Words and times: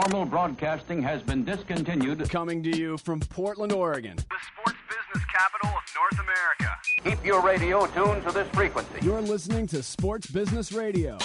Normal 0.00 0.24
broadcasting 0.24 1.02
has 1.02 1.22
been 1.22 1.44
discontinued. 1.44 2.26
Coming 2.30 2.62
to 2.62 2.74
you 2.74 2.96
from 2.96 3.20
Portland, 3.20 3.72
Oregon. 3.72 4.16
The 4.16 4.22
sports 4.22 4.78
business 4.88 5.26
capital 5.30 5.68
of 5.68 5.82
North 5.94 6.26
America. 6.26 6.78
Keep 7.04 7.26
your 7.26 7.42
radio 7.42 7.84
tuned 7.88 8.24
to 8.24 8.32
this 8.32 8.48
frequency. 8.54 8.90
You're 9.02 9.20
listening 9.20 9.66
to 9.66 9.82
Sports 9.82 10.28
Business 10.28 10.72
Radio. 10.72 11.18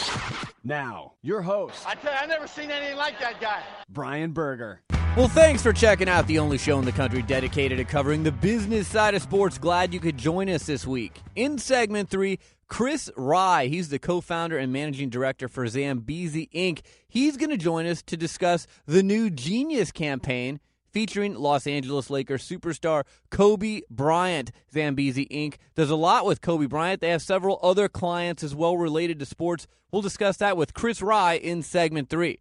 Now, 0.66 1.14
your 1.22 1.42
host, 1.42 1.88
I 1.88 1.96
tell 1.96 2.12
you, 2.12 2.20
I 2.20 2.26
never 2.26 2.46
seen 2.46 2.70
anything 2.70 2.98
like 2.98 3.18
that 3.22 3.40
guy. 3.40 3.64
Brian 3.88 4.32
Berger. 4.32 4.82
Well, 5.16 5.30
thanks 5.30 5.64
for 5.64 5.72
checking 5.72 6.10
out 6.10 6.28
the 6.28 6.40
only 6.40 6.58
show 6.58 6.78
in 6.78 6.84
the 6.84 6.92
country 6.92 7.22
dedicated 7.22 7.78
to 7.78 7.86
covering 7.86 8.24
the 8.24 8.34
business 8.34 8.88
side 8.88 9.16
of 9.16 9.22
sports. 9.22 9.58
Glad 9.58 9.94
you 9.94 10.02
could 10.02 10.18
join 10.18 10.50
us 10.50 10.66
this 10.66 10.86
week. 10.86 11.22
In 11.36 11.58
segment 11.58 12.10
three, 12.10 12.38
Chris 12.68 13.10
Raih, 13.18 13.70
he's 13.70 13.90
the 13.90 14.00
co 14.00 14.20
founder 14.22 14.58
and 14.58 14.74
managing 14.74 15.10
director 15.10 15.48
for 15.48 15.68
Zambezi 15.68 16.50
Inc. 16.54 16.82
He's 17.08 17.38
going 17.38 17.50
to 17.50 17.58
join 17.58 17.86
us 17.86 18.02
to 18.04 18.18
discuss 18.18 18.68
the 18.86 19.04
new 19.04 19.30
Genius 19.30 19.92
campaign 19.92 20.60
featuring 20.92 21.36
Los 21.36 21.66
Angeles 21.66 22.10
Lakers 22.10 22.48
superstar 22.48 23.04
Kobe 23.30 23.82
Bryant. 23.90 24.52
Zambezi 24.74 25.26
Inc. 25.28 25.56
does 25.76 25.90
a 25.90 25.96
lot 25.96 26.26
with 26.26 26.42
Kobe 26.42 26.66
Bryant. 26.66 27.00
They 27.00 27.10
have 27.10 27.22
several 27.22 27.60
other 27.64 27.88
clients 27.88 28.44
as 28.44 28.54
well 28.54 28.78
related 28.78 29.20
to 29.20 29.26
sports. 29.26 29.68
We'll 29.92 30.02
discuss 30.02 30.38
that 30.38 30.58
with 30.58 30.74
Chris 30.74 31.00
Raih 31.00 31.40
in 31.40 31.64
segment 31.64 32.10
three. 32.10 32.40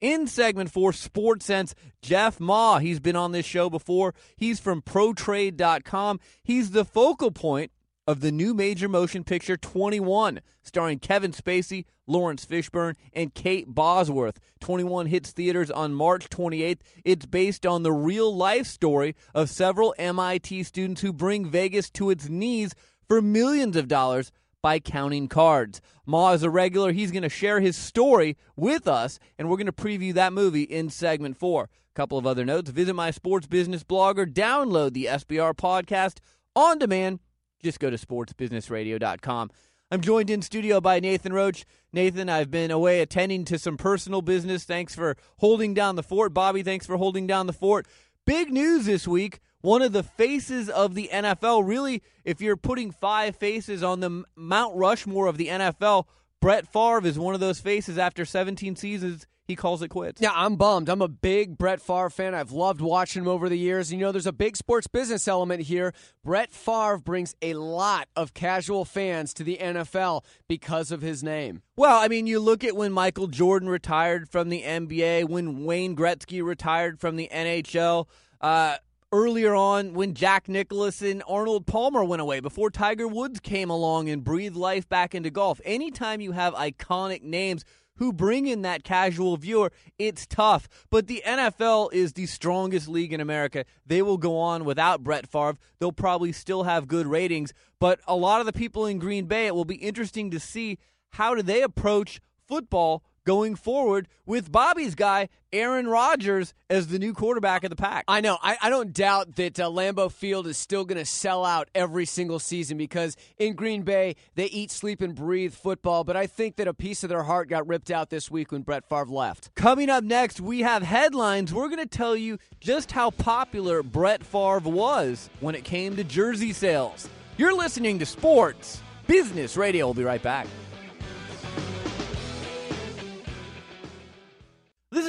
In 0.00 0.26
segment 0.26 0.70
four, 0.70 0.92
Sports 0.92 1.44
Sense, 1.44 1.74
Jeff 2.02 2.38
Ma. 2.38 2.78
He's 2.78 3.00
been 3.00 3.16
on 3.16 3.32
this 3.32 3.46
show 3.46 3.68
before. 3.68 4.14
He's 4.36 4.60
from 4.60 4.80
ProTrade.com. 4.82 6.20
He's 6.42 6.70
the 6.70 6.84
focal 6.84 7.30
point 7.30 7.72
of 8.08 8.20
the 8.20 8.32
new 8.32 8.54
major 8.54 8.88
motion 8.88 9.22
picture 9.22 9.58
21, 9.58 10.40
starring 10.62 10.98
Kevin 10.98 11.30
Spacey, 11.30 11.84
Laurence 12.06 12.46
Fishburne, 12.46 12.94
and 13.12 13.34
Kate 13.34 13.66
Bosworth. 13.68 14.40
21 14.60 15.08
hits 15.08 15.30
theaters 15.30 15.70
on 15.70 15.92
March 15.92 16.30
28th. 16.30 16.78
It's 17.04 17.26
based 17.26 17.66
on 17.66 17.82
the 17.82 17.92
real 17.92 18.34
life 18.34 18.66
story 18.66 19.14
of 19.34 19.50
several 19.50 19.94
MIT 19.98 20.62
students 20.62 21.02
who 21.02 21.12
bring 21.12 21.50
Vegas 21.50 21.90
to 21.90 22.08
its 22.08 22.30
knees 22.30 22.74
for 23.06 23.20
millions 23.20 23.76
of 23.76 23.88
dollars 23.88 24.32
by 24.62 24.78
counting 24.78 25.28
cards. 25.28 25.82
Ma 26.06 26.32
is 26.32 26.42
a 26.42 26.48
regular. 26.48 26.92
He's 26.92 27.12
going 27.12 27.24
to 27.24 27.28
share 27.28 27.60
his 27.60 27.76
story 27.76 28.38
with 28.56 28.88
us, 28.88 29.18
and 29.38 29.50
we're 29.50 29.58
going 29.58 29.66
to 29.66 29.72
preview 29.72 30.14
that 30.14 30.32
movie 30.32 30.62
in 30.62 30.88
segment 30.88 31.36
four. 31.36 31.64
A 31.64 31.94
couple 31.94 32.16
of 32.16 32.26
other 32.26 32.46
notes 32.46 32.70
visit 32.70 32.94
my 32.94 33.10
sports 33.10 33.46
business 33.46 33.84
blogger, 33.84 34.24
download 34.24 34.94
the 34.94 35.04
SBR 35.04 35.52
podcast 35.52 36.20
on 36.56 36.78
demand. 36.78 37.20
Just 37.62 37.80
go 37.80 37.90
to 37.90 37.96
sportsbusinessradio.com. 37.96 39.50
I'm 39.90 40.00
joined 40.02 40.28
in 40.28 40.42
studio 40.42 40.80
by 40.80 41.00
Nathan 41.00 41.32
Roach. 41.32 41.64
Nathan, 41.92 42.28
I've 42.28 42.50
been 42.50 42.70
away 42.70 43.00
attending 43.00 43.44
to 43.46 43.58
some 43.58 43.78
personal 43.78 44.20
business. 44.20 44.64
Thanks 44.64 44.94
for 44.94 45.16
holding 45.38 45.72
down 45.72 45.96
the 45.96 46.02
fort. 46.02 46.34
Bobby, 46.34 46.62
thanks 46.62 46.84
for 46.84 46.98
holding 46.98 47.26
down 47.26 47.46
the 47.46 47.54
fort. 47.54 47.86
Big 48.26 48.52
news 48.52 48.84
this 48.84 49.08
week. 49.08 49.40
One 49.62 49.80
of 49.80 49.92
the 49.92 50.02
faces 50.02 50.68
of 50.68 50.94
the 50.94 51.08
NFL, 51.10 51.66
really, 51.66 52.02
if 52.24 52.40
you're 52.42 52.56
putting 52.56 52.90
five 52.90 53.34
faces 53.36 53.82
on 53.82 54.00
the 54.00 54.24
Mount 54.36 54.76
Rushmore 54.76 55.26
of 55.26 55.38
the 55.38 55.48
NFL, 55.48 56.04
Brett 56.40 56.70
Favre 56.70 57.06
is 57.06 57.18
one 57.18 57.34
of 57.34 57.40
those 57.40 57.58
faces 57.58 57.96
after 57.98 58.24
17 58.24 58.76
seasons 58.76 59.26
he 59.48 59.56
calls 59.56 59.80
it 59.80 59.88
quits. 59.88 60.20
Yeah, 60.20 60.30
I'm 60.34 60.56
bummed. 60.56 60.90
I'm 60.90 61.00
a 61.00 61.08
big 61.08 61.56
Brett 61.56 61.80
Favre 61.80 62.10
fan. 62.10 62.34
I've 62.34 62.52
loved 62.52 62.82
watching 62.82 63.22
him 63.22 63.28
over 63.28 63.48
the 63.48 63.58
years. 63.58 63.90
You 63.90 63.98
know, 63.98 64.12
there's 64.12 64.26
a 64.26 64.32
big 64.32 64.58
sports 64.58 64.86
business 64.86 65.26
element 65.26 65.62
here. 65.62 65.94
Brett 66.22 66.52
Favre 66.52 66.98
brings 66.98 67.34
a 67.40 67.54
lot 67.54 68.08
of 68.14 68.34
casual 68.34 68.84
fans 68.84 69.32
to 69.34 69.42
the 69.42 69.56
NFL 69.56 70.22
because 70.48 70.92
of 70.92 71.00
his 71.00 71.24
name. 71.24 71.62
Well, 71.76 71.98
I 71.98 72.08
mean, 72.08 72.26
you 72.26 72.40
look 72.40 72.62
at 72.62 72.76
when 72.76 72.92
Michael 72.92 73.26
Jordan 73.26 73.70
retired 73.70 74.28
from 74.28 74.50
the 74.50 74.62
NBA, 74.62 75.30
when 75.30 75.64
Wayne 75.64 75.96
Gretzky 75.96 76.44
retired 76.44 77.00
from 77.00 77.16
the 77.16 77.30
NHL. 77.32 78.06
Uh, 78.42 78.76
earlier 79.10 79.54
on 79.54 79.94
when 79.94 80.12
Jack 80.12 80.48
Nicklaus 80.48 81.00
and 81.00 81.22
Arnold 81.26 81.66
Palmer 81.66 82.04
went 82.04 82.20
away, 82.20 82.40
before 82.40 82.70
Tiger 82.70 83.08
Woods 83.08 83.40
came 83.40 83.70
along 83.70 84.10
and 84.10 84.22
breathed 84.22 84.56
life 84.56 84.86
back 84.86 85.14
into 85.14 85.30
golf. 85.30 85.58
Anytime 85.64 86.20
you 86.20 86.32
have 86.32 86.52
iconic 86.54 87.22
names 87.22 87.64
who 87.98 88.12
bring 88.12 88.46
in 88.46 88.62
that 88.62 88.84
casual 88.84 89.36
viewer, 89.36 89.70
it's 89.98 90.26
tough. 90.26 90.68
But 90.90 91.06
the 91.06 91.22
NFL 91.26 91.92
is 91.92 92.14
the 92.14 92.26
strongest 92.26 92.88
league 92.88 93.12
in 93.12 93.20
America. 93.20 93.64
They 93.86 94.02
will 94.02 94.18
go 94.18 94.38
on 94.38 94.64
without 94.64 95.04
Brett 95.04 95.28
Favre. 95.28 95.58
They'll 95.78 95.92
probably 95.92 96.32
still 96.32 96.64
have 96.64 96.88
good 96.88 97.06
ratings. 97.06 97.52
But 97.78 98.00
a 98.06 98.16
lot 98.16 98.40
of 98.40 98.46
the 98.46 98.52
people 98.52 98.86
in 98.86 98.98
Green 98.98 99.26
Bay, 99.26 99.46
it 99.46 99.54
will 99.54 99.64
be 99.64 99.76
interesting 99.76 100.30
to 100.30 100.40
see 100.40 100.78
how 101.10 101.34
do 101.34 101.42
they 101.42 101.62
approach 101.62 102.20
football 102.46 103.02
going 103.28 103.56
forward 103.56 104.08
with 104.24 104.50
Bobby's 104.50 104.94
guy, 104.94 105.28
Aaron 105.52 105.86
Rodgers, 105.86 106.54
as 106.70 106.86
the 106.86 106.98
new 106.98 107.12
quarterback 107.12 107.62
of 107.62 107.68
the 107.68 107.76
pack. 107.76 108.06
I 108.08 108.22
know. 108.22 108.38
I, 108.42 108.56
I 108.62 108.70
don't 108.70 108.94
doubt 108.94 109.36
that 109.36 109.60
uh, 109.60 109.68
Lambeau 109.68 110.10
Field 110.10 110.46
is 110.46 110.56
still 110.56 110.86
going 110.86 110.96
to 110.96 111.04
sell 111.04 111.44
out 111.44 111.68
every 111.74 112.06
single 112.06 112.38
season 112.38 112.78
because 112.78 113.18
in 113.36 113.52
Green 113.52 113.82
Bay, 113.82 114.16
they 114.34 114.46
eat, 114.46 114.70
sleep, 114.70 115.02
and 115.02 115.14
breathe 115.14 115.52
football. 115.52 116.04
But 116.04 116.16
I 116.16 116.26
think 116.26 116.56
that 116.56 116.68
a 116.68 116.72
piece 116.72 117.02
of 117.02 117.10
their 117.10 117.22
heart 117.22 117.50
got 117.50 117.68
ripped 117.68 117.90
out 117.90 118.08
this 118.08 118.30
week 118.30 118.50
when 118.50 118.62
Brett 118.62 118.88
Favre 118.88 119.04
left. 119.04 119.54
Coming 119.54 119.90
up 119.90 120.04
next, 120.04 120.40
we 120.40 120.60
have 120.60 120.82
headlines. 120.82 121.52
We're 121.52 121.68
going 121.68 121.80
to 121.80 121.86
tell 121.86 122.16
you 122.16 122.38
just 122.60 122.92
how 122.92 123.10
popular 123.10 123.82
Brett 123.82 124.24
Favre 124.24 124.60
was 124.60 125.28
when 125.40 125.54
it 125.54 125.64
came 125.64 125.96
to 125.96 126.04
jersey 126.04 126.54
sales. 126.54 127.06
You're 127.36 127.54
listening 127.54 127.98
to 127.98 128.06
Sports 128.06 128.80
Business 129.06 129.54
Radio. 129.54 129.84
We'll 129.84 129.92
be 129.92 130.04
right 130.04 130.22
back. 130.22 130.46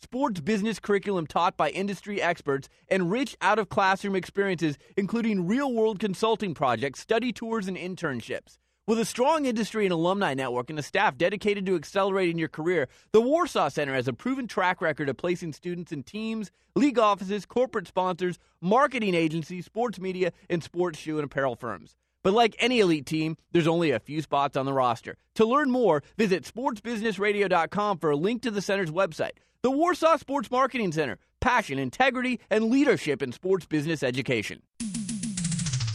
sports 0.00 0.40
business 0.40 0.78
curriculum 0.78 1.26
taught 1.26 1.56
by 1.56 1.70
industry 1.70 2.22
experts, 2.22 2.68
and 2.88 3.10
rich 3.10 3.36
out 3.40 3.58
of 3.58 3.68
classroom 3.68 4.14
experiences, 4.14 4.78
including 4.96 5.46
real 5.46 5.72
world 5.72 5.98
consulting 5.98 6.54
projects, 6.54 7.00
study 7.00 7.32
tours, 7.32 7.68
and 7.68 7.76
internships. 7.76 8.58
With 8.86 8.98
a 8.98 9.04
strong 9.04 9.44
industry 9.44 9.84
and 9.84 9.92
alumni 9.92 10.32
network 10.32 10.70
and 10.70 10.78
a 10.78 10.82
staff 10.82 11.18
dedicated 11.18 11.66
to 11.66 11.76
accelerating 11.76 12.38
your 12.38 12.48
career, 12.48 12.88
the 13.12 13.20
Warsaw 13.20 13.68
Center 13.68 13.92
has 13.92 14.08
a 14.08 14.14
proven 14.14 14.46
track 14.46 14.80
record 14.80 15.10
of 15.10 15.18
placing 15.18 15.52
students 15.52 15.92
in 15.92 16.04
teams, 16.04 16.50
league 16.74 16.98
offices, 16.98 17.44
corporate 17.44 17.86
sponsors, 17.86 18.38
marketing 18.62 19.14
agencies, 19.14 19.66
sports 19.66 20.00
media, 20.00 20.32
and 20.48 20.64
sports 20.64 20.98
shoe 20.98 21.18
and 21.18 21.26
apparel 21.26 21.54
firms. 21.54 21.96
But 22.24 22.32
like 22.32 22.56
any 22.58 22.80
elite 22.80 23.04
team, 23.04 23.36
there's 23.52 23.66
only 23.66 23.90
a 23.90 24.00
few 24.00 24.22
spots 24.22 24.56
on 24.56 24.64
the 24.64 24.72
roster. 24.72 25.16
To 25.34 25.44
learn 25.44 25.70
more, 25.70 26.02
visit 26.16 26.44
sportsbusinessradio.com 26.44 27.98
for 27.98 28.10
a 28.10 28.16
link 28.16 28.42
to 28.42 28.50
the 28.50 28.62
center's 28.62 28.90
website. 28.90 29.32
The 29.64 29.72
Warsaw 29.72 30.18
Sports 30.18 30.52
Marketing 30.52 30.92
Center. 30.92 31.18
Passion, 31.40 31.80
integrity, 31.80 32.38
and 32.48 32.70
leadership 32.70 33.20
in 33.22 33.32
sports 33.32 33.66
business 33.66 34.04
education. 34.04 34.62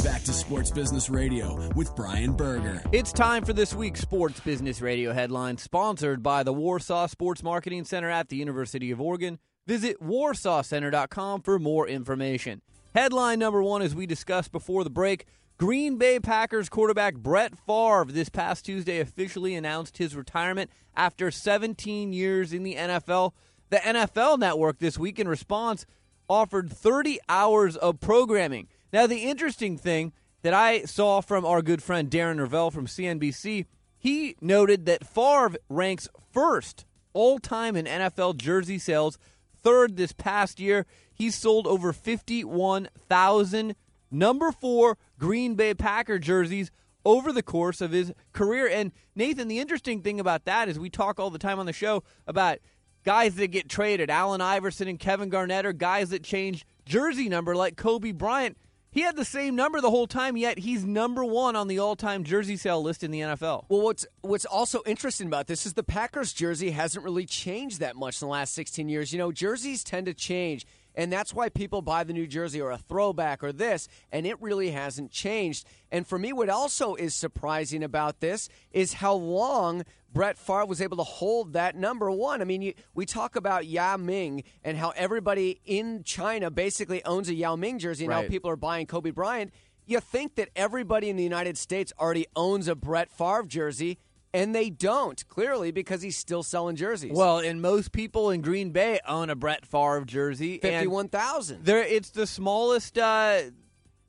Back 0.03 0.21
to 0.23 0.33
Sports 0.33 0.69
Business 0.69 1.09
Radio 1.09 1.69
with 1.73 1.95
Brian 1.95 2.33
Berger. 2.33 2.83
It's 2.91 3.13
time 3.13 3.45
for 3.45 3.53
this 3.53 3.73
week's 3.73 4.01
Sports 4.01 4.41
Business 4.41 4.81
Radio 4.81 5.13
headline, 5.13 5.57
sponsored 5.57 6.21
by 6.21 6.43
the 6.43 6.51
Warsaw 6.51 7.07
Sports 7.07 7.41
Marketing 7.41 7.85
Center 7.85 8.09
at 8.09 8.27
the 8.27 8.35
University 8.35 8.91
of 8.91 8.99
Oregon. 8.99 9.39
Visit 9.65 10.01
warsawcenter.com 10.01 11.43
for 11.43 11.57
more 11.57 11.87
information. 11.87 12.61
Headline 12.93 13.39
number 13.39 13.63
one, 13.63 13.81
as 13.81 13.95
we 13.95 14.05
discussed 14.05 14.51
before 14.51 14.83
the 14.83 14.89
break, 14.89 15.25
Green 15.57 15.97
Bay 15.97 16.19
Packers 16.19 16.67
quarterback 16.67 17.15
Brett 17.15 17.53
Favre 17.65 18.07
this 18.09 18.27
past 18.27 18.65
Tuesday 18.65 18.99
officially 18.99 19.55
announced 19.55 19.99
his 19.99 20.17
retirement 20.17 20.69
after 20.97 21.31
17 21.31 22.11
years 22.11 22.51
in 22.51 22.63
the 22.63 22.75
NFL. 22.75 23.31
The 23.69 23.77
NFL 23.77 24.39
network 24.39 24.79
this 24.79 24.97
week, 24.97 25.19
in 25.19 25.27
response, 25.27 25.85
offered 26.29 26.71
30 26.71 27.19
hours 27.27 27.75
of 27.75 27.99
programming. 27.99 28.67
Now, 28.91 29.07
the 29.07 29.23
interesting 29.23 29.77
thing 29.77 30.13
that 30.43 30.53
I 30.53 30.83
saw 30.83 31.21
from 31.21 31.45
our 31.45 31.61
good 31.61 31.81
friend 31.81 32.09
Darren 32.09 32.39
Rovell 32.39 32.71
from 32.71 32.85
CNBC, 32.85 33.65
he 33.97 34.35
noted 34.41 34.85
that 34.85 35.07
Favre 35.07 35.57
ranks 35.69 36.07
first 36.31 36.85
all 37.13 37.39
time 37.39 37.75
in 37.75 37.85
NFL 37.85 38.37
jersey 38.37 38.77
sales, 38.77 39.17
third 39.61 39.95
this 39.95 40.11
past 40.11 40.59
year. 40.59 40.85
He 41.13 41.29
sold 41.29 41.67
over 41.67 41.93
51,000 41.93 43.75
number 44.11 44.51
four 44.51 44.97
Green 45.17 45.55
Bay 45.55 45.73
Packer 45.73 46.19
jerseys 46.19 46.71
over 47.05 47.31
the 47.31 47.43
course 47.43 47.81
of 47.81 47.91
his 47.91 48.13
career. 48.31 48.67
And 48.67 48.91
Nathan, 49.15 49.47
the 49.47 49.59
interesting 49.59 50.01
thing 50.01 50.19
about 50.19 50.45
that 50.45 50.69
is 50.69 50.79
we 50.79 50.89
talk 50.89 51.19
all 51.19 51.29
the 51.29 51.39
time 51.39 51.59
on 51.59 51.65
the 51.65 51.73
show 51.73 52.03
about 52.27 52.59
guys 53.03 53.35
that 53.35 53.47
get 53.47 53.69
traded. 53.69 54.09
Allen 54.09 54.41
Iverson 54.41 54.87
and 54.87 54.99
Kevin 54.99 55.29
Garnett 55.29 55.65
are 55.65 55.73
guys 55.73 56.09
that 56.09 56.23
change 56.23 56.65
jersey 56.85 57.29
number 57.29 57.55
like 57.55 57.77
Kobe 57.77 58.11
Bryant. 58.11 58.57
He 58.93 59.01
had 59.01 59.15
the 59.15 59.25
same 59.25 59.55
number 59.55 59.81
the 59.81 59.89
whole 59.89 60.05
time, 60.05 60.37
yet 60.37 60.59
he's 60.59 60.85
number 60.85 61.25
one 61.25 61.55
on 61.55 61.67
the 61.67 61.79
all-time 61.79 62.23
jersey 62.23 62.55
sale 62.55 62.79
list 62.79 63.03
in 63.03 63.09
the 63.09 63.21
NFL. 63.21 63.65
Well, 63.67 63.81
what's 63.81 64.05
what's 64.21 64.45
also 64.45 64.83
interesting 64.85 65.25
about 65.25 65.47
this 65.47 65.65
is 65.65 65.73
the 65.73 65.81
Packers 65.81 66.31
jersey 66.31 66.69
hasn't 66.69 67.03
really 67.03 67.25
changed 67.25 67.79
that 67.79 67.95
much 67.95 68.21
in 68.21 68.27
the 68.27 68.31
last 68.31 68.53
16 68.53 68.87
years. 68.89 69.11
You 69.11 69.17
know, 69.17 69.31
jerseys 69.31 69.83
tend 69.83 70.05
to 70.05 70.13
change, 70.13 70.67
and 70.93 71.11
that's 71.11 71.33
why 71.33 71.49
people 71.49 71.81
buy 71.81 72.03
the 72.03 72.13
new 72.13 72.27
jersey 72.27 72.61
or 72.61 72.69
a 72.69 72.77
throwback 72.77 73.43
or 73.43 73.51
this, 73.51 73.87
and 74.11 74.27
it 74.27 74.39
really 74.39 74.69
hasn't 74.69 75.09
changed. 75.09 75.65
And 75.91 76.05
for 76.05 76.19
me, 76.19 76.31
what 76.31 76.49
also 76.49 76.93
is 76.93 77.15
surprising 77.15 77.83
about 77.83 78.19
this 78.19 78.47
is 78.71 78.93
how 78.93 79.15
long 79.15 79.85
Brett 80.13 80.37
Favre 80.37 80.65
was 80.65 80.79
able 80.81 80.97
to 80.97 81.03
hold 81.03 81.53
that 81.53 81.75
number 81.75 82.09
one. 82.11 82.41
I 82.41 82.45
mean, 82.45 82.61
you, 82.61 82.73
we 82.93 83.05
talk 83.05 83.35
about 83.35 83.65
Yao 83.65 83.97
Ming 83.97 84.43
and 84.63 84.77
how 84.77 84.91
everybody 84.95 85.59
in 85.65 86.03
China 86.03 86.51
basically 86.51 87.03
owns 87.03 87.29
a 87.29 87.33
Yao 87.33 87.55
Ming 87.55 87.79
jersey, 87.79 88.05
and 88.05 88.11
Right. 88.11 88.23
how 88.23 88.29
people 88.29 88.49
are 88.51 88.55
buying 88.55 88.85
Kobe 88.85 89.09
Bryant. 89.11 89.51
You 89.85 89.99
think 89.99 90.35
that 90.35 90.49
everybody 90.55 91.09
in 91.09 91.15
the 91.17 91.23
United 91.23 91.57
States 91.57 91.91
already 91.99 92.27
owns 92.35 92.67
a 92.67 92.75
Brett 92.75 93.11
Favre 93.11 93.43
jersey, 93.47 93.97
and 94.33 94.55
they 94.55 94.69
don't, 94.69 95.27
clearly, 95.27 95.71
because 95.71 96.01
he's 96.01 96.17
still 96.17 96.41
selling 96.41 96.75
jerseys. 96.75 97.11
Well, 97.13 97.39
and 97.39 97.61
most 97.61 97.91
people 97.91 98.29
in 98.29 98.41
Green 98.41 98.69
Bay 98.71 98.99
own 99.07 99.29
a 99.29 99.35
Brett 99.35 99.65
Favre 99.65 100.05
jersey. 100.05 100.59
51,000. 100.59 101.65
There, 101.65 101.83
it's 101.83 102.11
the 102.11 102.25
smallest 102.25 102.97
uh, 102.97 103.41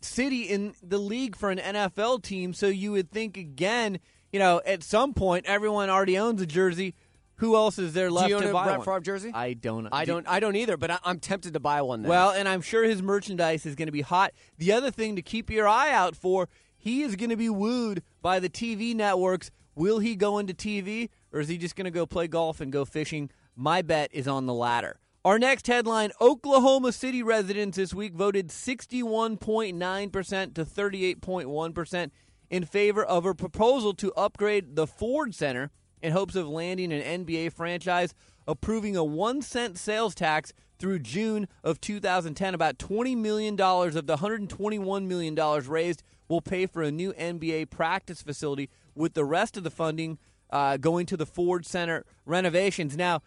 city 0.04 0.42
in 0.42 0.74
the 0.82 0.98
league 0.98 1.36
for 1.36 1.50
an 1.50 1.58
NFL 1.58 2.22
team. 2.22 2.52
So 2.54 2.66
you 2.68 2.92
would 2.92 3.10
think 3.10 3.36
again, 3.36 3.98
you 4.32 4.38
know, 4.38 4.60
at 4.66 4.82
some 4.82 5.14
point 5.14 5.46
everyone 5.46 5.90
already 5.90 6.18
owns 6.18 6.40
a 6.42 6.46
jersey. 6.46 6.94
Who 7.38 7.56
else 7.56 7.78
is 7.78 7.94
there 7.94 8.10
left 8.12 8.26
Do 8.26 8.30
you 8.30 8.36
own 8.36 8.42
to 8.42 8.50
a 8.50 8.52
buy 8.52 8.64
Brett 8.64 8.78
one? 8.78 8.84
Favre 8.84 9.00
jersey? 9.00 9.32
I 9.34 9.54
don't. 9.54 9.88
I 9.90 10.04
do- 10.04 10.12
don't. 10.12 10.28
I 10.28 10.38
don't 10.38 10.54
either. 10.54 10.76
But 10.76 10.92
I, 10.92 10.98
I'm 11.04 11.18
tempted 11.18 11.54
to 11.54 11.60
buy 11.60 11.82
one. 11.82 12.02
Now. 12.02 12.08
Well, 12.08 12.30
and 12.30 12.48
I'm 12.48 12.60
sure 12.60 12.84
his 12.84 13.02
merchandise 13.02 13.66
is 13.66 13.74
going 13.74 13.86
to 13.86 13.92
be 13.92 14.02
hot. 14.02 14.32
The 14.58 14.72
other 14.72 14.90
thing 14.90 15.16
to 15.16 15.22
keep 15.22 15.50
your 15.50 15.66
eye 15.66 15.90
out 15.92 16.14
for, 16.14 16.48
he 16.76 17.02
is 17.02 17.16
going 17.16 17.30
to 17.30 17.36
be 17.36 17.50
wooed 17.50 18.02
by 18.22 18.38
the 18.38 18.48
TV 18.48 18.94
networks. 18.94 19.50
Will 19.74 19.98
he 19.98 20.14
go 20.14 20.38
into 20.38 20.54
TV 20.54 21.08
or 21.32 21.40
is 21.40 21.48
he 21.48 21.58
just 21.58 21.74
going 21.74 21.86
to 21.86 21.90
go 21.90 22.06
play 22.06 22.28
golf 22.28 22.60
and 22.60 22.70
go 22.72 22.84
fishing? 22.84 23.30
My 23.56 23.82
bet 23.82 24.10
is 24.12 24.28
on 24.28 24.46
the 24.46 24.54
latter. 24.54 25.00
Our 25.24 25.38
next 25.38 25.68
headline 25.68 26.10
Oklahoma 26.20 26.92
City 26.92 27.22
residents 27.22 27.78
this 27.78 27.94
week 27.94 28.12
voted 28.12 28.48
61.9% 28.48 30.54
to 30.54 30.64
38.1% 30.66 32.10
in 32.50 32.64
favor 32.66 33.02
of 33.02 33.24
a 33.24 33.34
proposal 33.34 33.94
to 33.94 34.12
upgrade 34.12 34.76
the 34.76 34.86
Ford 34.86 35.34
Center 35.34 35.70
in 36.02 36.12
hopes 36.12 36.36
of 36.36 36.46
landing 36.46 36.92
an 36.92 37.24
NBA 37.24 37.54
franchise, 37.54 38.12
approving 38.46 38.98
a 38.98 39.04
one 39.04 39.40
cent 39.40 39.78
sales 39.78 40.14
tax 40.14 40.52
through 40.78 40.98
June 40.98 41.48
of 41.62 41.80
2010. 41.80 42.52
About 42.52 42.76
$20 42.76 43.16
million 43.16 43.58
of 43.58 44.06
the 44.06 44.18
$121 44.18 45.06
million 45.06 45.34
raised 45.66 46.02
will 46.28 46.42
pay 46.42 46.66
for 46.66 46.82
a 46.82 46.92
new 46.92 47.14
NBA 47.14 47.70
practice 47.70 48.20
facility, 48.20 48.68
with 48.94 49.14
the 49.14 49.24
rest 49.24 49.56
of 49.56 49.64
the 49.64 49.70
funding 49.70 50.18
uh, 50.50 50.76
going 50.76 51.06
to 51.06 51.16
the 51.16 51.24
Ford 51.24 51.64
Center 51.64 52.04
renovations. 52.26 52.94
Now, 52.94 53.22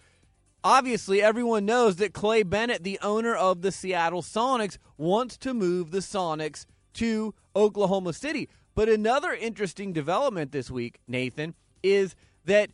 obviously, 0.67 1.21
everyone 1.21 1.65
knows 1.65 1.95
that 1.95 2.13
Clay 2.13 2.43
Bennett, 2.43 2.83
the 2.83 2.99
owner 3.01 3.33
of 3.33 3.61
the 3.61 3.71
Seattle 3.71 4.21
Sonics, 4.21 4.77
wants 4.97 5.37
to 5.37 5.53
move 5.53 5.91
the 5.91 5.99
Sonics 5.99 6.65
to 6.95 7.33
Oklahoma 7.55 8.11
City. 8.11 8.49
But 8.75 8.89
another 8.89 9.31
interesting 9.31 9.93
development 9.93 10.51
this 10.51 10.69
week, 10.69 10.99
Nathan, 11.07 11.55
is 11.81 12.15
that 12.43 12.69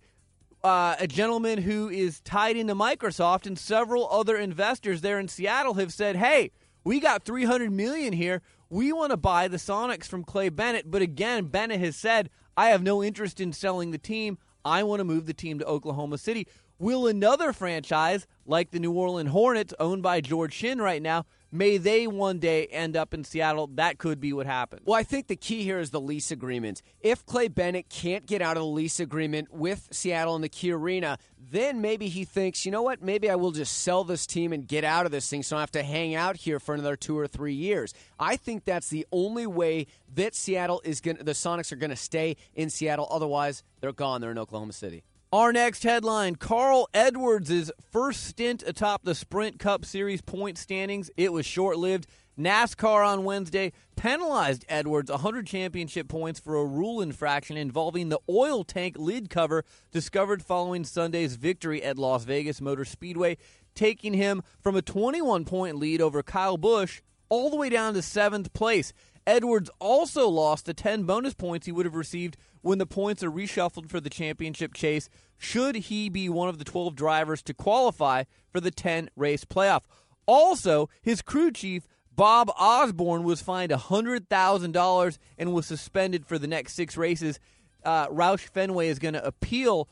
uh, 0.64 0.96
a 1.00 1.06
gentleman 1.06 1.60
who 1.60 1.88
is 1.88 2.20
tied 2.22 2.58
into 2.58 2.74
Microsoft 2.74 3.46
and 3.46 3.60
several 3.60 4.10
other 4.10 4.38
investors 4.38 5.02
there 5.02 5.20
in 5.20 5.28
Seattle 5.28 5.76
have 5.76 5.94
said, 5.94 6.16
"Hey, 6.16 6.50
we 6.84 7.00
got 7.00 7.24
300 7.24 7.72
million 7.72 8.12
here. 8.12 8.42
We 8.72 8.92
want 8.92 9.12
to 9.12 9.18
buy 9.18 9.48
the 9.48 9.58
Sonics 9.58 10.08
from 10.08 10.24
Clay 10.24 10.50
Bennett." 10.50 10.90
But 10.90 11.04
again, 11.04 11.46
Bennett 11.46 11.80
has 11.80 11.96
said, 11.96 12.32
"I 12.58 12.70
have 12.70 12.82
no 12.82 13.04
interest 13.04 13.40
in 13.40 13.54
selling 13.54 13.92
the 13.92 14.00
team. 14.00 14.40
I 14.66 14.82
want 14.82 15.00
to 15.02 15.06
move 15.06 15.28
the 15.28 15.34
team 15.34 15.60
to 15.60 15.66
Oklahoma 15.66 16.18
City." 16.18 16.48
Will 16.80 17.08
another 17.08 17.54
franchise 17.54 18.28
like 18.46 18.72
the 18.72 18.80
New 18.80 18.92
Orleans 18.92 19.30
Hornets, 19.30 19.74
owned 19.80 20.04
by 20.04 20.22
George 20.22 20.54
Shinn 20.54 20.82
right 20.82 21.02
now, 21.02 21.26
may 21.52 21.78
they 21.78 22.08
one 22.08 22.40
day 22.40 22.66
end 22.66 22.98
up 22.98 23.14
in 23.14 23.24
Seattle? 23.24 23.68
That 23.76 24.00
could 24.00 24.20
be 24.20 24.34
what 24.34 24.48
happens. 24.48 24.82
Well, 24.86 25.00
I 25.00 25.04
think 25.04 25.28
the 25.28 25.36
key 25.36 25.64
here 25.64 25.80
is 25.80 25.92
the 25.92 26.02
lease 26.02 26.32
agreement. 26.32 26.82
If 27.00 27.26
Clay 27.26 27.48
Bennett 27.48 27.90
can't 27.90 28.26
get 28.26 28.42
out 28.42 28.58
of 28.58 28.64
the 28.64 28.68
lease 28.68 29.00
agreement 29.00 29.54
with 29.54 29.88
Seattle 29.92 30.36
and 30.36 30.44
the 30.44 30.50
Key 30.50 30.72
Arena, 30.72 31.20
then 31.52 31.80
maybe 31.80 32.10
he 32.10 32.26
thinks, 32.26 32.66
you 32.66 32.72
know 32.72 32.82
what, 32.82 33.02
maybe 33.02 33.30
I 33.30 33.36
will 33.36 33.52
just 33.52 33.78
sell 33.78 34.04
this 34.04 34.26
team 34.26 34.52
and 34.52 34.68
get 34.68 34.84
out 34.84 35.06
of 35.06 35.12
this 35.12 35.30
thing 35.30 35.44
so 35.44 35.56
I 35.56 35.60
have 35.60 35.72
to 35.72 35.84
hang 35.84 36.16
out 36.16 36.38
here 36.38 36.60
for 36.60 36.74
another 36.74 36.96
two 36.96 37.18
or 37.18 37.28
three 37.28 37.54
years. 37.54 37.94
I 38.20 38.36
think 38.36 38.66
that's 38.66 38.90
the 38.90 39.06
only 39.12 39.46
way 39.46 39.88
that 40.16 40.34
Seattle 40.34 40.82
is 40.84 41.02
going 41.02 41.18
to, 41.18 41.24
the 41.24 41.34
Sonics 41.34 41.72
are 41.72 41.78
going 41.78 41.92
to 41.92 41.96
stay 41.96 42.36
in 42.56 42.70
Seattle. 42.70 43.08
Otherwise, 43.12 43.64
they're 43.80 43.94
gone. 43.94 44.22
They're 44.22 44.32
in 44.32 44.40
Oklahoma 44.40 44.74
City. 44.74 45.04
Our 45.34 45.52
next 45.52 45.82
headline 45.82 46.36
Carl 46.36 46.88
Edwards' 46.94 47.72
first 47.92 48.24
stint 48.24 48.62
atop 48.68 49.04
the 49.04 49.16
Sprint 49.16 49.58
Cup 49.58 49.84
Series 49.84 50.22
point 50.22 50.60
standings. 50.60 51.10
It 51.18 51.34
was 51.34 51.44
short 51.44 51.80
lived. 51.80 52.06
NASCAR 52.40 53.04
on 53.04 53.24
Wednesday 53.24 53.74
penalized 53.96 54.64
Edwards 54.70 55.10
100 55.10 55.48
championship 55.48 56.08
points 56.08 56.40
for 56.40 56.58
a 56.58 56.66
rule 56.66 57.02
infraction 57.02 57.58
involving 57.58 58.10
the 58.10 58.20
oil 58.30 58.64
tank 58.64 58.96
lid 59.00 59.32
cover 59.32 59.66
discovered 59.92 60.44
following 60.44 60.84
Sunday's 60.84 61.36
victory 61.36 61.82
at 61.82 61.98
Las 61.98 62.26
Vegas 62.26 62.62
Motor 62.62 62.86
Speedway, 62.86 63.40
taking 63.74 64.14
him 64.14 64.44
from 64.62 64.76
a 64.76 64.84
21 64.84 65.46
point 65.46 65.78
lead 65.78 66.00
over 66.00 66.22
Kyle 66.22 66.58
Busch 66.58 67.02
all 67.30 67.50
the 67.50 67.58
way 67.58 67.70
down 67.70 67.96
to 67.96 68.04
seventh 68.04 68.54
place. 68.54 68.94
Edwards 69.26 69.72
also 69.80 70.28
lost 70.28 70.66
the 70.66 70.76
10 70.76 71.06
bonus 71.06 71.34
points 71.34 71.66
he 71.66 71.72
would 71.72 71.86
have 71.88 71.96
received 71.96 72.38
when 72.64 72.80
the 72.80 72.88
points 72.88 73.24
are 73.24 73.32
reshuffled 73.32 73.90
for 73.90 74.00
the 74.00 74.10
championship 74.10 74.74
chase, 74.74 75.10
should 75.38 75.76
he 75.76 76.10
be 76.10 76.28
one 76.30 76.50
of 76.50 76.58
the 76.58 76.66
12 76.66 76.96
drivers 76.96 77.44
to 77.44 77.54
qualify 77.54 78.24
for 78.50 78.60
the 78.60 78.72
10 78.72 79.10
race 79.16 79.46
playoff. 79.46 79.82
Also, 80.26 80.90
his 81.02 81.22
crew 81.22 81.52
chief, 81.52 81.86
Bob 82.16 82.50
Osborne, 82.58 83.24
was 83.24 83.42
fined 83.42 83.72
$100,000 83.72 85.18
and 85.38 85.54
was 85.54 85.66
suspended 85.66 86.26
for 86.26 86.40
the 86.40 86.48
next 86.48 86.74
six 86.74 86.96
races. 86.96 87.40
Uh, 87.84 88.08
Roush 88.08 88.48
Fenway 88.48 88.88
is 88.88 89.00
going 89.00 89.16
to 89.16 89.26
appeal. 89.26 89.90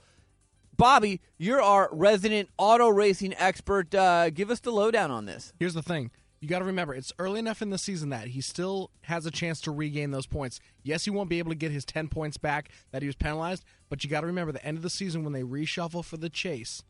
Bobby, 0.77 1.19
you're 1.37 1.61
our 1.61 1.89
resident 1.91 2.49
auto 2.57 2.87
racing 2.87 3.33
expert. 3.37 3.93
Uh, 3.93 4.29
give 4.29 4.49
us 4.49 4.61
the 4.61 4.71
lowdown 4.71 5.11
on 5.11 5.25
this. 5.25 5.51
Here's 5.59 5.73
the 5.73 5.83
thing. 5.83 6.11
You 6.41 6.47
got 6.47 6.59
to 6.59 6.65
remember, 6.65 6.95
it's 6.95 7.13
early 7.19 7.37
enough 7.37 7.61
in 7.61 7.69
the 7.69 7.77
season 7.77 8.09
that 8.09 8.29
he 8.29 8.41
still 8.41 8.89
has 9.03 9.27
a 9.27 9.31
chance 9.31 9.61
to 9.61 9.71
regain 9.71 10.09
those 10.09 10.25
points. 10.25 10.59
Yes, 10.81 11.05
he 11.05 11.11
won't 11.11 11.29
be 11.29 11.37
able 11.37 11.51
to 11.51 11.55
get 11.55 11.71
his 11.71 11.85
10 11.85 12.07
points 12.07 12.37
back 12.37 12.69
that 12.91 13.03
he 13.03 13.07
was 13.07 13.15
penalized, 13.15 13.63
but 13.89 14.03
you 14.03 14.09
got 14.09 14.21
to 14.21 14.27
remember 14.27 14.51
the 14.51 14.65
end 14.65 14.75
of 14.75 14.81
the 14.81 14.89
season 14.89 15.23
when 15.23 15.33
they 15.33 15.43
reshuffle 15.43 16.03
for 16.03 16.17
the 16.17 16.29
chase, 16.29 16.81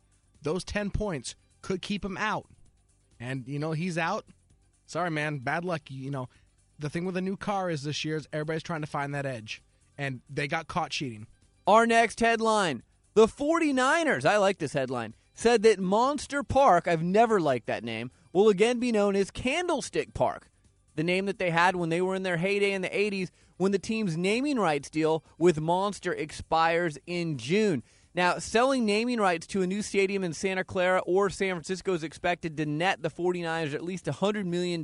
those 0.42 0.64
10 0.64 0.92
points 0.92 1.36
could 1.62 1.82
keep 1.82 2.06
him 2.06 2.18
out. 2.18 2.48
And, 3.20 3.46
you 3.46 3.60
know, 3.60 3.74
he's 3.74 3.98
out. 3.98 4.26
Sorry, 4.86 5.12
man. 5.12 5.40
Bad 5.40 5.66
luck. 5.66 5.82
You 5.90 6.12
know, 6.12 6.30
the 6.80 6.90
thing 6.90 7.04
with 7.04 7.18
a 7.18 7.22
new 7.22 7.36
car 7.36 7.70
is 7.70 7.84
this 7.84 8.06
year 8.06 8.16
is 8.16 8.30
everybody's 8.32 8.64
trying 8.64 8.82
to 8.82 8.88
find 8.88 9.14
that 9.14 9.26
edge. 9.26 9.62
And 9.98 10.22
they 10.30 10.48
got 10.48 10.68
caught 10.68 10.92
cheating. 10.92 11.28
Our 11.68 11.86
next 11.86 12.22
headline 12.22 12.84
The 13.14 13.28
49ers, 13.28 14.26
I 14.26 14.38
like 14.38 14.60
this 14.60 14.74
headline, 14.74 15.14
said 15.42 15.64
that 15.64 15.80
Monster 15.80 16.44
Park, 16.44 16.88
I've 16.88 17.02
never 17.02 17.42
liked 17.42 17.66
that 17.66 17.84
name, 17.84 18.12
will 18.32 18.48
again 18.48 18.80
be 18.80 18.92
known 18.92 19.16
as 19.16 19.32
Candlestick 19.32 20.14
Park, 20.14 20.52
the 20.96 21.04
name 21.04 21.26
that 21.26 21.40
they 21.40 21.50
had 21.50 21.76
when 21.76 21.90
they 21.90 22.00
were 22.00 22.14
in 22.14 22.22
their 22.22 22.38
heyday 22.38 22.74
in 22.74 22.84
the 22.84 22.90
80s 22.90 23.30
when 23.58 23.72
the 23.72 23.80
team's 23.80 24.16
naming 24.16 24.60
rights 24.60 24.92
deal 24.92 25.24
with 25.40 25.60
Monster 25.60 26.14
expires 26.14 27.00
in 27.08 27.40
June. 27.40 27.82
Now, 28.14 28.38
selling 28.38 28.86
naming 28.86 29.20
rights 29.20 29.48
to 29.48 29.64
a 29.64 29.68
new 29.68 29.82
stadium 29.82 30.24
in 30.24 30.34
Santa 30.34 30.64
Clara 30.64 31.00
or 31.08 31.32
San 31.32 31.56
Francisco 31.56 31.96
is 31.96 32.04
expected 32.04 32.56
to 32.58 32.68
net 32.68 33.02
the 33.02 33.10
49ers 33.10 33.74
at 33.74 33.84
least 33.84 34.06
$100 34.06 34.46
million. 34.46 34.84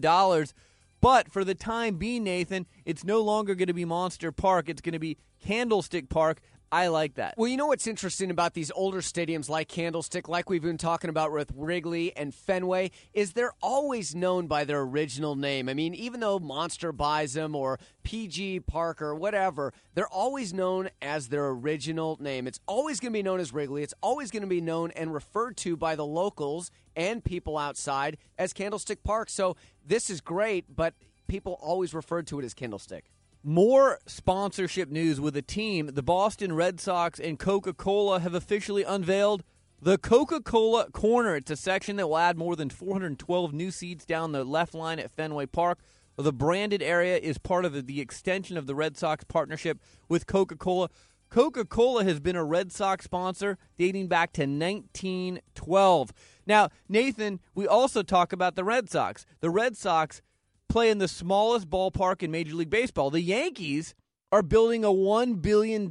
But 1.00 1.32
for 1.32 1.44
the 1.44 1.54
time 1.54 1.98
being, 1.98 2.24
Nathan, 2.24 2.66
it's 2.84 3.04
no 3.04 3.22
longer 3.22 3.54
going 3.54 3.68
to 3.68 3.74
be 3.74 3.86
Monster 3.86 4.32
Park. 4.32 4.70
It's 4.70 4.82
going 4.82 4.94
to 4.94 5.00
be 5.00 5.18
Candlestick 5.40 6.10
Park. 6.10 6.42
I 6.72 6.88
like 6.88 7.16
that. 7.16 7.36
Well, 7.38 7.48
you 7.48 7.56
know 7.56 7.68
what's 7.68 7.88
interesting 7.88 8.30
about 8.30 8.54
these 8.54 8.72
older 8.72 9.00
stadiums 9.00 9.50
like 9.50 9.70
Candlestick, 9.70 10.28
like 10.28 10.50
we've 10.50 10.62
been 10.62 10.78
talking 10.78 11.10
about 11.10 11.32
with 11.32 11.52
Wrigley 11.56 12.16
and 12.18 12.36
Fenway, 12.36 12.92
is 13.14 13.34
they're 13.34 13.54
always 13.62 14.14
known 14.14 14.48
by 14.48 14.66
their 14.66 14.82
original 14.82 15.36
name. 15.36 15.70
I 15.70 15.74
mean, 15.74 15.94
even 15.96 16.20
though 16.20 16.40
Monster 16.40 16.92
buys 16.92 17.34
them 17.34 17.56
or 17.56 17.80
PG 18.04 18.62
Park 18.62 19.02
or 19.02 19.16
whatever, 19.16 19.72
they're 19.94 20.10
always 20.10 20.54
known 20.54 20.90
as 21.02 21.30
their 21.30 21.48
original 21.48 22.18
name. 22.20 22.48
It's 22.48 22.60
always 22.68 23.00
going 23.00 23.14
to 23.14 23.18
be 23.18 23.24
known 23.24 23.40
as 23.40 23.54
Wrigley. 23.54 23.82
It's 23.82 23.96
always 24.02 24.30
going 24.30 24.44
to 24.44 24.48
be 24.48 24.62
known 24.62 24.92
and 24.92 25.14
referred 25.14 25.56
to 25.58 25.78
by 25.78 25.96
the 25.96 26.06
locals 26.06 26.70
and 26.98 27.24
people 27.24 27.58
outside 27.58 28.18
as 28.38 28.52
Candlestick 28.52 29.04
Park. 29.04 29.30
So 29.30 29.56
this 29.86 30.10
is 30.10 30.20
great, 30.20 30.66
but 30.76 30.96
people 31.28 31.58
always 31.62 31.94
referred 31.94 32.28
to 32.28 32.40
it 32.40 32.46
as 32.46 32.54
Candlestick. 32.54 33.06
More 33.50 34.00
sponsorship 34.06 34.90
news 34.90 35.22
with 35.22 35.38
a 35.38 35.42
team. 35.42 35.92
The 35.94 36.04
Boston 36.04 36.52
Red 36.54 36.82
Sox 36.82 37.18
and 37.18 37.40
Coca 37.40 37.72
Cola 37.72 38.20
have 38.20 38.34
officially 38.34 38.84
unveiled 38.84 39.42
the 39.82 39.98
Coca 39.98 40.42
Cola 40.42 40.92
Corner. 40.92 41.34
It's 41.38 41.50
a 41.50 41.56
section 41.56 41.96
that 41.96 42.10
will 42.10 42.18
add 42.18 42.38
more 42.38 42.58
than 42.58 42.70
412 42.70 43.54
new 43.54 43.72
seats 43.72 44.04
down 44.04 44.34
the 44.34 44.44
left 44.44 44.74
line 44.74 45.00
at 45.00 45.12
Fenway 45.12 45.46
Park. 45.46 45.80
The 46.18 46.34
branded 46.34 46.84
area 46.84 47.16
is 47.16 47.38
part 47.38 47.64
of 47.64 47.88
the 47.88 48.02
extension 48.02 48.58
of 48.58 48.68
the 48.68 48.76
Red 48.76 48.98
Sox 48.98 49.24
partnership 49.24 49.80
with 50.10 50.28
Coca 50.28 50.58
Cola. 50.58 50.90
Coca 51.30 51.64
Cola 51.64 52.04
has 52.04 52.20
been 52.20 52.36
a 52.36 52.44
Red 52.44 52.74
Sox 52.74 53.06
sponsor 53.06 53.58
dating 53.78 54.10
back 54.10 54.34
to 54.34 54.42
1912. 54.42 56.12
Now, 56.46 56.68
Nathan, 56.90 57.40
we 57.56 57.66
also 57.66 58.04
talk 58.04 58.34
about 58.34 58.58
the 58.58 58.66
Red 58.66 58.90
Sox. 58.90 59.26
The 59.40 59.50
Red 59.50 59.78
Sox 59.78 60.22
play 60.68 60.90
in 60.90 60.98
the 60.98 61.08
smallest 61.08 61.70
ballpark 61.70 62.24
in 62.24 62.32
Major 62.32 62.56
League 62.56 62.70
Baseball. 62.70 63.10
The 63.10 63.22
Yankees 63.22 63.96
are 64.32 64.44
building 64.44 64.84
a 64.84 64.90
$1 64.90 65.42
billion 65.42 65.90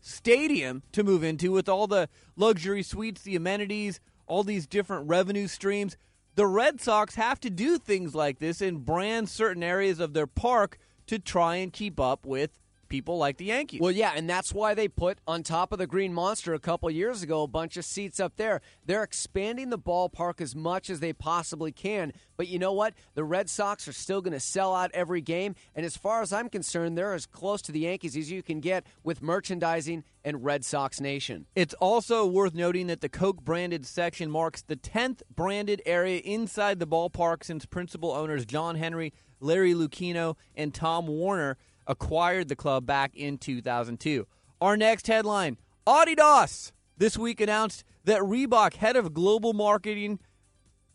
stadium 0.00 0.82
to 0.92 1.02
move 1.02 1.24
into 1.24 1.52
with 1.52 1.68
all 1.68 1.86
the 1.86 2.08
luxury 2.36 2.82
suites, 2.82 3.22
the 3.22 3.36
amenities, 3.36 4.00
all 4.26 4.44
these 4.44 4.66
different 4.66 5.08
revenue 5.08 5.48
streams. 5.48 5.96
The 6.36 6.46
Red 6.46 6.80
Sox 6.80 7.16
have 7.16 7.40
to 7.40 7.50
do 7.50 7.78
things 7.78 8.14
like 8.14 8.38
this 8.38 8.60
and 8.60 8.84
brand 8.84 9.28
certain 9.28 9.62
areas 9.62 10.00
of 10.00 10.14
their 10.14 10.26
park 10.26 10.78
to 11.06 11.18
try 11.18 11.56
and 11.56 11.72
keep 11.72 12.00
up 12.00 12.24
with 12.24 12.58
people 12.94 13.18
like 13.18 13.38
the 13.38 13.46
Yankees. 13.46 13.80
Well, 13.80 13.90
yeah, 13.90 14.12
and 14.14 14.30
that's 14.30 14.54
why 14.54 14.72
they 14.74 14.86
put 14.86 15.18
on 15.26 15.42
top 15.42 15.72
of 15.72 15.80
the 15.80 15.86
Green 15.88 16.14
Monster 16.14 16.54
a 16.54 16.60
couple 16.60 16.88
years 16.92 17.24
ago 17.24 17.42
a 17.42 17.48
bunch 17.48 17.76
of 17.76 17.84
seats 17.84 18.20
up 18.20 18.36
there. 18.36 18.60
They're 18.86 19.02
expanding 19.02 19.70
the 19.70 19.78
ballpark 19.80 20.40
as 20.40 20.54
much 20.54 20.88
as 20.88 21.00
they 21.00 21.12
possibly 21.12 21.72
can. 21.72 22.12
But 22.36 22.46
you 22.46 22.60
know 22.60 22.72
what? 22.72 22.94
The 23.14 23.24
Red 23.24 23.50
Sox 23.50 23.88
are 23.88 23.92
still 23.92 24.20
going 24.20 24.32
to 24.32 24.38
sell 24.38 24.76
out 24.76 24.92
every 24.94 25.20
game. 25.20 25.56
And 25.74 25.84
as 25.84 25.96
far 25.96 26.22
as 26.22 26.32
I'm 26.32 26.48
concerned, 26.48 26.96
they're 26.96 27.14
as 27.14 27.26
close 27.26 27.62
to 27.62 27.72
the 27.72 27.80
Yankees 27.80 28.16
as 28.16 28.30
you 28.30 28.44
can 28.44 28.60
get 28.60 28.86
with 29.02 29.20
merchandising 29.20 30.04
and 30.24 30.44
Red 30.44 30.64
Sox 30.64 31.00
Nation. 31.00 31.46
It's 31.56 31.74
also 31.74 32.24
worth 32.24 32.54
noting 32.54 32.86
that 32.86 33.00
the 33.00 33.08
Coke 33.08 33.42
branded 33.42 33.86
section 33.86 34.30
marks 34.30 34.62
the 34.62 34.76
10th 34.76 35.22
branded 35.34 35.82
area 35.84 36.20
inside 36.20 36.78
the 36.78 36.86
ballpark 36.86 37.42
since 37.42 37.66
principal 37.66 38.12
owners 38.12 38.46
John 38.46 38.76
Henry, 38.76 39.12
Larry 39.40 39.74
Lucchino, 39.74 40.36
and 40.54 40.72
Tom 40.72 41.08
Werner 41.08 41.58
acquired 41.86 42.48
the 42.48 42.56
club 42.56 42.86
back 42.86 43.12
in 43.14 43.38
2002. 43.38 44.26
Our 44.60 44.76
next 44.76 45.06
headline 45.06 45.58
Adidas 45.86 46.72
this 46.96 47.18
week 47.18 47.40
announced 47.40 47.84
that 48.04 48.20
Reebok 48.22 48.74
head 48.74 48.96
of 48.96 49.12
global 49.12 49.52
marketing 49.52 50.18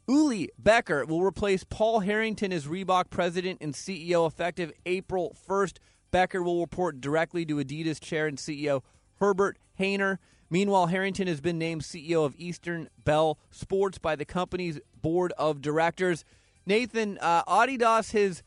Uli 0.08 0.50
Becker 0.58 1.06
will 1.06 1.22
replace 1.22 1.64
Paul 1.64 2.00
Harrington 2.00 2.52
as 2.52 2.66
Reebok 2.66 3.12
president 3.12 3.60
and 3.62 3.76
CEO 3.76 4.26
effective 4.26 4.72
April 4.88 5.36
1st. 5.48 5.78
Becker 6.10 6.42
will 6.42 6.62
report 6.62 7.00
directly 7.00 7.46
to 7.46 7.58
Adidas 7.58 8.00
chair 8.00 8.26
and 8.26 8.40
CEO 8.40 8.82
Herbert 9.20 9.60
Hainer. 9.80 10.18
Meanwhile, 10.50 10.88
Harrington 10.88 11.28
has 11.28 11.42
been 11.42 11.60
named 11.60 11.84
CEO 11.84 12.26
of 12.26 12.34
Eastern 12.40 12.90
Bell 13.04 13.38
Sports 13.52 14.00
by 14.00 14.16
the 14.16 14.26
company's 14.26 14.80
board 15.00 15.32
of 15.38 15.62
directors. 15.62 16.26
Nathan, 16.66 17.20
uh, 17.22 17.44
Adidas 17.44 18.14
has 18.14 18.42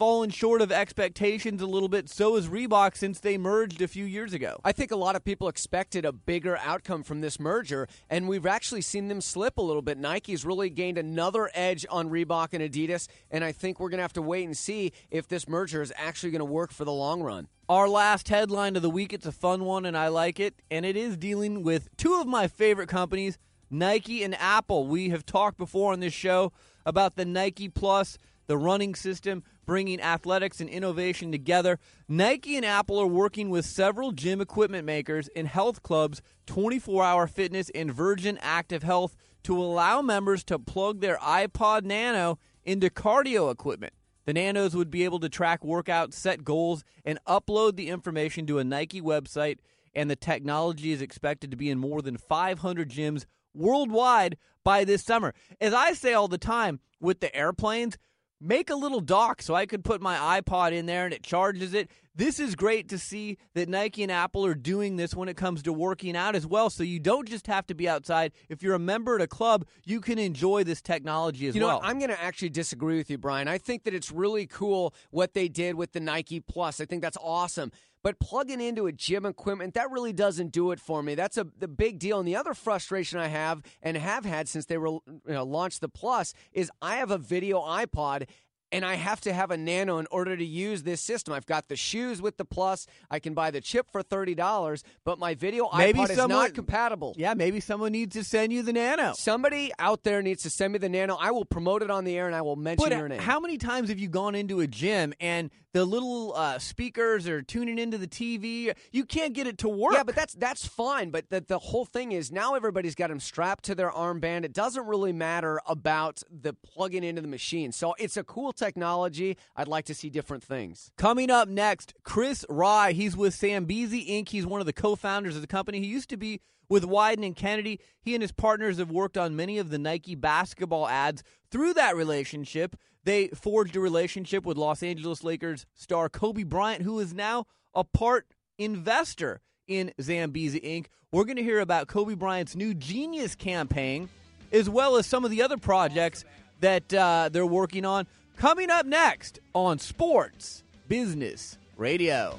fallen 0.00 0.30
short 0.30 0.62
of 0.62 0.72
expectations 0.72 1.60
a 1.60 1.66
little 1.66 1.86
bit. 1.86 2.08
So 2.08 2.36
has 2.36 2.48
Reebok 2.48 2.96
since 2.96 3.20
they 3.20 3.36
merged 3.36 3.82
a 3.82 3.86
few 3.86 4.06
years 4.06 4.32
ago. 4.32 4.58
I 4.64 4.72
think 4.72 4.90
a 4.90 4.96
lot 4.96 5.14
of 5.14 5.26
people 5.26 5.46
expected 5.46 6.06
a 6.06 6.12
bigger 6.12 6.56
outcome 6.56 7.02
from 7.02 7.20
this 7.20 7.38
merger, 7.38 7.86
and 8.08 8.26
we've 8.26 8.46
actually 8.46 8.80
seen 8.80 9.08
them 9.08 9.20
slip 9.20 9.58
a 9.58 9.62
little 9.62 9.82
bit. 9.82 9.98
Nike's 9.98 10.42
really 10.42 10.70
gained 10.70 10.96
another 10.96 11.50
edge 11.52 11.84
on 11.90 12.08
Reebok 12.08 12.54
and 12.54 12.62
Adidas, 12.62 13.08
and 13.30 13.44
I 13.44 13.52
think 13.52 13.78
we're 13.78 13.90
going 13.90 13.98
to 13.98 14.02
have 14.04 14.14
to 14.14 14.22
wait 14.22 14.46
and 14.46 14.56
see 14.56 14.94
if 15.10 15.28
this 15.28 15.46
merger 15.46 15.82
is 15.82 15.92
actually 15.98 16.30
going 16.30 16.38
to 16.38 16.46
work 16.46 16.72
for 16.72 16.86
the 16.86 16.92
long 16.92 17.22
run. 17.22 17.48
Our 17.68 17.86
last 17.86 18.30
headline 18.30 18.76
of 18.76 18.82
the 18.82 18.88
week, 18.88 19.12
it's 19.12 19.26
a 19.26 19.32
fun 19.32 19.66
one, 19.66 19.84
and 19.84 19.98
I 19.98 20.08
like 20.08 20.40
it, 20.40 20.62
and 20.70 20.86
it 20.86 20.96
is 20.96 21.18
dealing 21.18 21.62
with 21.62 21.94
two 21.98 22.18
of 22.18 22.26
my 22.26 22.48
favorite 22.48 22.88
companies, 22.88 23.36
Nike 23.70 24.24
and 24.24 24.34
Apple. 24.36 24.86
We 24.86 25.10
have 25.10 25.26
talked 25.26 25.58
before 25.58 25.92
on 25.92 26.00
this 26.00 26.14
show 26.14 26.54
about 26.86 27.16
the 27.16 27.26
Nike 27.26 27.68
Plus, 27.68 28.16
the 28.46 28.56
running 28.56 28.96
system 28.96 29.44
bringing 29.70 30.00
athletics 30.00 30.60
and 30.60 30.68
innovation 30.68 31.30
together. 31.30 31.78
Nike 32.08 32.56
and 32.56 32.66
Apple 32.66 32.98
are 32.98 33.06
working 33.06 33.50
with 33.50 33.64
several 33.64 34.10
gym 34.10 34.40
equipment 34.40 34.84
makers 34.84 35.28
and 35.36 35.46
health 35.46 35.84
clubs, 35.84 36.20
24 36.46 37.04
hour 37.04 37.28
fitness, 37.28 37.70
and 37.72 37.92
Virgin 37.92 38.36
Active 38.42 38.82
Health 38.82 39.14
to 39.44 39.56
allow 39.56 40.02
members 40.02 40.42
to 40.42 40.58
plug 40.58 40.98
their 40.98 41.18
iPod 41.18 41.84
Nano 41.84 42.40
into 42.64 42.90
cardio 42.90 43.48
equipment. 43.48 43.92
The 44.24 44.34
Nanos 44.34 44.74
would 44.74 44.90
be 44.90 45.04
able 45.04 45.20
to 45.20 45.28
track 45.28 45.62
workouts, 45.62 46.14
set 46.14 46.42
goals, 46.42 46.82
and 47.04 47.20
upload 47.28 47.76
the 47.76 47.90
information 47.90 48.48
to 48.48 48.58
a 48.58 48.64
Nike 48.64 49.00
website, 49.00 49.58
and 49.94 50.10
the 50.10 50.16
technology 50.16 50.90
is 50.90 51.00
expected 51.00 51.52
to 51.52 51.56
be 51.56 51.70
in 51.70 51.78
more 51.78 52.02
than 52.02 52.16
500 52.16 52.90
gyms 52.90 53.24
worldwide 53.54 54.36
by 54.64 54.82
this 54.82 55.04
summer. 55.04 55.32
As 55.60 55.72
I 55.72 55.92
say 55.92 56.12
all 56.12 56.26
the 56.26 56.38
time 56.38 56.80
with 57.00 57.20
the 57.20 57.32
airplanes, 57.32 57.96
make 58.40 58.70
a 58.70 58.74
little 58.74 59.00
dock 59.00 59.42
so 59.42 59.54
I 59.54 59.66
could 59.66 59.84
put 59.84 60.00
my 60.00 60.40
iPod 60.40 60.72
in 60.72 60.86
there 60.86 61.04
and 61.04 61.12
it 61.12 61.22
charges 61.22 61.74
it. 61.74 61.90
This 62.14 62.40
is 62.40 62.54
great 62.54 62.88
to 62.88 62.98
see 62.98 63.38
that 63.54 63.68
Nike 63.68 64.02
and 64.02 64.10
Apple 64.10 64.44
are 64.44 64.54
doing 64.54 64.96
this 64.96 65.14
when 65.14 65.28
it 65.28 65.36
comes 65.36 65.62
to 65.62 65.72
working 65.72 66.16
out 66.16 66.34
as 66.34 66.46
well. 66.46 66.68
So 66.68 66.82
you 66.82 66.98
don't 66.98 67.28
just 67.28 67.46
have 67.46 67.66
to 67.68 67.74
be 67.74 67.88
outside. 67.88 68.32
If 68.48 68.62
you're 68.62 68.74
a 68.74 68.80
member 68.80 69.14
at 69.14 69.22
a 69.22 69.26
club, 69.26 69.64
you 69.84 70.00
can 70.00 70.18
enjoy 70.18 70.64
this 70.64 70.82
technology 70.82 71.46
as 71.46 71.54
you 71.54 71.60
know, 71.60 71.68
well. 71.68 71.80
I'm 71.82 71.98
going 71.98 72.10
to 72.10 72.20
actually 72.20 72.50
disagree 72.50 72.96
with 72.96 73.10
you, 73.10 73.18
Brian. 73.18 73.48
I 73.48 73.58
think 73.58 73.84
that 73.84 73.94
it's 73.94 74.10
really 74.10 74.46
cool 74.46 74.94
what 75.10 75.34
they 75.34 75.48
did 75.48 75.76
with 75.76 75.92
the 75.92 76.00
Nike 76.00 76.40
Plus. 76.40 76.80
I 76.80 76.84
think 76.84 77.00
that's 77.02 77.18
awesome. 77.22 77.72
But 78.02 78.18
plugging 78.18 78.60
into 78.60 78.86
a 78.86 78.92
gym 78.92 79.26
equipment, 79.26 79.74
that 79.74 79.90
really 79.90 80.12
doesn't 80.12 80.52
do 80.52 80.70
it 80.70 80.80
for 80.80 81.02
me. 81.02 81.14
That's 81.14 81.36
a 81.36 81.46
the 81.58 81.68
big 81.68 81.98
deal. 81.98 82.18
And 82.18 82.26
the 82.26 82.36
other 82.36 82.54
frustration 82.54 83.18
I 83.18 83.28
have 83.28 83.62
and 83.82 83.96
have 83.96 84.24
had 84.24 84.48
since 84.48 84.66
they 84.66 84.78
were 84.78 84.88
you 84.88 85.20
know, 85.26 85.44
launched 85.44 85.80
the 85.80 85.88
Plus 85.88 86.32
is 86.52 86.70
I 86.80 86.96
have 86.96 87.10
a 87.10 87.18
video 87.18 87.60
iPod 87.60 88.26
and 88.72 88.84
I 88.84 88.94
have 88.94 89.20
to 89.22 89.32
have 89.32 89.50
a 89.50 89.56
Nano 89.56 89.98
in 89.98 90.06
order 90.10 90.36
to 90.36 90.44
use 90.44 90.82
this 90.82 91.00
system. 91.00 91.34
I've 91.34 91.46
got 91.46 91.68
the 91.68 91.76
shoes 91.76 92.20
with 92.22 92.36
the 92.36 92.44
Plus. 92.44 92.86
I 93.10 93.18
can 93.18 93.34
buy 93.34 93.50
the 93.50 93.60
chip 93.60 93.90
for 93.90 94.02
thirty 94.02 94.34
dollars, 94.34 94.84
but 95.04 95.18
my 95.18 95.34
video 95.34 95.68
Maybe 95.76 95.98
iPod 96.00 96.10
is 96.10 96.16
not 96.28 96.54
compatible. 96.54 97.14
yeah, 97.18 97.34
maybe 97.34 97.60
someone 97.60 97.92
needs 97.92 98.14
to 98.16 98.24
send 98.24 98.52
you 98.52 98.62
the 98.62 98.72
Nano. 98.72 99.12
Somebody 99.16 99.72
out 99.78 100.02
there 100.04 100.22
needs 100.22 100.42
to 100.42 100.50
send 100.50 100.72
me 100.72 100.78
the 100.78 100.88
Nano. 100.88 101.16
I 101.20 101.30
will 101.30 101.44
promote 101.44 101.82
it 101.82 101.90
on 101.90 102.04
the 102.04 102.16
air 102.16 102.26
and 102.26 102.34
I 102.34 102.42
will 102.42 102.56
mention 102.56 102.88
But 102.88 102.96
your 102.96 103.08
name. 103.08 103.20
how 103.20 103.40
many 103.40 103.58
times 103.58 103.88
have 103.88 103.98
you 103.98 104.08
gone 104.08 104.34
into 104.34 104.60
a 104.60 104.66
gym 104.66 105.12
and 105.20 105.50
the 105.72 105.84
little 105.84 106.34
uh, 106.34 106.58
speakers 106.58 107.28
are 107.28 107.42
tuning 107.42 107.78
into 107.78 107.96
the 107.98 108.08
TV? 108.08 108.72
You 108.90 109.04
can't 109.04 109.32
get 109.34 109.46
it 109.46 109.58
to 109.58 109.68
work. 109.68 109.92
Yeah, 109.94 110.02
but 110.02 110.14
that's 110.16 110.34
that's 110.34 110.66
fine. 110.66 111.10
But 111.10 111.30
the, 111.30 111.40
the 111.40 111.58
whole 111.58 111.84
thing 111.84 112.12
is 112.12 112.32
now 112.32 112.54
everybody's 112.54 112.94
got 112.94 113.08
them 113.08 113.20
strapped 113.20 113.64
to 113.64 113.74
their 113.74 113.90
armband. 113.90 114.44
It 114.44 114.52
doesn't 114.52 114.86
really 114.86 115.12
matter 115.12 115.60
about 115.66 116.22
the 116.30 116.52
plugging 116.54 117.04
into 117.04 117.22
the 117.22 117.28
machine. 117.28 117.72
So 117.72 117.94
it's 117.98 118.16
a 118.16 118.24
cool 118.24 118.52
technology. 118.60 119.36
I'd 119.56 119.66
like 119.66 119.86
to 119.86 119.94
see 119.94 120.08
different 120.08 120.44
things. 120.44 120.92
Coming 120.96 121.30
up 121.30 121.48
next, 121.48 121.94
Chris 122.04 122.44
Raih. 122.48 122.92
He's 122.92 123.16
with 123.16 123.34
Zambezi 123.34 124.06
Inc. 124.06 124.28
He's 124.28 124.46
one 124.46 124.60
of 124.60 124.66
the 124.66 124.72
co-founders 124.72 125.34
of 125.34 125.40
the 125.40 125.48
company. 125.48 125.80
He 125.80 125.86
used 125.86 126.10
to 126.10 126.16
be 126.16 126.40
with 126.68 126.84
Wieden 126.84 127.26
and 127.26 127.34
Kennedy. 127.34 127.80
He 128.00 128.14
and 128.14 128.22
his 128.22 128.30
partners 128.30 128.78
have 128.78 128.92
worked 128.92 129.18
on 129.18 129.34
many 129.34 129.58
of 129.58 129.70
the 129.70 129.78
Nike 129.78 130.14
basketball 130.14 130.86
ads. 130.86 131.24
Through 131.50 131.74
that 131.74 131.96
relationship, 131.96 132.76
they 133.02 133.28
forged 133.28 133.74
a 133.74 133.80
relationship 133.80 134.46
with 134.46 134.56
Los 134.56 134.82
Angeles 134.82 135.24
Lakers 135.24 135.66
star 135.74 136.08
Kobe 136.08 136.44
Bryant, 136.44 136.82
who 136.82 137.00
is 137.00 137.12
now 137.12 137.46
a 137.74 137.82
part 137.82 138.26
investor 138.56 139.40
in 139.66 139.92
Zambezi 140.00 140.60
Inc. 140.60 140.86
We're 141.12 141.24
going 141.24 141.36
to 141.36 141.42
hear 141.42 141.60
about 141.60 141.88
Kobe 141.88 142.14
Bryant's 142.14 142.54
new 142.54 142.72
Genius 142.74 143.34
campaign, 143.34 144.08
as 144.52 144.68
well 144.68 144.96
as 144.96 145.06
some 145.06 145.24
of 145.24 145.30
the 145.30 145.42
other 145.42 145.56
projects 145.56 146.24
that 146.60 146.92
uh, 146.92 147.30
they're 147.32 147.46
working 147.46 147.84
on. 147.84 148.06
Coming 148.36 148.70
up 148.70 148.86
next 148.86 149.40
on 149.54 149.78
Sports 149.78 150.62
Business 150.88 151.58
Radio. 151.76 152.38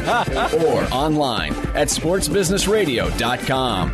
or 0.07 0.83
online 0.93 1.53
at 1.75 1.87
sportsbusinessradio.com. 1.87 3.91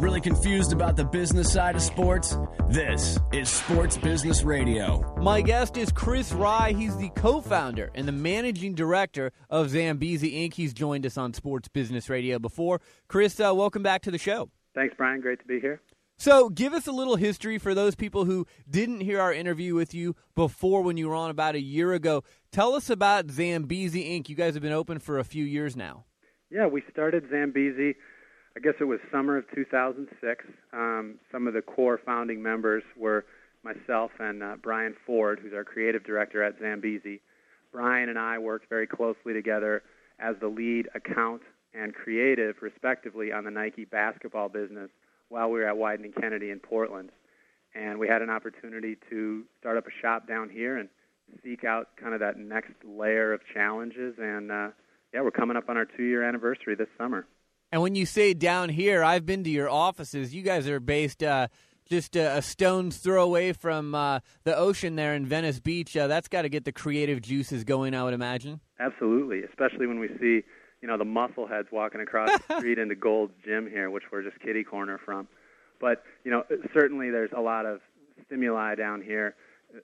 Really 0.00 0.20
confused 0.20 0.72
about 0.72 0.94
the 0.94 1.04
business 1.04 1.52
side 1.52 1.74
of 1.74 1.82
sports? 1.82 2.36
This 2.68 3.18
is 3.32 3.48
Sports 3.48 3.98
Business 3.98 4.44
Radio. 4.44 5.16
My 5.20 5.40
guest 5.40 5.76
is 5.76 5.90
Chris 5.90 6.32
Raih. 6.32 6.78
He's 6.78 6.96
the 6.96 7.08
co 7.16 7.40
founder 7.40 7.90
and 7.96 8.06
the 8.06 8.12
managing 8.12 8.74
director 8.74 9.32
of 9.50 9.70
Zambezi 9.70 10.48
Inc. 10.48 10.54
He's 10.54 10.72
joined 10.72 11.04
us 11.04 11.18
on 11.18 11.34
Sports 11.34 11.66
Business 11.66 12.08
Radio 12.08 12.38
before. 12.38 12.80
Chris, 13.08 13.40
uh, 13.40 13.52
welcome 13.52 13.82
back 13.82 14.02
to 14.02 14.12
the 14.12 14.18
show. 14.18 14.50
Thanks, 14.72 14.94
Brian. 14.96 15.20
Great 15.20 15.40
to 15.40 15.46
be 15.46 15.58
here. 15.58 15.80
So, 16.20 16.48
give 16.48 16.72
us 16.72 16.88
a 16.88 16.92
little 16.92 17.14
history 17.14 17.58
for 17.58 17.76
those 17.76 17.94
people 17.94 18.24
who 18.24 18.44
didn't 18.68 19.02
hear 19.02 19.20
our 19.20 19.32
interview 19.32 19.76
with 19.76 19.94
you 19.94 20.16
before 20.34 20.82
when 20.82 20.96
you 20.96 21.08
were 21.08 21.14
on 21.14 21.30
about 21.30 21.54
a 21.54 21.60
year 21.60 21.92
ago. 21.92 22.24
Tell 22.50 22.74
us 22.74 22.90
about 22.90 23.30
Zambezi 23.30 24.02
Inc. 24.02 24.28
You 24.28 24.34
guys 24.34 24.54
have 24.54 24.62
been 24.62 24.72
open 24.72 24.98
for 24.98 25.20
a 25.20 25.24
few 25.24 25.44
years 25.44 25.76
now. 25.76 26.06
Yeah, 26.50 26.66
we 26.66 26.82
started 26.90 27.22
Zambezi, 27.30 27.94
I 28.56 28.60
guess 28.60 28.74
it 28.80 28.84
was 28.84 28.98
summer 29.12 29.36
of 29.36 29.44
2006. 29.54 30.44
Um, 30.72 31.20
some 31.30 31.46
of 31.46 31.54
the 31.54 31.62
core 31.62 32.00
founding 32.04 32.42
members 32.42 32.82
were 32.96 33.24
myself 33.62 34.10
and 34.18 34.42
uh, 34.42 34.56
Brian 34.60 34.96
Ford, 35.06 35.38
who's 35.40 35.52
our 35.52 35.62
creative 35.62 36.02
director 36.02 36.42
at 36.42 36.54
Zambezi. 36.60 37.20
Brian 37.70 38.08
and 38.08 38.18
I 38.18 38.38
worked 38.38 38.68
very 38.68 38.88
closely 38.88 39.34
together 39.34 39.84
as 40.18 40.34
the 40.40 40.48
lead 40.48 40.88
account 40.96 41.42
and 41.74 41.94
creative, 41.94 42.56
respectively, 42.60 43.30
on 43.30 43.44
the 43.44 43.52
Nike 43.52 43.84
basketball 43.84 44.48
business 44.48 44.90
while 45.28 45.50
we 45.50 45.60
were 45.60 45.68
at 45.68 45.76
Widening 45.76 46.12
Kennedy 46.12 46.50
in 46.50 46.60
Portland. 46.60 47.10
And 47.74 47.98
we 47.98 48.08
had 48.08 48.22
an 48.22 48.30
opportunity 48.30 48.96
to 49.10 49.44
start 49.60 49.76
up 49.76 49.86
a 49.86 50.02
shop 50.02 50.26
down 50.26 50.48
here 50.48 50.78
and 50.78 50.88
seek 51.44 51.64
out 51.64 51.88
kind 52.00 52.14
of 52.14 52.20
that 52.20 52.38
next 52.38 52.72
layer 52.84 53.32
of 53.32 53.40
challenges. 53.52 54.14
And 54.18 54.50
uh, 54.50 54.68
yeah, 55.12 55.20
we're 55.20 55.30
coming 55.30 55.56
up 55.56 55.68
on 55.68 55.76
our 55.76 55.84
two 55.84 56.04
year 56.04 56.22
anniversary 56.22 56.74
this 56.74 56.88
summer. 56.96 57.26
And 57.70 57.82
when 57.82 57.94
you 57.94 58.06
say 58.06 58.32
down 58.32 58.70
here, 58.70 59.04
I've 59.04 59.26
been 59.26 59.44
to 59.44 59.50
your 59.50 59.68
offices. 59.68 60.34
You 60.34 60.42
guys 60.42 60.66
are 60.68 60.80
based 60.80 61.22
uh, 61.22 61.48
just 61.88 62.16
a, 62.16 62.38
a, 62.38 62.42
stone's 62.42 62.96
throw 62.96 63.22
away 63.22 63.52
from 63.52 63.94
uh, 63.94 64.20
the 64.44 64.56
ocean 64.56 64.96
there 64.96 65.14
in 65.14 65.26
Venice 65.26 65.60
Beach. 65.60 65.94
Uh, 65.94 66.06
that's 66.06 66.28
got 66.28 66.42
to 66.42 66.48
get 66.48 66.64
the 66.64 66.72
creative 66.72 67.20
juices 67.20 67.64
going, 67.64 67.94
I 67.94 68.04
would 68.04 68.14
imagine. 68.14 68.60
Absolutely, 68.80 69.42
especially 69.42 69.86
when 69.86 69.98
we 69.98 70.08
see 70.20 70.44
you 70.80 70.88
know 70.88 70.96
the 70.96 71.04
muscleheads 71.04 71.70
walking 71.72 72.00
across 72.00 72.30
the 72.48 72.56
street 72.58 72.78
into 72.78 72.94
Gold's 72.94 73.34
Gym 73.44 73.68
here, 73.68 73.90
which 73.90 74.04
we're 74.10 74.22
just 74.22 74.38
kitty 74.40 74.64
corner 74.64 74.98
from. 75.04 75.28
But 75.80 76.02
you 76.24 76.30
know, 76.30 76.44
certainly 76.72 77.10
there's 77.10 77.32
a 77.36 77.40
lot 77.40 77.66
of 77.66 77.80
stimuli 78.26 78.74
down 78.74 79.02
here 79.02 79.34
uh, 79.74 79.80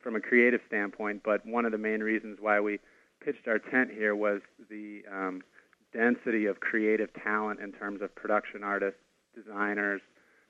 from 0.00 0.16
a 0.16 0.20
creative 0.20 0.60
standpoint. 0.66 1.22
But 1.24 1.44
one 1.46 1.64
of 1.64 1.72
the 1.72 1.78
main 1.78 2.00
reasons 2.00 2.38
why 2.40 2.60
we 2.60 2.78
pitched 3.24 3.48
our 3.48 3.58
tent 3.58 3.90
here 3.90 4.14
was 4.14 4.40
the 4.70 5.02
um, 5.10 5.42
density 5.92 6.46
of 6.46 6.60
creative 6.60 7.10
talent 7.22 7.60
in 7.60 7.72
terms 7.72 8.02
of 8.02 8.14
production 8.14 8.62
artists, 8.62 9.00
designers, 9.34 10.00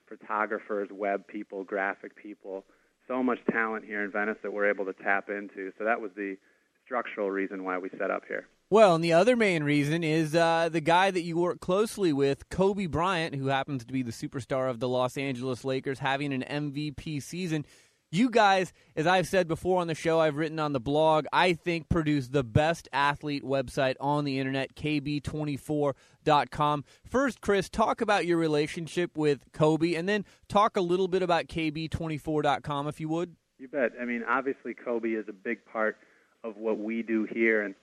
photographers, 0.09 0.89
web 0.93 1.27
people, 1.27 1.65
graphic 1.65 2.17
people. 2.17 2.65
So 3.07 3.23
much 3.23 3.39
talent 3.51 3.85
here 3.85 4.05
in 4.05 4.11
Venice 4.11 4.37
that 4.43 4.53
we're 4.53 4.69
able 4.69 4.85
to 4.85 4.93
tap 4.93 5.29
into. 5.29 5.73
So 5.79 5.85
that 5.85 6.01
was 6.01 6.11
the 6.17 6.37
structural 6.85 7.31
reason 7.31 7.65
why 7.65 7.79
we 7.79 7.89
set 7.99 8.11
up 8.11 8.23
here. 8.27 8.47
Well, 8.71 8.95
and 8.95 9.03
the 9.03 9.15
other 9.15 9.35
main 9.35 9.65
reason 9.65 10.05
is 10.05 10.35
uh, 10.35 10.69
the 10.71 10.83
guy 10.83 11.11
that 11.11 11.23
you 11.23 11.39
work 11.39 11.59
closely 11.59 12.13
with, 12.13 12.51
Kobe 12.51 12.85
Bryant, 12.85 13.35
who 13.35 13.47
happens 13.47 13.83
to 13.87 13.93
be 13.95 14.03
the 14.03 14.13
superstar 14.13 14.69
of 14.69 14.79
the 14.79 14.89
Los 14.89 15.17
Angeles 15.17 15.65
Lakers, 15.65 16.01
having 16.01 16.35
an 16.35 16.43
MVP 16.43 17.23
season. 17.23 17.65
You 18.11 18.29
guys, 18.29 18.75
as 18.95 19.07
I've 19.07 19.27
said 19.27 19.49
before 19.49 19.81
on 19.81 19.87
the 19.87 19.95
show, 19.95 20.21
I've 20.21 20.37
written 20.37 20.59
on 20.59 20.75
the 20.75 20.81
blog, 20.81 21.25
I 21.33 21.55
think 21.55 21.89
produce 21.89 22.29
the 22.29 22.45
best 22.45 22.91
athlete 22.93 23.43
website 23.43 23.95
on 24.01 24.25
the 24.25 24.39
internet, 24.39 24.75
kb24.com. 24.75 26.85
First, 27.07 27.41
Chris, 27.41 27.71
talk 27.71 28.03
about 28.03 28.27
your 28.27 28.37
relationship 28.37 29.17
with 29.17 29.51
Kobe, 29.55 29.95
and 29.95 30.07
then 30.07 30.27
talk 30.47 30.77
a 30.77 30.83
little 30.83 31.09
bit 31.09 31.23
about 31.23 31.47
kb24.com, 31.47 32.87
if 32.87 33.01
you 33.01 33.09
would. 33.09 33.35
You 33.59 33.69
bet. 33.69 33.93
I 33.99 34.05
mean, 34.05 34.25
obviously, 34.29 34.75
Kobe 34.75 35.09
is 35.09 35.25
a 35.27 35.33
big 35.33 35.65
part 35.65 35.97
of 36.45 36.59
what 36.59 36.79
we 36.79 37.03
do 37.03 37.27
here, 37.33 37.63
and 37.63 37.75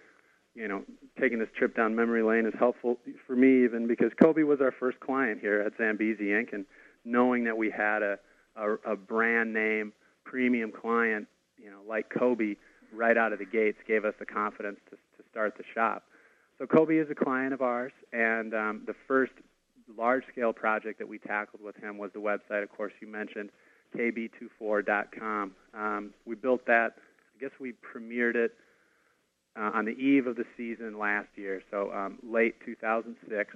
you 0.56 0.68
know, 0.68 0.84
taking 1.20 1.38
this 1.38 1.50
trip 1.56 1.76
down 1.76 1.96
memory 1.96 2.24
lane 2.24 2.46
is 2.46 2.54
helpful 2.58 2.98
for 3.28 3.36
me 3.36 3.66
even 3.66 3.88
because 3.88 4.12
Kobe 4.22 4.44
was 4.44 4.62
our 4.62 4.72
first 4.72 5.00
client 5.02 5.42
here 5.42 5.62
at 5.62 5.74
Zambezi 5.78 6.26
Inc. 6.26 6.54
and 6.54 6.66
knowing 7.04 7.44
that 7.44 7.58
we 7.58 7.70
had 7.70 8.02
a, 8.02 8.18
a, 8.56 8.74
a 8.92 8.96
brand 8.96 9.54
name 9.54 9.92
premium 10.24 10.72
client, 10.72 11.28
you 11.62 11.70
know, 11.70 11.82
like 11.88 12.10
Kobe 12.10 12.56
right 12.94 13.18
out 13.18 13.34
of 13.34 13.40
the 13.40 13.46
gates 13.46 13.78
gave 13.86 14.06
us 14.06 14.14
the 14.18 14.26
confidence 14.26 14.80
to, 14.90 14.96
to 14.96 15.30
start 15.30 15.58
the 15.58 15.64
shop. 15.74 16.04
So 16.58 16.66
Kobe 16.66 16.98
is 16.98 17.10
a 17.12 17.16
client 17.16 17.54
of 17.54 17.62
ours, 17.62 17.92
and 18.14 18.54
um, 18.54 18.82
the 18.88 18.96
first 19.08 19.34
large-scale 19.98 20.54
project 20.54 21.00
that 21.00 21.08
we 21.08 21.20
tackled 21.20 21.62
with 21.62 21.76
him 21.76 21.98
was 21.98 22.12
the 22.14 22.20
website, 22.20 22.64
of 22.64 22.70
course, 22.70 22.94
you 23.02 23.08
mentioned, 23.08 23.50
kb24.com. 23.96 25.52
Um, 25.74 26.14
we 26.26 26.36
built 26.36 26.66
that. 26.66 26.96
I 27.36 27.42
guess 27.42 27.52
we 27.60 27.74
premiered 27.74 28.36
it 28.36 28.56
uh, 29.58 29.72
on 29.74 29.86
the 29.86 29.92
eve 29.92 30.28
of 30.28 30.36
the 30.36 30.46
season 30.58 30.98
last 31.00 31.30
year, 31.36 31.62
so 31.72 31.92
um, 31.94 32.20
late 32.24 32.56
2006. 32.66 33.56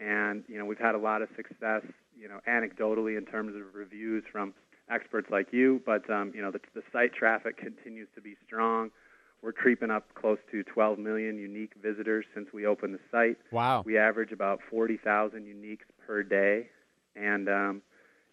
And 0.00 0.44
you 0.48 0.58
know 0.58 0.64
we've 0.64 0.78
had 0.78 0.94
a 0.94 0.98
lot 0.98 1.22
of 1.22 1.28
success, 1.36 1.82
you 2.18 2.28
know, 2.28 2.40
anecdotally 2.48 3.16
in 3.16 3.24
terms 3.24 3.54
of 3.54 3.74
reviews 3.74 4.24
from 4.30 4.52
experts 4.90 5.28
like 5.30 5.52
you. 5.52 5.80
But 5.86 6.08
um, 6.10 6.32
you 6.34 6.42
know 6.42 6.50
the, 6.50 6.60
the 6.74 6.82
site 6.92 7.14
traffic 7.14 7.56
continues 7.56 8.08
to 8.14 8.20
be 8.20 8.36
strong. 8.44 8.90
We're 9.42 9.52
creeping 9.52 9.90
up 9.90 10.06
close 10.14 10.38
to 10.52 10.62
12 10.62 10.98
million 11.00 11.36
unique 11.36 11.72
visitors 11.82 12.24
since 12.32 12.48
we 12.52 12.64
opened 12.64 12.94
the 12.94 13.00
site. 13.10 13.38
Wow. 13.50 13.82
We 13.84 13.98
average 13.98 14.30
about 14.30 14.60
40,000 14.70 15.40
uniques 15.40 15.86
per 16.06 16.22
day, 16.22 16.68
and 17.16 17.48
um, 17.48 17.82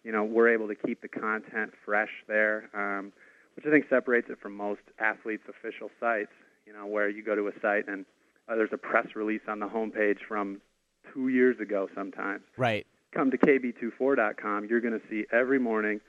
you 0.02 0.12
know 0.12 0.24
we're 0.24 0.52
able 0.52 0.68
to 0.68 0.74
keep 0.74 1.02
the 1.02 1.08
content 1.08 1.72
fresh 1.84 2.10
there, 2.26 2.68
um, 2.74 3.12
which 3.54 3.64
I 3.66 3.70
think 3.70 3.86
separates 3.88 4.28
it 4.28 4.38
from 4.40 4.56
most 4.56 4.82
athletes' 4.98 5.44
official 5.48 5.90
sites 6.00 6.32
you 6.70 6.78
know, 6.78 6.86
where 6.86 7.08
you 7.08 7.24
go 7.24 7.34
to 7.34 7.48
a 7.48 7.52
site 7.60 7.88
and 7.88 8.06
uh, 8.48 8.54
there's 8.54 8.70
a 8.72 8.78
press 8.78 9.08
release 9.16 9.40
on 9.48 9.58
the 9.58 9.66
homepage 9.66 10.18
from 10.28 10.60
two 11.12 11.28
years 11.28 11.58
ago 11.58 11.88
sometimes. 11.96 12.42
Right. 12.56 12.86
Come 13.12 13.32
to 13.32 13.38
kb24.com. 13.38 14.66
You're 14.66 14.80
going 14.80 14.98
to 14.98 15.04
see 15.10 15.24
every 15.32 15.58
morning 15.58 16.00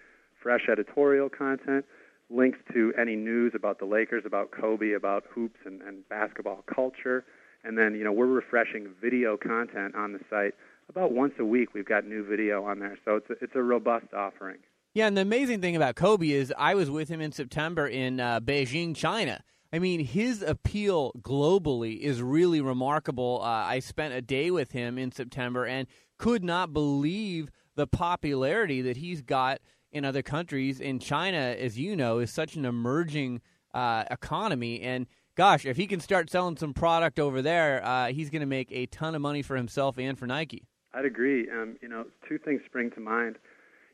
fresh 0.42 0.68
editorial 0.72 1.30
content, 1.30 1.86
links 2.30 2.60
to 2.74 2.94
any 3.00 3.16
news 3.16 3.54
about 3.56 3.80
the 3.80 3.86
Lakers, 3.86 4.24
about 4.26 4.52
Kobe, 4.52 4.92
about 4.92 5.24
hoops 5.34 5.60
and, 5.66 5.82
and 5.82 6.08
basketball 6.10 6.64
culture. 6.74 7.26
And 7.64 7.76
then, 7.76 7.96
you 7.96 8.04
know, 8.04 8.12
we're 8.12 8.28
refreshing 8.28 8.90
video 9.02 9.38
content 9.38 9.96
on 9.96 10.14
the 10.14 10.20
site 10.30 10.54
about 10.90 11.12
once 11.12 11.34
a 11.40 11.46
week. 11.46 11.74
We've 11.74 11.88
got 11.88 12.06
new 12.06 12.24
video 12.24 12.64
on 12.66 12.80
there. 12.80 13.00
So 13.04 13.16
it's 13.16 13.30
a, 13.32 13.34
it's 13.42 13.54
a 13.56 13.64
robust 13.64 14.14
offering. 14.16 14.58
Yeah, 14.94 15.08
and 15.08 15.18
the 15.18 15.22
amazing 15.22 15.62
thing 15.62 15.76
about 15.76 15.96
Kobe 15.96 16.30
is 16.30 16.54
I 16.56 16.76
was 16.76 16.92
with 16.92 17.10
him 17.10 17.20
in 17.20 17.32
September 17.32 17.88
in 17.88 18.20
uh, 18.20 18.42
Beijing, 18.42 18.96
China 18.96 19.44
I 19.74 19.80
mean, 19.80 20.02
his 20.02 20.42
appeal 20.42 21.14
globally 21.22 22.00
is 22.00 22.22
really 22.22 22.60
remarkable. 22.60 23.40
Uh, 23.42 23.46
I 23.46 23.80
spent 23.80 24.14
a 24.14 24.22
day 24.22 24.52
with 24.52 24.74
him 24.74 24.98
in 24.98 25.12
September 25.12 25.66
and 25.66 25.88
could 26.18 26.44
not 26.44 26.74
believe 26.74 27.50
the 27.76 27.88
popularity 27.88 28.82
that 28.82 28.98
he's 28.98 29.22
got 29.22 29.62
in 29.92 30.04
other 30.04 30.22
countries. 30.22 30.82
In 30.82 31.00
China, 31.00 31.38
as 31.38 31.80
you 31.80 31.96
know, 31.96 32.20
is 32.20 32.32
such 32.32 32.56
an 32.56 32.66
emerging 32.66 33.42
uh, 33.74 34.04
economy. 34.12 34.82
And 34.82 35.08
gosh, 35.36 35.66
if 35.66 35.78
he 35.78 35.88
can 35.88 36.02
start 36.02 36.30
selling 36.30 36.58
some 36.58 36.74
product 36.74 37.18
over 37.18 37.42
there, 37.42 37.84
uh, 37.86 38.08
he's 38.08 38.30
going 38.30 38.42
to 38.42 38.46
make 38.46 38.72
a 38.72 38.88
ton 38.88 39.16
of 39.16 39.22
money 39.22 39.42
for 39.42 39.56
himself 39.56 39.98
and 39.98 40.20
for 40.20 40.28
Nike. 40.28 40.68
I'd 40.94 41.06
agree. 41.06 41.50
Um, 41.50 41.78
you 41.82 41.88
know, 41.88 42.06
two 42.28 42.38
things 42.38 42.62
spring 42.66 42.92
to 42.96 43.00
mind. 43.00 43.38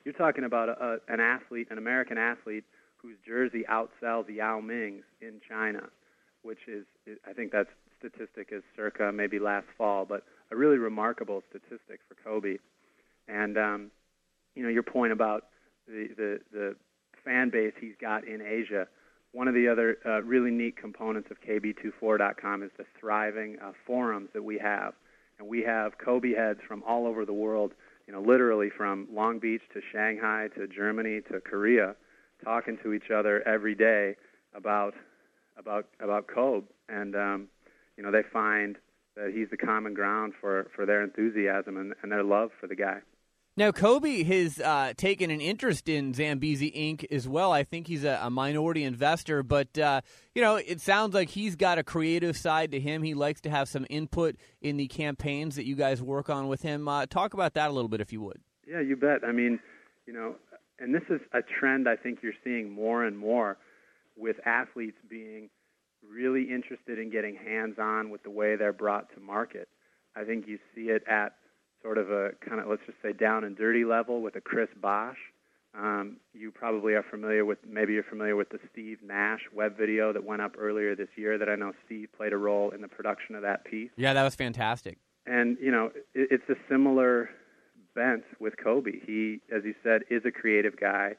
You're 0.05 0.15
talking 0.15 0.43
about 0.43 0.69
a, 0.69 0.71
a, 0.83 1.13
an 1.13 1.19
athlete, 1.19 1.67
an 1.69 1.77
American 1.77 2.17
athlete 2.17 2.63
whose 3.07 3.17
jersey 3.25 3.63
outsells 3.69 4.27
Yao 4.27 4.59
Ming's 4.59 5.03
in 5.21 5.39
China, 5.47 5.83
which 6.43 6.67
is, 6.67 6.85
I 7.27 7.33
think 7.33 7.51
that 7.53 7.67
statistic 7.97 8.49
is 8.51 8.63
circa 8.75 9.11
maybe 9.13 9.39
last 9.39 9.67
fall, 9.77 10.05
but 10.05 10.23
a 10.51 10.55
really 10.55 10.77
remarkable 10.77 11.41
statistic 11.49 12.01
for 12.07 12.15
Kobe. 12.21 12.57
And 13.27 13.57
um, 13.57 13.91
you 14.55 14.63
know 14.63 14.69
your 14.69 14.83
point 14.83 15.13
about 15.13 15.45
the, 15.87 16.09
the 16.17 16.39
the 16.51 16.75
fan 17.23 17.49
base 17.49 17.73
he's 17.79 17.95
got 17.99 18.27
in 18.27 18.41
Asia, 18.41 18.87
one 19.33 19.47
of 19.47 19.53
the 19.53 19.67
other 19.67 19.97
uh, 20.05 20.21
really 20.23 20.51
neat 20.51 20.77
components 20.77 21.29
of 21.31 21.37
KB24.com 21.41 22.63
is 22.63 22.71
the 22.77 22.85
thriving 22.99 23.57
uh, 23.63 23.71
forums 23.85 24.29
that 24.33 24.43
we 24.43 24.57
have. 24.57 24.93
And 25.39 25.47
we 25.47 25.61
have 25.63 25.97
Kobe 26.03 26.33
heads 26.33 26.59
from 26.67 26.81
all 26.87 27.05
over 27.05 27.25
the 27.25 27.33
world, 27.33 27.73
you 28.07 28.13
know, 28.13 28.21
literally 28.21 28.69
from 28.75 29.07
Long 29.13 29.39
Beach 29.39 29.61
to 29.73 29.81
Shanghai 29.91 30.47
to 30.57 30.67
Germany 30.67 31.21
to 31.31 31.39
Korea, 31.41 31.95
talking 32.43 32.77
to 32.83 32.93
each 32.93 33.11
other 33.13 33.45
every 33.47 33.75
day 33.75 34.15
about 34.55 34.93
about 35.57 35.87
about 35.99 36.27
Kobe. 36.27 36.67
And 36.89 37.15
um, 37.15 37.47
you 37.97 38.03
know, 38.03 38.11
they 38.11 38.23
find 38.31 38.77
that 39.15 39.31
he's 39.33 39.49
the 39.49 39.57
common 39.57 39.93
ground 39.93 40.33
for, 40.39 40.69
for 40.75 40.85
their 40.85 41.03
enthusiasm 41.03 41.77
and, 41.77 41.93
and 42.01 42.11
their 42.11 42.23
love 42.23 42.51
for 42.59 42.67
the 42.67 42.75
guy. 42.75 42.99
Now, 43.57 43.71
Kobe 43.71 44.21
has 44.21 44.59
uh, 44.59 44.93
taken 44.95 45.31
an 45.31 45.41
interest 45.41 45.89
in 45.89 46.13
Zambezi 46.13 46.69
Inc. 46.69 47.11
as 47.11 47.27
well. 47.27 47.51
I 47.51 47.63
think 47.63 47.87
he's 47.87 48.03
a, 48.03 48.19
a 48.21 48.29
minority 48.29 48.83
investor, 48.83 49.41
but 49.41 49.75
uh, 49.79 50.01
you 50.35 50.43
know, 50.43 50.57
it 50.57 50.79
sounds 50.79 51.15
like 51.15 51.29
he's 51.29 51.55
got 51.55 51.79
a 51.79 51.83
creative 51.83 52.37
side 52.37 52.71
to 52.73 52.79
him. 52.79 53.01
He 53.01 53.15
likes 53.15 53.41
to 53.41 53.49
have 53.49 53.67
some 53.67 53.87
input 53.89 54.35
in 54.61 54.77
the 54.77 54.87
campaigns 54.87 55.55
that 55.55 55.65
you 55.65 55.75
guys 55.75 56.03
work 56.03 56.29
on 56.29 56.47
with 56.47 56.61
him. 56.61 56.87
Uh, 56.87 57.07
talk 57.07 57.33
about 57.33 57.55
that 57.55 57.71
a 57.71 57.73
little 57.73 57.89
bit, 57.89 57.99
if 57.99 58.13
you 58.13 58.21
would. 58.21 58.39
Yeah, 58.67 58.81
you 58.81 58.95
bet. 58.95 59.23
I 59.27 59.31
mean, 59.31 59.59
you 60.05 60.13
know, 60.13 60.35
and 60.79 60.93
this 60.93 61.03
is 61.09 61.21
a 61.33 61.41
trend 61.41 61.87
I 61.87 61.95
think 61.95 62.19
you're 62.21 62.33
seeing 62.43 62.71
more 62.71 63.03
and 63.03 63.17
more 63.17 63.57
with 64.15 64.37
athletes 64.45 64.97
being 65.09 65.49
really 66.07 66.43
interested 66.43 66.99
in 66.99 67.09
getting 67.09 67.35
hands-on 67.35 68.09
with 68.09 68.23
the 68.23 68.29
way 68.29 68.55
they're 68.55 68.73
brought 68.73 69.13
to 69.13 69.19
market. 69.19 69.67
I 70.15 70.23
think 70.23 70.47
you 70.47 70.59
see 70.73 70.89
it 70.89 71.03
at 71.07 71.33
sort 71.81 71.97
of 71.97 72.11
a 72.11 72.31
kind 72.47 72.59
of 72.59 72.67
let's 72.67 72.81
just 72.85 72.97
say 73.01 73.13
down 73.13 73.43
and 73.43 73.55
dirty 73.55 73.85
level 73.85 74.21
with 74.21 74.35
a 74.35 74.41
Chris 74.41 74.69
Bosh. 74.81 75.17
Um, 75.77 76.17
you 76.33 76.51
probably 76.51 76.93
are 76.93 77.03
familiar 77.03 77.45
with 77.45 77.59
maybe 77.67 77.93
you're 77.93 78.03
familiar 78.03 78.35
with 78.35 78.49
the 78.49 78.59
Steve 78.71 78.99
Nash 79.05 79.41
web 79.53 79.77
video 79.77 80.11
that 80.11 80.23
went 80.23 80.41
up 80.41 80.55
earlier 80.57 80.95
this 80.95 81.09
year 81.15 81.37
that 81.37 81.49
I 81.49 81.55
know 81.55 81.73
Steve 81.85 82.09
played 82.17 82.33
a 82.33 82.37
role 82.37 82.71
in 82.71 82.81
the 82.81 82.87
production 82.87 83.35
of 83.35 83.43
that 83.43 83.63
piece. 83.65 83.91
Yeah, 83.95 84.13
that 84.13 84.23
was 84.23 84.33
fantastic. 84.33 84.97
And 85.27 85.57
you 85.61 85.71
know, 85.71 85.91
it, 86.15 86.29
it's 86.31 86.49
a 86.49 86.55
similar 86.69 87.29
with 88.39 88.53
Kobe. 88.63 88.91
He, 89.05 89.39
as 89.55 89.63
you 89.63 89.73
said, 89.83 90.01
is 90.09 90.23
a 90.25 90.31
creative 90.31 90.79
guy. 90.79 91.15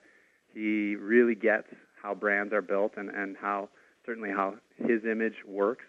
He 0.54 0.96
really 0.96 1.34
gets 1.34 1.68
how 2.02 2.14
brands 2.14 2.52
are 2.52 2.62
built 2.62 2.92
and, 2.96 3.10
and 3.10 3.36
how 3.40 3.68
certainly 4.06 4.30
how 4.30 4.54
his 4.76 5.04
image 5.04 5.44
works. 5.46 5.84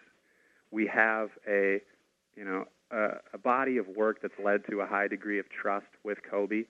We 0.70 0.86
have 0.86 1.30
a 1.48 1.80
you 2.36 2.44
know 2.44 2.64
a, 2.90 3.18
a 3.34 3.38
body 3.38 3.78
of 3.78 3.86
work 3.88 4.20
that's 4.22 4.34
led 4.42 4.66
to 4.70 4.80
a 4.80 4.86
high 4.86 5.08
degree 5.08 5.38
of 5.38 5.46
trust 5.48 5.86
with 6.04 6.18
Kobe 6.28 6.64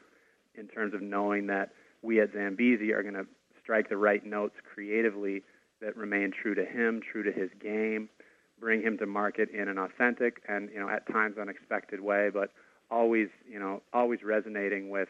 in 0.55 0.69
terms 0.69 0.95
of 0.95 1.03
knowing 1.03 1.47
that 1.47 1.71
we 2.03 2.21
at 2.21 2.33
Zambezi 2.33 2.93
are 2.93 3.03
going 3.03 3.15
to 3.15 3.27
strike 3.63 3.89
the 3.89 3.97
right 3.97 4.25
notes 4.25 4.55
creatively 4.75 5.43
that 5.81 5.97
remain 5.97 6.31
true 6.31 6.55
to 6.55 6.65
him, 6.65 7.01
true 7.11 7.23
to 7.23 7.33
his 7.33 7.51
game, 7.61 8.09
bring 8.59 8.83
him 8.83 8.99
to 8.99 9.07
market 9.07 9.49
in 9.51 9.69
an 9.69 9.79
authentic 9.79 10.43
and 10.49 10.69
you 10.73 10.79
know 10.79 10.89
at 10.89 11.11
times 11.11 11.37
unexpected 11.39 12.01
way, 12.01 12.31
but 12.33 12.51
always 12.91 13.29
you 13.49 13.59
know 13.59 13.83
always 13.93 14.23
resonating 14.23 14.91
with 14.91 15.09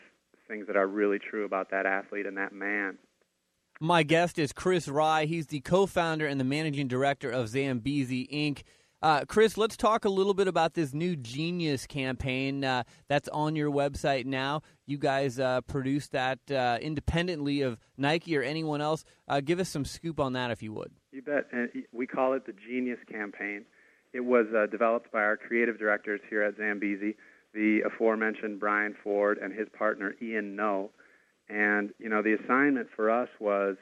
things 0.49 0.67
that 0.67 0.77
are 0.77 0.87
really 0.87 1.19
true 1.19 1.45
about 1.45 1.71
that 1.71 1.87
athlete 1.87 2.27
and 2.27 2.37
that 2.37 2.53
man. 2.53 2.99
My 3.81 4.03
guest 4.03 4.39
is 4.39 4.53
Chris 4.53 4.89
Raih. 4.89 5.27
He's 5.27 5.47
the 5.47 5.61
co-founder 5.61 6.27
and 6.27 6.39
the 6.39 6.45
managing 6.45 6.89
director 6.89 7.31
of 7.31 7.49
Zambezi 7.49 8.27
Inc. 8.27 8.63
Uh, 9.03 9.25
Chris, 9.27 9.57
let's 9.57 9.79
talk 9.79 10.05
a 10.05 10.11
little 10.11 10.35
bit 10.35 10.47
about 10.47 10.75
this 10.75 10.93
new 10.93 11.17
Genius 11.17 11.87
campaign 11.87 12.63
uh, 12.63 12.83
that's 13.09 13.29
on 13.31 13.57
your 13.57 13.71
website 13.71 14.27
now. 14.27 14.61
You 14.87 14.99
guys 14.99 15.41
uh, 15.41 15.63
produced 15.63 16.13
that 16.13 16.39
uh, 16.51 16.79
independently 16.83 17.63
of 17.63 17.79
Nike 17.97 18.37
or 18.37 18.43
anyone 18.43 18.83
else. 18.83 19.05
Uh, 19.27 19.41
give 19.41 19.59
us 19.59 19.71
some 19.71 19.87
scoop 19.87 20.21
on 20.21 20.35
that, 20.35 20.51
if 20.51 20.63
you 20.63 20.75
would. 20.75 20.93
You 21.13 21.23
bet. 21.23 21.47
And 21.51 21.71
we 21.93 22.07
call 22.07 22.35
it 22.35 22.45
the 22.45 22.53
Genius 22.53 22.99
campaign. 23.11 23.65
It 24.13 24.21
was 24.21 24.47
uh, 24.55 24.67
developed 24.67 25.11
by 25.11 25.21
our 25.21 25.39
creative 25.39 25.79
directors 25.79 26.21
here 26.29 26.43
at 26.43 26.57
Zambezi, 26.59 27.17
the 27.55 27.81
aforementioned 27.83 28.61
Brian 28.61 28.95
Ford 29.03 29.39
and 29.39 29.53
his 29.53 29.69
partner 29.77 30.15
Ian 30.23 30.57
No. 30.57 30.91
And 31.49 31.93
you 31.99 32.09
know, 32.09 32.23
the 32.23 32.35
assignment 32.35 32.89
for 32.95 33.11
us 33.11 33.29
was 33.41 33.77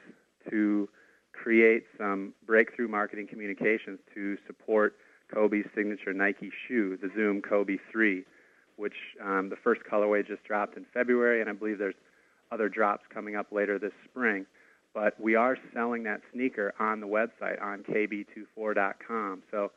to 0.49 0.89
create 1.33 1.83
some 1.97 2.33
breakthrough 2.45 2.87
marketing 2.87 3.27
communications 3.27 3.99
to 4.13 4.37
support 4.47 4.95
Kobe's 5.33 5.65
signature 5.75 6.13
Nike 6.13 6.51
shoe, 6.67 6.97
the 7.01 7.09
Zoom 7.15 7.41
Kobe 7.41 7.77
3, 7.91 8.23
which 8.77 8.95
um, 9.23 9.49
the 9.49 9.55
first 9.55 9.81
colorway 9.89 10.25
just 10.25 10.43
dropped 10.43 10.75
in 10.75 10.85
February, 10.93 11.41
and 11.41 11.49
I 11.49 11.53
believe 11.53 11.77
there's 11.77 11.95
other 12.51 12.69
drops 12.69 13.03
coming 13.13 13.35
up 13.35 13.51
later 13.51 13.77
this 13.77 13.93
spring. 14.05 14.45
But 14.93 15.19
we 15.19 15.35
are 15.35 15.55
selling 15.73 16.03
that 16.03 16.21
sneaker 16.33 16.73
on 16.79 16.99
the 16.99 17.07
website 17.07 17.61
on 17.61 17.83
kb24.com. 17.83 19.43
So, 19.51 19.71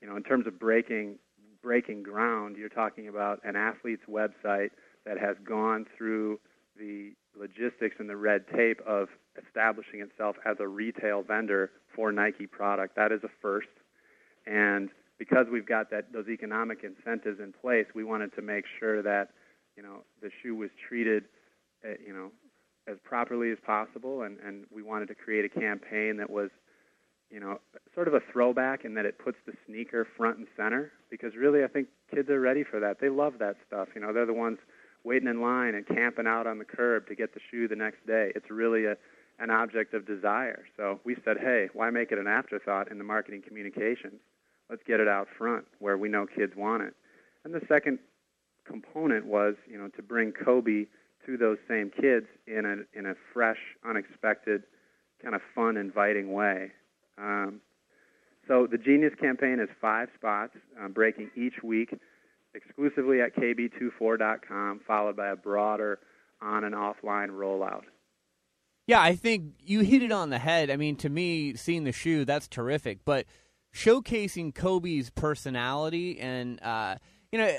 you 0.00 0.08
know, 0.08 0.16
in 0.16 0.24
terms 0.24 0.46
of 0.48 0.58
breaking 0.58 1.16
breaking 1.62 2.02
ground, 2.02 2.56
you're 2.56 2.68
talking 2.68 3.08
about 3.08 3.40
an 3.44 3.56
athlete's 3.56 4.04
website 4.08 4.70
that 5.04 5.18
has 5.18 5.36
gone 5.44 5.86
through 5.96 6.38
the 6.78 7.12
logistics 7.38 7.96
and 7.98 8.08
the 8.08 8.16
red 8.16 8.44
tape 8.54 8.80
of 8.86 9.08
establishing 9.46 10.00
itself 10.00 10.36
as 10.44 10.56
a 10.60 10.68
retail 10.68 11.22
vendor 11.22 11.70
for 11.94 12.12
Nike 12.12 12.46
product. 12.46 12.96
That 12.96 13.12
is 13.12 13.20
a 13.24 13.28
first. 13.40 13.68
And 14.46 14.90
because 15.18 15.46
we've 15.52 15.66
got 15.66 15.90
that 15.90 16.12
those 16.12 16.28
economic 16.28 16.84
incentives 16.84 17.40
in 17.40 17.52
place, 17.52 17.86
we 17.94 18.04
wanted 18.04 18.34
to 18.36 18.42
make 18.42 18.64
sure 18.78 19.02
that 19.02 19.30
you 19.76 19.82
know 19.82 20.04
the 20.22 20.30
shoe 20.42 20.54
was 20.54 20.70
treated, 20.88 21.24
uh, 21.84 21.94
you 22.04 22.12
know, 22.12 22.30
as 22.86 22.96
properly 23.04 23.50
as 23.50 23.58
possible, 23.64 24.22
and 24.22 24.38
and 24.40 24.64
we 24.74 24.82
wanted 24.82 25.08
to 25.08 25.14
create 25.14 25.44
a 25.44 25.48
campaign 25.48 26.16
that 26.18 26.30
was, 26.30 26.50
you 27.30 27.40
know, 27.40 27.60
sort 27.94 28.08
of 28.08 28.14
a 28.14 28.20
throwback 28.32 28.84
in 28.84 28.94
that 28.94 29.04
it 29.04 29.18
puts 29.18 29.38
the 29.46 29.52
sneaker 29.66 30.06
front 30.16 30.38
and 30.38 30.46
center 30.56 30.92
because 31.10 31.34
really 31.36 31.62
I 31.62 31.66
think 31.68 31.88
kids 32.14 32.28
are 32.30 32.40
ready 32.40 32.64
for 32.64 32.80
that. 32.80 33.00
They 33.00 33.08
love 33.08 33.34
that 33.38 33.56
stuff. 33.66 33.88
You 33.94 34.00
know, 34.00 34.12
they're 34.12 34.26
the 34.26 34.32
ones 34.32 34.58
waiting 35.04 35.28
in 35.28 35.40
line 35.40 35.74
and 35.74 35.86
camping 35.86 36.26
out 36.26 36.46
on 36.46 36.58
the 36.58 36.64
curb 36.64 37.06
to 37.08 37.14
get 37.14 37.34
the 37.34 37.40
shoe 37.50 37.68
the 37.68 37.76
next 37.76 38.06
day. 38.06 38.32
It's 38.34 38.50
really 38.50 38.86
a 38.86 38.96
an 39.40 39.50
object 39.50 39.94
of 39.94 40.04
desire. 40.04 40.64
So 40.76 40.98
we 41.04 41.16
said, 41.24 41.36
hey, 41.38 41.68
why 41.72 41.90
make 41.90 42.10
it 42.10 42.18
an 42.18 42.26
afterthought 42.26 42.90
in 42.90 42.98
the 42.98 43.04
marketing 43.04 43.40
communications? 43.46 44.18
let's 44.70 44.82
get 44.86 45.00
it 45.00 45.08
out 45.08 45.28
front 45.36 45.64
where 45.78 45.96
we 45.96 46.08
know 46.08 46.26
kids 46.26 46.52
want 46.56 46.82
it. 46.82 46.94
And 47.44 47.54
the 47.54 47.60
second 47.68 47.98
component 48.66 49.26
was, 49.26 49.54
you 49.66 49.78
know, 49.78 49.88
to 49.96 50.02
bring 50.02 50.32
Kobe 50.32 50.86
to 51.26 51.36
those 51.36 51.58
same 51.68 51.90
kids 51.90 52.26
in 52.46 52.64
a 52.64 52.98
in 52.98 53.06
a 53.06 53.14
fresh, 53.32 53.58
unexpected, 53.88 54.62
kind 55.22 55.34
of 55.34 55.40
fun, 55.54 55.76
inviting 55.76 56.32
way. 56.32 56.72
Um, 57.20 57.60
so 58.46 58.66
the 58.70 58.78
Genius 58.78 59.12
campaign 59.20 59.60
is 59.60 59.68
five 59.80 60.08
spots, 60.14 60.52
uh, 60.82 60.88
breaking 60.88 61.30
each 61.36 61.62
week, 61.62 61.94
exclusively 62.54 63.20
at 63.20 63.36
kb24.com, 63.36 64.80
followed 64.86 65.16
by 65.16 65.28
a 65.28 65.36
broader 65.36 65.98
on 66.40 66.64
and 66.64 66.74
offline 66.74 67.30
rollout. 67.30 67.82
Yeah, 68.86 69.02
I 69.02 69.16
think 69.16 69.52
you 69.60 69.80
hit 69.80 70.02
it 70.02 70.12
on 70.12 70.30
the 70.30 70.38
head. 70.38 70.70
I 70.70 70.76
mean, 70.76 70.96
to 70.96 71.10
me, 71.10 71.54
seeing 71.56 71.84
the 71.84 71.92
shoe, 71.92 72.24
that's 72.24 72.48
terrific. 72.48 73.00
But 73.04 73.26
showcasing 73.74 74.54
Kobe's 74.54 75.10
personality 75.10 76.18
and 76.18 76.62
uh, 76.62 76.96
you 77.32 77.38
know 77.38 77.52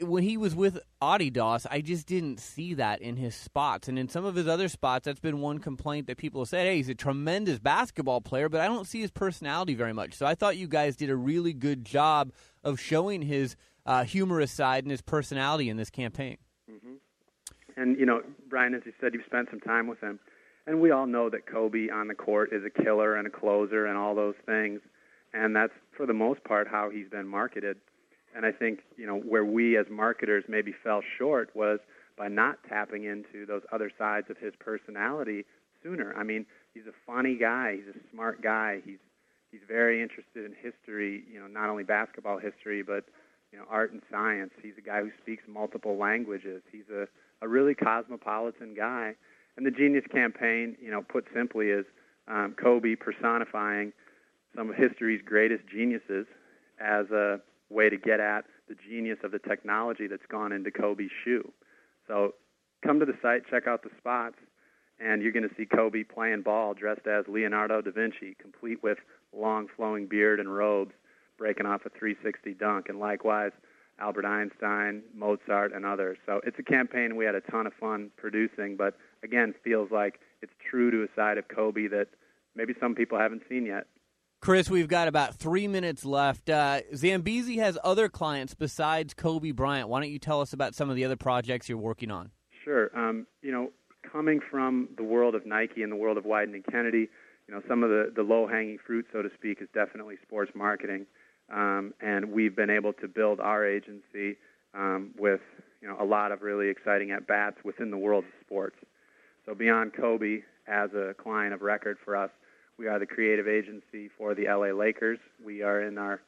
when 0.00 0.22
he 0.22 0.36
was 0.36 0.54
with 0.54 0.78
Adidas, 1.00 1.66
I 1.70 1.80
just 1.80 2.06
didn't 2.06 2.40
see 2.40 2.74
that 2.74 3.00
in 3.00 3.16
his 3.16 3.34
spots, 3.34 3.88
and 3.88 3.98
in 3.98 4.08
some 4.08 4.24
of 4.24 4.34
his 4.34 4.46
other 4.46 4.68
spots, 4.68 5.06
that's 5.06 5.20
been 5.20 5.40
one 5.40 5.58
complaint 5.58 6.06
that 6.08 6.18
people 6.18 6.42
have 6.42 6.48
said. 6.48 6.66
Hey, 6.66 6.76
he's 6.76 6.88
a 6.88 6.94
tremendous 6.94 7.58
basketball 7.58 8.20
player, 8.20 8.48
but 8.48 8.60
I 8.60 8.66
don't 8.66 8.86
see 8.86 9.00
his 9.00 9.10
personality 9.10 9.74
very 9.74 9.92
much. 9.92 10.14
So 10.14 10.26
I 10.26 10.34
thought 10.34 10.56
you 10.56 10.68
guys 10.68 10.96
did 10.96 11.10
a 11.10 11.16
really 11.16 11.52
good 11.52 11.84
job 11.84 12.32
of 12.62 12.78
showing 12.80 13.22
his 13.22 13.56
uh, 13.86 14.04
humorous 14.04 14.52
side 14.52 14.84
and 14.84 14.90
his 14.90 15.02
personality 15.02 15.68
in 15.68 15.76
this 15.76 15.90
campaign. 15.90 16.36
Mm-hmm. 16.70 16.94
And 17.76 17.98
you 17.98 18.06
know, 18.06 18.22
Brian, 18.48 18.74
as 18.74 18.82
you 18.84 18.92
said, 19.00 19.14
you've 19.14 19.26
spent 19.26 19.48
some 19.50 19.60
time 19.60 19.86
with 19.86 20.00
him, 20.00 20.20
and 20.66 20.80
we 20.80 20.90
all 20.90 21.06
know 21.06 21.30
that 21.30 21.46
Kobe 21.46 21.88
on 21.90 22.08
the 22.08 22.14
court 22.14 22.52
is 22.52 22.62
a 22.64 22.82
killer 22.82 23.16
and 23.16 23.26
a 23.26 23.30
closer 23.30 23.86
and 23.86 23.96
all 23.96 24.14
those 24.14 24.36
things 24.46 24.80
and 25.34 25.54
that's 25.54 25.72
for 25.96 26.06
the 26.06 26.14
most 26.14 26.42
part 26.44 26.68
how 26.68 26.88
he's 26.88 27.08
been 27.08 27.26
marketed. 27.26 27.76
And 28.34 28.44
I 28.44 28.52
think 28.52 28.80
you 28.96 29.06
know 29.06 29.16
where 29.18 29.44
we 29.44 29.76
as 29.76 29.86
marketers 29.90 30.44
maybe 30.48 30.74
fell 30.82 31.02
short 31.18 31.50
was 31.54 31.78
by 32.16 32.28
not 32.28 32.58
tapping 32.68 33.04
into 33.04 33.46
those 33.46 33.62
other 33.72 33.90
sides 33.96 34.28
of 34.30 34.38
his 34.38 34.52
personality 34.58 35.44
sooner. 35.82 36.14
I 36.16 36.22
mean, 36.22 36.46
he's 36.72 36.86
a 36.86 36.94
funny 37.06 37.36
guy, 37.36 37.76
he's 37.76 37.94
a 37.94 37.98
smart 38.12 38.42
guy, 38.42 38.80
he's 38.84 38.98
he's 39.50 39.60
very 39.68 40.02
interested 40.02 40.44
in 40.44 40.52
history, 40.60 41.22
you 41.32 41.40
know, 41.40 41.46
not 41.46 41.68
only 41.68 41.84
basketball 41.84 42.38
history 42.38 42.82
but 42.82 43.04
you 43.52 43.58
know 43.58 43.64
art 43.70 43.92
and 43.92 44.02
science. 44.10 44.52
He's 44.62 44.78
a 44.78 44.82
guy 44.82 45.00
who 45.00 45.10
speaks 45.22 45.44
multiple 45.48 45.96
languages. 45.96 46.62
He's 46.72 46.88
a 46.92 47.06
a 47.42 47.48
really 47.48 47.74
cosmopolitan 47.74 48.74
guy. 48.74 49.14
And 49.56 49.64
the 49.64 49.70
Genius 49.70 50.04
campaign, 50.10 50.76
you 50.82 50.90
know, 50.90 51.02
put 51.02 51.26
simply, 51.32 51.68
is 51.68 51.84
um, 52.26 52.54
Kobe 52.60 52.96
personifying 52.96 53.92
some 54.56 54.70
of 54.70 54.76
history's 54.76 55.20
greatest 55.24 55.62
geniuses 55.68 56.26
as 56.80 57.10
a 57.10 57.40
way 57.74 57.90
to 57.90 57.96
get 57.96 58.20
at 58.20 58.44
the 58.68 58.76
genius 58.88 59.18
of 59.24 59.32
the 59.32 59.38
technology 59.38 60.06
that's 60.06 60.26
gone 60.30 60.52
into 60.52 60.70
Kobe's 60.70 61.10
shoe. 61.24 61.52
So 62.08 62.34
come 62.84 63.00
to 63.00 63.06
the 63.06 63.18
site, 63.20 63.42
check 63.50 63.66
out 63.66 63.82
the 63.82 63.90
spots, 63.98 64.36
and 65.00 65.22
you're 65.22 65.32
going 65.32 65.48
to 65.48 65.54
see 65.56 65.66
Kobe 65.66 66.04
playing 66.04 66.42
ball 66.42 66.74
dressed 66.74 67.06
as 67.06 67.24
Leonardo 67.28 67.82
da 67.82 67.90
Vinci, 67.90 68.36
complete 68.40 68.82
with 68.82 68.98
long 69.36 69.66
flowing 69.76 70.06
beard 70.06 70.40
and 70.40 70.54
robes, 70.54 70.92
breaking 71.36 71.66
off 71.66 71.82
a 71.84 71.90
360 71.90 72.54
dunk, 72.54 72.88
and 72.88 73.00
likewise 73.00 73.52
Albert 73.98 74.24
Einstein, 74.24 75.02
Mozart, 75.14 75.72
and 75.72 75.84
others. 75.84 76.18
So 76.26 76.40
it's 76.44 76.58
a 76.58 76.62
campaign 76.62 77.16
we 77.16 77.24
had 77.24 77.34
a 77.34 77.40
ton 77.40 77.66
of 77.66 77.72
fun 77.74 78.10
producing, 78.16 78.76
but 78.76 78.96
again, 79.22 79.54
feels 79.62 79.90
like 79.90 80.20
it's 80.42 80.52
true 80.68 80.90
to 80.90 81.02
a 81.02 81.08
side 81.16 81.38
of 81.38 81.48
Kobe 81.48 81.88
that 81.88 82.08
maybe 82.54 82.74
some 82.80 82.94
people 82.94 83.18
haven't 83.18 83.42
seen 83.48 83.66
yet. 83.66 83.86
Chris, 84.44 84.68
we've 84.68 84.88
got 84.88 85.08
about 85.08 85.34
three 85.34 85.66
minutes 85.66 86.04
left. 86.04 86.50
Uh, 86.50 86.82
Zambezi 86.94 87.56
has 87.56 87.78
other 87.82 88.10
clients 88.10 88.52
besides 88.52 89.14
Kobe 89.14 89.52
Bryant. 89.52 89.88
Why 89.88 90.02
don't 90.02 90.10
you 90.10 90.18
tell 90.18 90.42
us 90.42 90.52
about 90.52 90.74
some 90.74 90.90
of 90.90 90.96
the 90.96 91.04
other 91.06 91.16
projects 91.16 91.66
you're 91.66 91.78
working 91.78 92.10
on? 92.10 92.30
Sure. 92.62 92.90
Um, 92.94 93.26
you 93.40 93.50
know, 93.50 93.70
coming 94.12 94.40
from 94.50 94.90
the 94.98 95.02
world 95.02 95.34
of 95.34 95.46
Nike 95.46 95.82
and 95.82 95.90
the 95.90 95.96
world 95.96 96.18
of 96.18 96.24
Wieden 96.24 96.52
and 96.52 96.62
Kennedy, 96.66 97.08
you 97.48 97.54
know, 97.54 97.62
some 97.66 97.82
of 97.82 97.88
the, 97.88 98.12
the 98.14 98.20
low-hanging 98.20 98.80
fruit, 98.86 99.06
so 99.14 99.22
to 99.22 99.30
speak, 99.34 99.62
is 99.62 99.68
definitely 99.72 100.16
sports 100.20 100.52
marketing. 100.54 101.06
Um, 101.50 101.94
and 102.02 102.30
we've 102.30 102.54
been 102.54 102.68
able 102.68 102.92
to 103.00 103.08
build 103.08 103.40
our 103.40 103.66
agency 103.66 104.36
um, 104.74 105.14
with, 105.18 105.40
you 105.80 105.88
know, 105.88 105.96
a 105.98 106.04
lot 106.04 106.32
of 106.32 106.42
really 106.42 106.68
exciting 106.68 107.12
at-bats 107.12 107.56
within 107.64 107.90
the 107.90 107.96
world 107.96 108.24
of 108.24 108.30
sports. 108.44 108.76
So 109.46 109.54
beyond 109.54 109.94
Kobe 109.94 110.40
as 110.68 110.90
a 110.92 111.14
client 111.14 111.54
of 111.54 111.62
record 111.62 111.96
for 112.04 112.14
us, 112.14 112.28
we 112.78 112.86
are 112.86 112.98
the 112.98 113.06
creative 113.06 113.46
agency 113.46 114.10
for 114.16 114.34
the 114.34 114.46
LA 114.46 114.76
Lakers. 114.76 115.18
We 115.44 115.62
are 115.62 115.82
in 115.82 115.98
our, 115.98 116.20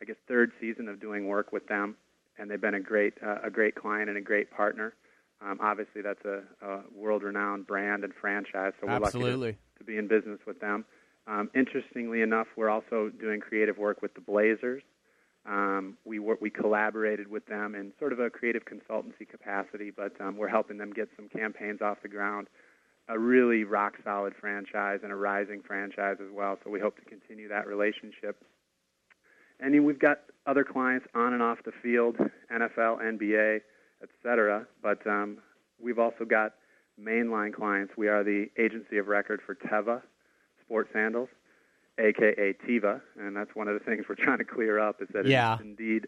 I 0.00 0.04
guess, 0.04 0.16
third 0.28 0.52
season 0.60 0.88
of 0.88 1.00
doing 1.00 1.26
work 1.26 1.52
with 1.52 1.66
them, 1.66 1.96
and 2.38 2.50
they've 2.50 2.60
been 2.60 2.74
a 2.74 2.80
great, 2.80 3.14
uh, 3.24 3.38
a 3.42 3.50
great 3.50 3.74
client 3.74 4.08
and 4.08 4.18
a 4.18 4.22
great 4.22 4.50
partner. 4.50 4.94
Um, 5.40 5.58
obviously, 5.60 6.02
that's 6.02 6.24
a, 6.24 6.42
a 6.64 6.80
world-renowned 6.94 7.66
brand 7.66 8.04
and 8.04 8.12
franchise, 8.18 8.72
so 8.80 8.86
we're 8.86 8.94
Absolutely. 8.94 9.48
lucky 9.48 9.58
to, 9.78 9.78
to 9.78 9.84
be 9.84 9.96
in 9.96 10.08
business 10.08 10.40
with 10.46 10.60
them. 10.60 10.84
Um, 11.26 11.50
interestingly 11.54 12.20
enough, 12.20 12.46
we're 12.56 12.70
also 12.70 13.10
doing 13.20 13.40
creative 13.40 13.78
work 13.78 14.02
with 14.02 14.14
the 14.14 14.20
Blazers. 14.20 14.82
Um, 15.46 15.98
we 16.04 16.18
wor- 16.18 16.38
we 16.40 16.48
collaborated 16.48 17.30
with 17.30 17.44
them 17.46 17.74
in 17.74 17.92
sort 17.98 18.12
of 18.12 18.20
a 18.20 18.30
creative 18.30 18.62
consultancy 18.64 19.28
capacity, 19.28 19.90
but 19.90 20.18
um, 20.20 20.36
we're 20.36 20.48
helping 20.48 20.78
them 20.78 20.92
get 20.92 21.08
some 21.16 21.28
campaigns 21.28 21.82
off 21.82 21.98
the 22.02 22.08
ground 22.08 22.48
a 23.08 23.18
really 23.18 23.64
rock 23.64 23.94
solid 24.02 24.34
franchise 24.40 25.00
and 25.02 25.12
a 25.12 25.16
rising 25.16 25.60
franchise 25.62 26.16
as 26.20 26.30
well. 26.32 26.58
So 26.64 26.70
we 26.70 26.80
hope 26.80 26.96
to 26.98 27.04
continue 27.04 27.48
that 27.48 27.66
relationship. 27.66 28.42
And 29.60 29.84
we've 29.84 29.98
got 29.98 30.20
other 30.46 30.64
clients 30.64 31.06
on 31.14 31.32
and 31.32 31.42
off 31.42 31.58
the 31.64 31.72
field, 31.82 32.16
NFL, 32.52 33.00
NBA, 33.02 33.60
etc. 34.02 34.66
But 34.82 35.06
um, 35.06 35.38
we've 35.80 35.98
also 35.98 36.24
got 36.24 36.54
mainline 37.00 37.52
clients. 37.52 37.94
We 37.96 38.08
are 38.08 38.24
the 38.24 38.46
agency 38.58 38.98
of 38.98 39.08
record 39.08 39.40
for 39.44 39.54
Teva 39.54 40.02
Sports 40.64 40.90
Sandals, 40.92 41.28
aka 41.98 42.54
Teva, 42.66 43.00
and 43.18 43.36
that's 43.36 43.54
one 43.54 43.68
of 43.68 43.74
the 43.74 43.84
things 43.84 44.06
we're 44.08 44.14
trying 44.16 44.38
to 44.38 44.44
clear 44.44 44.78
up 44.78 45.00
is 45.02 45.08
that 45.12 45.26
Yeah. 45.26 45.54
it's 45.54 45.62
indeed 45.62 46.06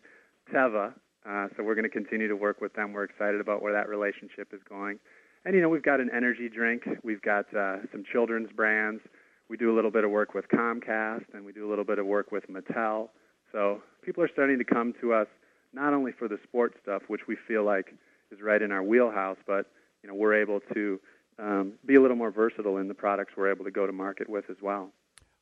Teva. 0.53 0.95
Uh, 1.29 1.49
so 1.57 1.63
we're 1.65 1.75
going 1.75 1.85
to 1.85 1.89
continue 1.91 2.29
to 2.29 2.37
work 2.37 2.61
with 2.61 2.73
them. 2.75 2.93
We're 2.93 3.03
excited 3.05 3.41
about 3.41 3.61
where 3.61 3.73
that 3.73 3.89
relationship 3.89 4.53
is 4.55 4.61
going. 4.69 4.99
And 5.47 5.55
you 5.55 5.63
know, 5.63 5.69
we've 5.69 5.81
got 5.81 6.01
an 6.01 6.11
energy 6.13 6.49
drink. 6.49 6.89
We've 7.05 7.23
got 7.23 7.47
uh, 7.55 7.77
some 7.93 8.03
children's 8.03 8.51
brands. 8.51 9.01
We 9.49 9.57
do 9.57 9.73
a 9.73 9.75
little 9.77 9.93
bit 9.93 10.03
of 10.03 10.11
work 10.11 10.35
with 10.35 10.49
Comcast, 10.49 11.27
and 11.35 11.45
we 11.45 11.53
do 11.53 11.69
a 11.69 11.71
little 11.71 11.85
bit 11.85 12.01
of 12.01 12.07
work 12.07 12.33
with 12.33 12.49
Mattel. 12.49 13.11
So 13.53 13.81
people 14.05 14.25
are 14.25 14.29
starting 14.29 14.59
to 14.59 14.65
come 14.65 14.93
to 15.01 15.13
us 15.13 15.29
not 15.73 15.95
only 15.95 16.11
for 16.11 16.27
the 16.27 16.37
sports 16.43 16.75
stuff, 16.83 17.03
which 17.07 17.29
we 17.29 17.37
feel 17.47 17.63
like 17.63 17.95
is 18.33 18.43
right 18.43 18.61
in 18.61 18.73
our 18.73 18.83
wheelhouse, 18.83 19.37
but 19.47 19.71
you 20.03 20.09
know, 20.09 20.17
we're 20.17 20.35
able 20.35 20.59
to 20.75 21.01
um, 21.39 21.75
be 21.87 21.95
a 21.95 22.03
little 22.03 22.17
more 22.17 22.33
versatile 22.33 22.79
in 22.79 22.89
the 22.89 22.95
products 22.95 23.35
we're 23.37 23.53
able 23.53 23.65
to 23.65 23.71
go 23.71 23.87
to 23.87 23.93
market 23.93 24.29
with 24.29 24.51
as 24.51 24.57
well. 24.61 24.91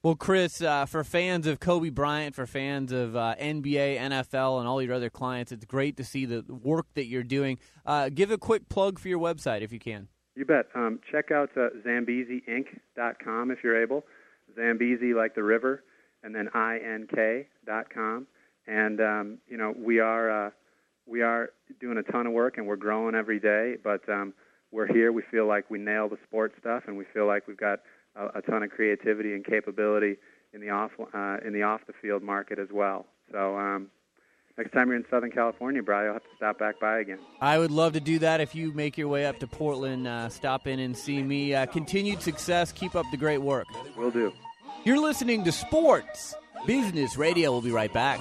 Well, 0.04 0.16
Chris, 0.16 0.60
uh, 0.60 0.84
for 0.84 1.02
fans 1.02 1.46
of 1.46 1.60
Kobe 1.60 1.88
Bryant, 1.88 2.34
for 2.34 2.46
fans 2.46 2.92
of 2.92 3.16
uh, 3.16 3.36
NBA, 3.40 3.98
NFL, 3.98 4.58
and 4.58 4.68
all 4.68 4.82
your 4.82 4.92
other 4.92 5.08
clients, 5.08 5.50
it's 5.50 5.64
great 5.64 5.96
to 5.96 6.04
see 6.04 6.26
the 6.26 6.44
work 6.46 6.84
that 6.92 7.06
you're 7.06 7.22
doing. 7.22 7.58
Uh, 7.86 8.10
give 8.10 8.30
a 8.30 8.36
quick 8.36 8.68
plug 8.68 8.98
for 8.98 9.08
your 9.08 9.18
website 9.18 9.62
if 9.62 9.72
you 9.72 9.78
can. 9.78 10.08
You 10.36 10.44
bet. 10.44 10.66
Um, 10.74 11.00
check 11.10 11.30
out 11.30 11.48
uh, 11.56 11.70
ZambeziInc.com 11.86 13.50
if 13.50 13.64
you're 13.64 13.82
able. 13.82 14.04
Zambezi 14.54 15.14
like 15.14 15.34
the 15.34 15.42
river, 15.42 15.82
and 16.22 16.34
then 16.34 16.50
ink.com. 16.54 18.26
And 18.66 19.00
um, 19.00 19.38
you 19.48 19.56
know 19.56 19.74
we 19.74 20.00
are 20.00 20.48
uh, 20.48 20.50
we 21.06 21.22
are 21.22 21.48
doing 21.80 21.96
a 21.96 22.12
ton 22.12 22.26
of 22.26 22.34
work, 22.34 22.58
and 22.58 22.66
we're 22.66 22.76
growing 22.76 23.14
every 23.14 23.40
day. 23.40 23.76
But 23.82 24.06
um, 24.10 24.34
we're 24.70 24.92
here. 24.92 25.12
We 25.12 25.22
feel 25.30 25.48
like 25.48 25.70
we 25.70 25.78
nail 25.78 26.10
the 26.10 26.18
sports 26.26 26.56
stuff, 26.60 26.82
and 26.88 26.98
we 26.98 27.06
feel 27.14 27.26
like 27.26 27.48
we've 27.48 27.56
got 27.56 27.78
a, 28.16 28.38
a 28.38 28.42
ton 28.42 28.62
of 28.62 28.70
creativity 28.70 29.34
and 29.34 29.44
capability 29.44 30.16
in 30.52 30.60
the 30.60 30.70
off 30.70 30.92
uh, 30.98 31.36
in 31.46 31.52
the 31.52 31.62
off 31.62 31.80
the 31.86 31.94
field 32.00 32.22
market 32.22 32.58
as 32.58 32.68
well. 32.72 33.06
So. 33.32 33.56
Um, 33.56 33.90
Next 34.56 34.70
time 34.70 34.86
you're 34.86 34.96
in 34.96 35.04
Southern 35.10 35.32
California, 35.32 35.82
Brian, 35.82 36.04
you'll 36.04 36.12
have 36.14 36.22
to 36.22 36.28
stop 36.36 36.60
back 36.60 36.78
by 36.78 37.00
again. 37.00 37.18
I 37.40 37.58
would 37.58 37.72
love 37.72 37.94
to 37.94 38.00
do 38.00 38.20
that 38.20 38.40
if 38.40 38.54
you 38.54 38.72
make 38.72 38.96
your 38.96 39.08
way 39.08 39.26
up 39.26 39.40
to 39.40 39.48
Portland. 39.48 40.06
Uh, 40.06 40.28
stop 40.28 40.68
in 40.68 40.78
and 40.78 40.96
see 40.96 41.20
me. 41.24 41.54
Uh, 41.54 41.66
continued 41.66 42.22
success. 42.22 42.70
Keep 42.70 42.94
up 42.94 43.04
the 43.10 43.16
great 43.16 43.38
work. 43.38 43.66
Will 43.96 44.12
do. 44.12 44.32
You're 44.84 45.00
listening 45.00 45.42
to 45.42 45.50
Sports 45.50 46.36
Business 46.68 47.16
Radio. 47.16 47.50
We'll 47.50 47.62
be 47.62 47.72
right 47.72 47.92
back. 47.92 48.20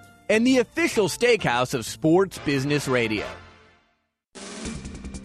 and 0.31 0.47
the 0.47 0.59
official 0.59 1.09
steakhouse 1.09 1.73
of 1.73 1.85
Sports 1.85 2.37
Business 2.45 2.87
Radio. 2.87 3.25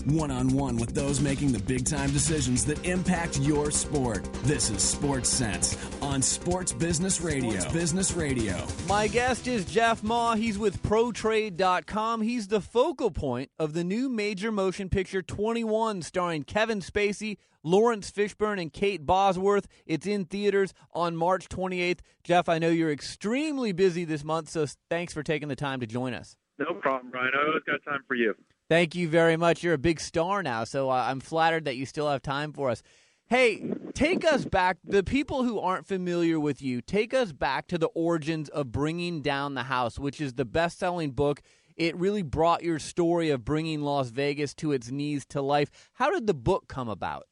One 0.07 0.31
on 0.31 0.51
one 0.51 0.77
with 0.77 0.95
those 0.95 1.21
making 1.21 1.51
the 1.51 1.59
big 1.59 1.85
time 1.85 2.12
decisions 2.12 2.64
that 2.66 2.87
impact 2.87 3.40
your 3.40 3.73
sport. 3.73 4.33
This 4.45 4.71
is 4.71 4.81
Sports 4.81 5.29
Sense 5.29 5.77
on 6.01 6.23
Sports 6.23 6.71
Business 6.71 7.21
Radio. 7.21 7.59
Sports 7.59 7.73
Business 7.73 8.12
Radio. 8.12 8.64
My 8.88 9.09
guest 9.09 9.49
is 9.49 9.64
Jeff 9.64 10.05
Ma. 10.05 10.37
He's 10.37 10.61
with 10.61 10.81
ProTrade.com. 10.85 12.23
He's 12.23 12.47
the 12.47 12.61
focal 12.61 13.11
point 13.11 13.51
of 13.59 13.73
the 13.73 13.83
new 13.83 14.09
major 14.09 14.53
motion 14.53 14.88
picture 14.88 15.23
21, 15.23 16.03
starring 16.03 16.45
Kevin 16.45 16.83
Spacey, 16.83 17.38
Laurence 17.64 18.09
Fishburne, 18.09 18.62
and 18.62 18.73
Kate 18.73 19.05
Bosworth. 19.05 19.66
It's 19.87 20.07
in 20.07 20.27
theaters 20.27 20.73
on 20.92 21.16
March 21.16 21.49
28th. 21.49 21.99
Jeff, 22.23 22.49
I 22.49 22.61
know 22.61 22.71
you're 22.71 22.92
extremely 22.92 23.73
busy 23.73 24.05
this 24.05 24.23
month, 24.23 24.51
so 24.51 24.66
thanks 24.88 25.12
for 25.12 25.25
taking 25.25 25.49
the 25.49 25.57
time 25.57 25.81
to 25.81 25.87
join 25.88 26.14
us. 26.14 26.37
No 26.61 26.75
problem, 26.75 27.11
Brian. 27.11 27.33
I 27.37 27.45
always 27.49 27.64
got 27.64 27.83
time 27.85 28.05
for 28.07 28.14
you. 28.14 28.37
Thank 28.68 28.96
you 28.96 29.09
very 29.09 29.37
much. 29.37 29.62
You're 29.62 29.74
a 29.74 29.79
big 29.79 30.00
star 30.00 30.42
now, 30.42 30.64
so 30.64 30.90
I'm 30.90 31.20
flattered 31.20 31.66
that 31.66 31.76
you 31.76 31.87
still 31.87 32.09
have 32.09 32.22
time 32.22 32.52
for 32.52 32.70
us. 32.70 32.83
Hey, 33.29 33.72
take 33.94 34.24
us 34.24 34.44
back. 34.44 34.79
The 34.85 35.05
people 35.05 35.44
who 35.44 35.61
aren't 35.61 35.87
familiar 35.87 36.38
with 36.40 36.62
you, 36.62 36.81
take 36.81 37.14
us 37.14 37.33
back 37.33 37.68
to 37.68 37.79
the 37.79 37.88
origins 37.88 38.48
of 38.48 38.72
Bringing 38.72 39.22
Down 39.22 39.55
the 39.55 39.64
House, 39.64 39.98
which 39.98 40.20
is 40.20 40.35
the 40.35 40.44
best 40.44 40.79
selling 40.79 41.12
book. 41.12 41.42
It 41.76 41.96
really 41.96 42.22
brought 42.22 42.62
your 42.62 42.79
story 42.79 43.31
of 43.31 43.44
bringing 43.44 43.83
Las 43.83 44.11
Vegas 44.11 44.55
to 44.55 44.72
its 44.72 44.90
knees 44.90 45.24
to 45.26 45.42
life. 45.42 45.90
How 45.94 46.11
did 46.11 46.26
the 46.26 46.35
book 46.35 46.68
come 46.68 46.88
about? 46.88 47.26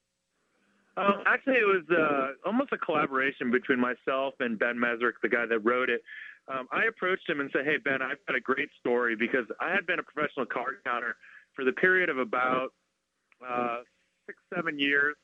Um, 0.96 1.24
actually, 1.26 1.54
it 1.54 1.66
was 1.66 1.84
uh, 1.90 2.46
almost 2.46 2.72
a 2.72 2.78
collaboration 2.78 3.50
between 3.50 3.80
myself 3.80 4.34
and 4.38 4.58
Ben 4.58 4.76
Mezrich, 4.76 5.14
the 5.22 5.28
guy 5.28 5.46
that 5.46 5.58
wrote 5.60 5.90
it. 5.90 6.02
Um, 6.48 6.68
I 6.72 6.84
approached 6.84 7.28
him 7.28 7.40
and 7.40 7.50
said, 7.52 7.64
"Hey 7.64 7.78
Ben, 7.78 8.02
I've 8.02 8.24
got 8.26 8.36
a 8.36 8.40
great 8.40 8.68
story 8.78 9.16
because 9.16 9.46
I 9.60 9.70
had 9.70 9.86
been 9.86 9.98
a 9.98 10.02
professional 10.02 10.46
card 10.46 10.76
counter 10.84 11.16
for 11.54 11.64
the 11.64 11.72
period 11.72 12.08
of 12.08 12.18
about 12.18 12.72
uh, 13.46 13.78
six, 14.26 14.38
seven 14.54 14.78
years, 14.78 15.16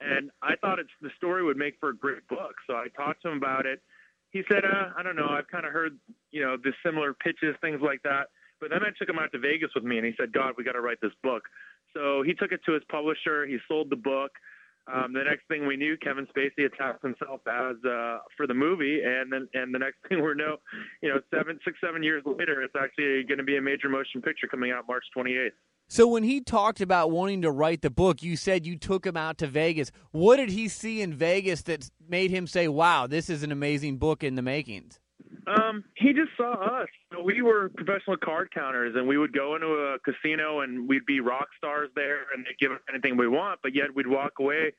and 0.00 0.30
I 0.42 0.54
thought 0.56 0.78
it's 0.78 0.90
the 1.00 1.10
story 1.16 1.42
would 1.42 1.56
make 1.56 1.74
for 1.80 1.90
a 1.90 1.96
great 1.96 2.26
book. 2.28 2.54
So 2.66 2.74
I 2.74 2.86
talked 2.96 3.22
to 3.22 3.30
him 3.30 3.38
about 3.38 3.66
it. 3.66 3.82
He 4.30 4.42
said, 4.48 4.64
uh, 4.64 4.90
"I 4.96 5.02
don't 5.02 5.16
know. 5.16 5.28
I've 5.28 5.48
kind 5.48 5.66
of 5.66 5.72
heard, 5.72 5.98
you 6.30 6.42
know, 6.42 6.56
the 6.56 6.72
similar 6.84 7.12
pitches, 7.14 7.56
things 7.60 7.80
like 7.82 8.02
that." 8.02 8.28
But 8.60 8.70
then 8.70 8.82
I 8.82 8.90
took 8.98 9.08
him 9.08 9.18
out 9.18 9.32
to 9.32 9.38
Vegas 9.38 9.70
with 9.74 9.84
me, 9.84 9.98
and 9.98 10.06
he 10.06 10.14
said, 10.16 10.32
"God, 10.32 10.54
we 10.56 10.64
got 10.64 10.72
to 10.72 10.80
write 10.80 11.00
this 11.00 11.14
book." 11.22 11.48
So 11.94 12.22
he 12.22 12.34
took 12.34 12.52
it 12.52 12.60
to 12.66 12.72
his 12.72 12.84
publisher. 12.90 13.46
He 13.46 13.58
sold 13.66 13.90
the 13.90 13.96
book. 13.96 14.32
Um, 14.92 15.12
the 15.12 15.22
next 15.22 15.46
thing 15.48 15.66
we 15.66 15.76
knew, 15.76 15.96
Kevin 15.98 16.26
Spacey 16.26 16.64
attached 16.64 17.02
himself 17.02 17.40
as 17.46 17.76
uh, 17.84 18.18
for 18.36 18.46
the 18.46 18.54
movie, 18.54 19.02
and 19.04 19.30
then 19.30 19.48
and 19.54 19.74
the 19.74 19.78
next 19.78 19.98
thing 20.08 20.24
we 20.24 20.34
know, 20.34 20.56
you 21.02 21.10
know, 21.10 21.20
seven, 21.34 21.58
six, 21.64 21.78
seven 21.84 22.02
years 22.02 22.22
later, 22.24 22.62
it's 22.62 22.74
actually 22.78 23.24
going 23.24 23.38
to 23.38 23.44
be 23.44 23.56
a 23.56 23.62
major 23.62 23.88
motion 23.88 24.22
picture 24.22 24.46
coming 24.46 24.70
out 24.70 24.86
March 24.88 25.04
28th. 25.16 25.50
So 25.90 26.06
when 26.06 26.22
he 26.22 26.42
talked 26.42 26.82
about 26.82 27.10
wanting 27.10 27.42
to 27.42 27.50
write 27.50 27.80
the 27.80 27.90
book, 27.90 28.22
you 28.22 28.36
said 28.36 28.66
you 28.66 28.76
took 28.76 29.06
him 29.06 29.16
out 29.16 29.38
to 29.38 29.46
Vegas. 29.46 29.90
What 30.10 30.36
did 30.36 30.50
he 30.50 30.68
see 30.68 31.00
in 31.00 31.14
Vegas 31.14 31.62
that 31.62 31.90
made 32.06 32.30
him 32.30 32.46
say, 32.46 32.68
"Wow, 32.68 33.06
this 33.06 33.30
is 33.30 33.42
an 33.42 33.52
amazing 33.52 33.98
book 33.98 34.22
in 34.22 34.34
the 34.34 34.42
makings"? 34.42 35.00
Um, 35.48 35.84
he 35.96 36.12
just 36.12 36.30
saw 36.36 36.52
us. 36.80 36.88
We 37.24 37.42
were 37.42 37.70
professional 37.70 38.16
card 38.16 38.50
counters, 38.52 38.94
and 38.96 39.08
we 39.08 39.18
would 39.18 39.32
go 39.32 39.54
into 39.54 39.66
a 39.66 39.98
casino 40.00 40.60
and 40.60 40.88
we'd 40.88 41.06
be 41.06 41.20
rock 41.20 41.48
stars 41.56 41.90
there, 41.94 42.22
and 42.34 42.44
they'd 42.44 42.58
give 42.60 42.72
us 42.72 42.80
anything 42.90 43.16
we 43.16 43.28
want. 43.28 43.60
But 43.62 43.74
yet 43.74 43.86
we'd 43.94 44.06
walk 44.06 44.32
away 44.40 44.72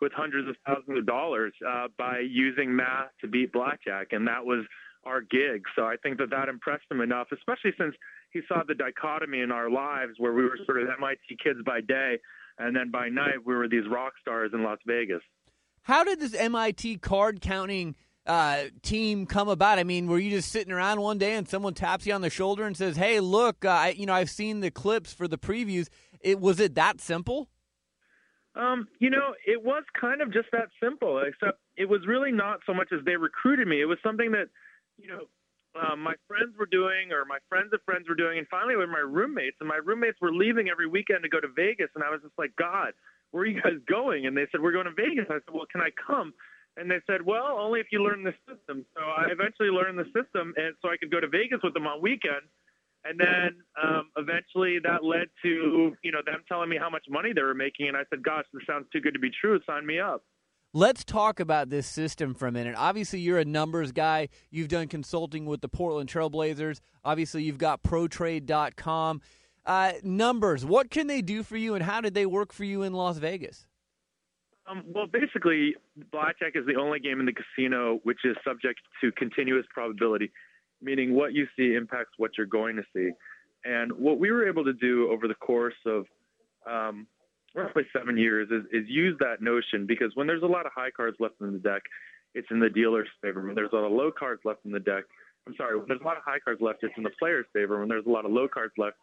with 0.00 0.12
hundreds 0.12 0.48
of 0.48 0.56
thousands 0.66 0.98
of 0.98 1.06
dollars 1.06 1.52
uh, 1.66 1.88
by 1.96 2.20
using 2.20 2.74
math 2.74 3.08
to 3.20 3.28
beat 3.28 3.52
blackjack, 3.52 4.08
and 4.12 4.26
that 4.26 4.44
was 4.44 4.64
our 5.04 5.20
gig. 5.20 5.62
So 5.76 5.84
I 5.84 5.96
think 6.02 6.18
that 6.18 6.30
that 6.30 6.48
impressed 6.48 6.84
him 6.90 7.00
enough, 7.00 7.28
especially 7.32 7.72
since 7.78 7.94
he 8.30 8.40
saw 8.48 8.62
the 8.66 8.74
dichotomy 8.74 9.40
in 9.40 9.52
our 9.52 9.70
lives 9.70 10.12
where 10.18 10.32
we 10.32 10.42
were 10.42 10.58
sort 10.66 10.82
of 10.82 10.88
MIT 10.98 11.38
kids 11.42 11.60
by 11.64 11.80
day, 11.80 12.18
and 12.58 12.74
then 12.74 12.90
by 12.90 13.08
night 13.08 13.44
we 13.44 13.54
were 13.54 13.68
these 13.68 13.86
rock 13.88 14.14
stars 14.20 14.50
in 14.52 14.62
Las 14.62 14.78
Vegas. 14.86 15.22
How 15.82 16.02
did 16.02 16.18
this 16.18 16.34
MIT 16.34 16.98
card 16.98 17.40
counting 17.40 17.94
uh, 18.26 18.64
team 18.82 19.26
come 19.26 19.48
about? 19.48 19.78
I 19.78 19.84
mean, 19.84 20.06
were 20.06 20.18
you 20.18 20.30
just 20.30 20.50
sitting 20.50 20.72
around 20.72 21.00
one 21.00 21.18
day 21.18 21.34
and 21.34 21.48
someone 21.48 21.74
taps 21.74 22.06
you 22.06 22.14
on 22.14 22.20
the 22.20 22.30
shoulder 22.30 22.64
and 22.64 22.76
says, 22.76 22.96
"Hey, 22.96 23.20
look, 23.20 23.64
uh, 23.64 23.70
I, 23.70 23.88
you 23.90 24.06
know, 24.06 24.14
I've 24.14 24.30
seen 24.30 24.60
the 24.60 24.70
clips 24.70 25.12
for 25.12 25.28
the 25.28 25.38
previews." 25.38 25.88
It 26.20 26.40
was 26.40 26.60
it 26.60 26.74
that 26.74 27.00
simple? 27.00 27.48
Um, 28.54 28.88
you 28.98 29.10
know, 29.10 29.34
it 29.46 29.62
was 29.62 29.84
kind 30.00 30.22
of 30.22 30.32
just 30.32 30.48
that 30.52 30.68
simple, 30.82 31.20
except 31.20 31.58
it 31.76 31.88
was 31.88 32.00
really 32.06 32.32
not 32.32 32.60
so 32.66 32.72
much 32.72 32.88
as 32.90 33.04
they 33.04 33.16
recruited 33.16 33.68
me. 33.68 33.82
It 33.82 33.84
was 33.84 33.98
something 34.02 34.32
that, 34.32 34.48
you 34.96 35.08
know, 35.08 35.28
um, 35.76 36.00
my 36.00 36.14
friends 36.26 36.56
were 36.58 36.66
doing, 36.66 37.12
or 37.12 37.26
my 37.26 37.36
friends 37.50 37.68
of 37.74 37.80
friends 37.84 38.08
were 38.08 38.14
doing, 38.14 38.38
and 38.38 38.48
finally 38.48 38.76
with 38.76 38.88
my 38.88 39.04
roommates, 39.04 39.58
and 39.60 39.68
my 39.68 39.76
roommates 39.76 40.18
were 40.22 40.32
leaving 40.32 40.70
every 40.70 40.88
weekend 40.88 41.22
to 41.22 41.28
go 41.28 41.38
to 41.38 41.48
Vegas, 41.54 41.90
and 41.94 42.02
I 42.02 42.08
was 42.08 42.22
just 42.22 42.32
like, 42.38 42.56
God, 42.56 42.94
where 43.30 43.42
are 43.42 43.46
you 43.46 43.60
guys 43.60 43.76
going? 43.86 44.26
And 44.26 44.36
they 44.36 44.46
said, 44.50 44.62
We're 44.62 44.72
going 44.72 44.86
to 44.86 44.96
Vegas. 44.96 45.26
I 45.28 45.34
said, 45.34 45.52
Well, 45.52 45.66
can 45.70 45.82
I 45.82 45.90
come? 45.90 46.32
And 46.76 46.90
they 46.90 47.00
said, 47.06 47.24
Well, 47.24 47.56
only 47.58 47.80
if 47.80 47.86
you 47.90 48.02
learn 48.02 48.22
the 48.22 48.34
system. 48.48 48.84
So 48.94 49.02
I 49.02 49.30
eventually 49.30 49.68
learned 49.68 49.98
the 49.98 50.04
system, 50.06 50.52
and 50.56 50.74
so 50.82 50.88
I 50.88 50.96
could 50.96 51.10
go 51.10 51.20
to 51.20 51.28
Vegas 51.28 51.60
with 51.62 51.74
them 51.74 51.86
on 51.86 52.02
weekends. 52.02 52.48
And 53.08 53.20
then 53.20 53.62
um, 53.80 54.10
eventually 54.16 54.78
that 54.82 55.04
led 55.04 55.28
to 55.42 55.94
you 56.02 56.12
know 56.12 56.22
them 56.26 56.42
telling 56.48 56.68
me 56.68 56.76
how 56.76 56.90
much 56.90 57.04
money 57.08 57.32
they 57.34 57.42
were 57.42 57.54
making, 57.54 57.88
and 57.88 57.96
I 57.96 58.02
said, 58.10 58.22
"Gosh, 58.22 58.44
this 58.52 58.62
sounds 58.66 58.86
too 58.92 59.00
good 59.00 59.14
to 59.14 59.20
be 59.20 59.30
true. 59.40 59.60
Sign 59.66 59.86
me 59.86 60.00
up." 60.00 60.24
Let's 60.72 61.04
talk 61.04 61.40
about 61.40 61.70
this 61.70 61.86
system 61.86 62.34
for 62.34 62.48
a 62.48 62.52
minute. 62.52 62.74
Obviously, 62.76 63.20
you're 63.20 63.38
a 63.38 63.44
numbers 63.44 63.92
guy. 63.92 64.28
You've 64.50 64.68
done 64.68 64.88
consulting 64.88 65.46
with 65.46 65.60
the 65.60 65.68
Portland 65.68 66.10
Trailblazers. 66.10 66.80
Obviously, 67.04 67.44
you've 67.44 67.58
got 67.58 67.82
ProTrade.com. 67.82 69.22
Uh, 69.64 69.92
numbers, 70.02 70.64
what 70.64 70.90
can 70.90 71.06
they 71.06 71.22
do 71.22 71.42
for 71.42 71.56
you, 71.56 71.74
and 71.74 71.84
how 71.84 72.00
did 72.00 72.14
they 72.14 72.26
work 72.26 72.52
for 72.52 72.64
you 72.64 72.82
in 72.82 72.92
Las 72.92 73.18
Vegas? 73.18 73.65
Um, 74.68 74.82
well, 74.92 75.06
basically, 75.06 75.76
blackjack 76.10 76.52
is 76.56 76.66
the 76.66 76.74
only 76.74 76.98
game 76.98 77.20
in 77.20 77.26
the 77.26 77.32
casino 77.32 78.00
which 78.02 78.18
is 78.24 78.36
subject 78.44 78.80
to 79.00 79.12
continuous 79.12 79.64
probability, 79.72 80.32
meaning 80.82 81.14
what 81.14 81.34
you 81.34 81.46
see 81.56 81.74
impacts 81.74 82.10
what 82.16 82.32
you're 82.36 82.46
going 82.46 82.76
to 82.76 82.82
see. 82.94 83.10
And 83.64 83.92
what 83.92 84.18
we 84.18 84.30
were 84.30 84.48
able 84.48 84.64
to 84.64 84.72
do 84.72 85.10
over 85.10 85.28
the 85.28 85.34
course 85.34 85.74
of 85.86 86.06
um, 86.66 87.06
roughly 87.54 87.84
seven 87.92 88.16
years 88.16 88.48
is, 88.50 88.64
is 88.72 88.88
use 88.88 89.16
that 89.20 89.40
notion 89.40 89.86
because 89.86 90.10
when 90.14 90.26
there's 90.26 90.42
a 90.42 90.46
lot 90.46 90.66
of 90.66 90.72
high 90.74 90.90
cards 90.90 91.16
left 91.20 91.34
in 91.40 91.52
the 91.52 91.58
deck, 91.58 91.82
it's 92.34 92.48
in 92.50 92.60
the 92.60 92.68
dealer's 92.68 93.08
favor. 93.22 93.44
When 93.44 93.54
there's 93.54 93.70
a 93.72 93.76
lot 93.76 93.84
of 93.84 93.92
low 93.92 94.10
cards 94.16 94.42
left 94.44 94.64
in 94.64 94.72
the 94.72 94.80
deck, 94.80 95.04
I'm 95.46 95.54
sorry, 95.56 95.78
when 95.78 95.86
there's 95.88 96.00
a 96.00 96.04
lot 96.04 96.16
of 96.16 96.24
high 96.24 96.40
cards 96.40 96.60
left, 96.60 96.82
it's 96.82 96.94
in 96.96 97.02
the 97.02 97.10
player's 97.18 97.46
favor. 97.52 97.78
When 97.78 97.88
there's 97.88 98.06
a 98.06 98.10
lot 98.10 98.24
of 98.24 98.32
low 98.32 98.48
cards 98.48 98.74
left, 98.76 98.96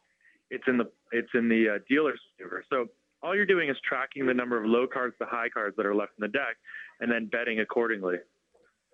it's 0.51 0.63
in 0.67 0.77
the 0.77 0.91
it's 1.11 1.29
in 1.33 1.49
the 1.49 1.75
uh, 1.75 1.79
dealer's 1.89 2.19
favor. 2.37 2.63
So 2.69 2.87
all 3.23 3.35
you're 3.35 3.45
doing 3.45 3.69
is 3.69 3.77
tracking 3.87 4.25
the 4.25 4.33
number 4.33 4.57
of 4.57 4.65
low 4.65 4.85
cards 4.85 5.15
to 5.19 5.25
high 5.25 5.49
cards 5.49 5.75
that 5.77 5.85
are 5.85 5.95
left 5.95 6.11
in 6.19 6.21
the 6.21 6.27
deck, 6.27 6.57
and 6.99 7.11
then 7.11 7.27
betting 7.31 7.59
accordingly. 7.59 8.17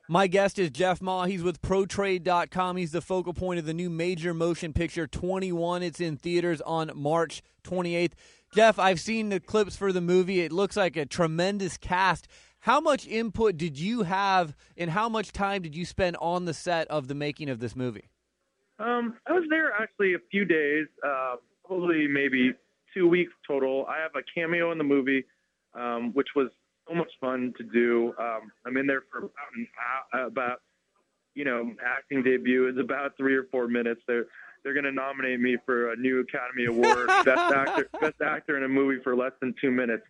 My 0.08 0.28
guest 0.28 0.58
is 0.58 0.72
Jeff 0.72 1.02
Ma. 1.02 1.26
He's 1.26 1.44
with 1.44 1.62
ProTrade.com. 1.62 2.78
He's 2.78 2.92
the 2.92 3.02
focal 3.02 3.34
point 3.34 3.60
of 3.60 3.65
the 3.65 3.74
new 3.74 3.89
major 3.89 4.34
motion 4.34 4.74
picture 4.74 5.06
21. 5.06 5.84
It's 5.84 6.00
in 6.00 6.18
theaters 6.18 6.62
on 6.62 6.92
March 6.96 7.44
28th. 7.63 8.13
Jeff, 8.56 8.80
I've 8.80 9.00
seen 9.00 9.30
the 9.30 9.39
clips 9.39 9.76
for 9.76 9.94
the 9.94 10.02
movie. 10.02 10.42
It 10.42 10.52
looks 10.52 10.76
like 10.76 10.98
a 10.98 11.06
tremendous 11.06 11.78
cast. 11.78 12.28
How 12.62 12.80
much 12.80 13.08
input 13.08 13.58
did 13.58 13.80
you 13.80 14.04
have, 14.04 14.56
and 14.76 14.89
how 14.89 15.10
much 15.10 15.32
time 15.32 15.62
did 15.62 15.76
you 15.76 15.86
spend 15.86 16.18
on 16.20 16.46
the 16.46 16.54
set 16.54 16.88
of 16.88 17.08
the 17.08 17.15
making 17.15 17.50
of 17.50 17.60
this 17.60 17.76
movie? 17.76 18.10
Um, 18.80 19.15
I 19.28 19.34
was 19.34 19.44
there 19.50 19.72
actually 19.74 20.15
a 20.15 20.20
few 20.32 20.46
days, 20.46 20.88
uh, 21.06 21.36
probably 21.65 22.08
maybe 22.08 22.54
two 22.93 23.08
weeks 23.08 23.34
total. 23.47 23.86
I 23.88 23.97
have 24.02 24.12
a 24.15 24.23
cameo 24.34 24.71
in 24.71 24.78
the 24.78 24.84
movie, 24.84 25.25
um, 25.73 26.12
which 26.13 26.30
was 26.36 26.49
so 26.88 26.95
much 26.95 27.12
fun 27.21 27.54
to 27.58 27.63
do. 27.63 28.13
Um, 28.19 28.52
I'm 28.65 28.78
in 28.78 28.88
there 28.88 29.04
for 29.12 29.19
about, 29.19 29.32
an 29.56 29.67
hour, 30.13 30.25
about 30.25 30.62
you 31.36 31.45
know, 31.45 31.71
acting 31.86 32.23
debut 32.23 32.67
is 32.67 32.78
about 32.78 33.15
three 33.15 33.36
or 33.36 33.43
four 33.52 33.67
minutes. 33.67 34.02
They're 34.08 34.25
they're 34.63 34.73
going 34.73 34.84
to 34.86 34.91
nominate 34.91 35.39
me 35.39 35.58
for 35.65 35.93
a 35.93 35.95
new 35.95 36.19
Academy 36.19 36.65
Award, 36.65 37.08
best 37.23 37.54
actor, 37.54 37.88
best 38.02 38.19
actor 38.21 38.58
in 38.58 38.63
a 38.63 38.67
movie 38.67 39.02
for 39.04 39.15
less 39.15 39.32
than 39.39 39.56
two 39.62 39.71
minutes. 39.71 40.04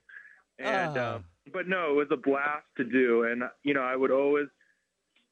And 0.57 0.97
Oh. 0.97 1.01
uh, 1.01 1.19
but 1.53 1.67
no, 1.67 1.91
it 1.91 1.95
was 1.95 2.07
a 2.11 2.17
blast 2.17 2.65
to 2.77 2.83
do, 2.83 3.23
and 3.23 3.43
you 3.63 3.73
know, 3.73 3.81
I 3.81 3.95
would 3.95 4.11
always, 4.11 4.47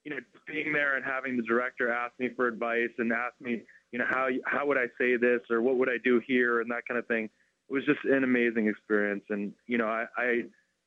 you 0.03 0.11
know, 0.11 0.17
being 0.47 0.71
there 0.73 0.95
and 0.97 1.05
having 1.05 1.35
the 1.37 1.43
director 1.43 1.91
ask 1.91 2.13
me 2.19 2.29
for 2.35 2.47
advice 2.47 2.89
and 2.97 3.11
ask 3.11 3.33
me, 3.39 3.63
you 3.91 3.99
know, 3.99 4.05
how 4.07 4.27
how 4.45 4.65
would 4.67 4.77
I 4.77 4.87
say 4.97 5.17
this 5.17 5.41
or 5.49 5.61
what 5.61 5.77
would 5.77 5.89
I 5.89 5.97
do 6.03 6.21
here 6.25 6.61
and 6.61 6.71
that 6.71 6.87
kind 6.87 6.97
of 6.97 7.07
thing. 7.07 7.25
It 7.69 7.73
was 7.73 7.85
just 7.85 7.99
an 8.05 8.23
amazing 8.23 8.67
experience, 8.67 9.23
and 9.29 9.53
you 9.65 9.77
know, 9.77 9.87
I, 9.87 10.05
I 10.17 10.23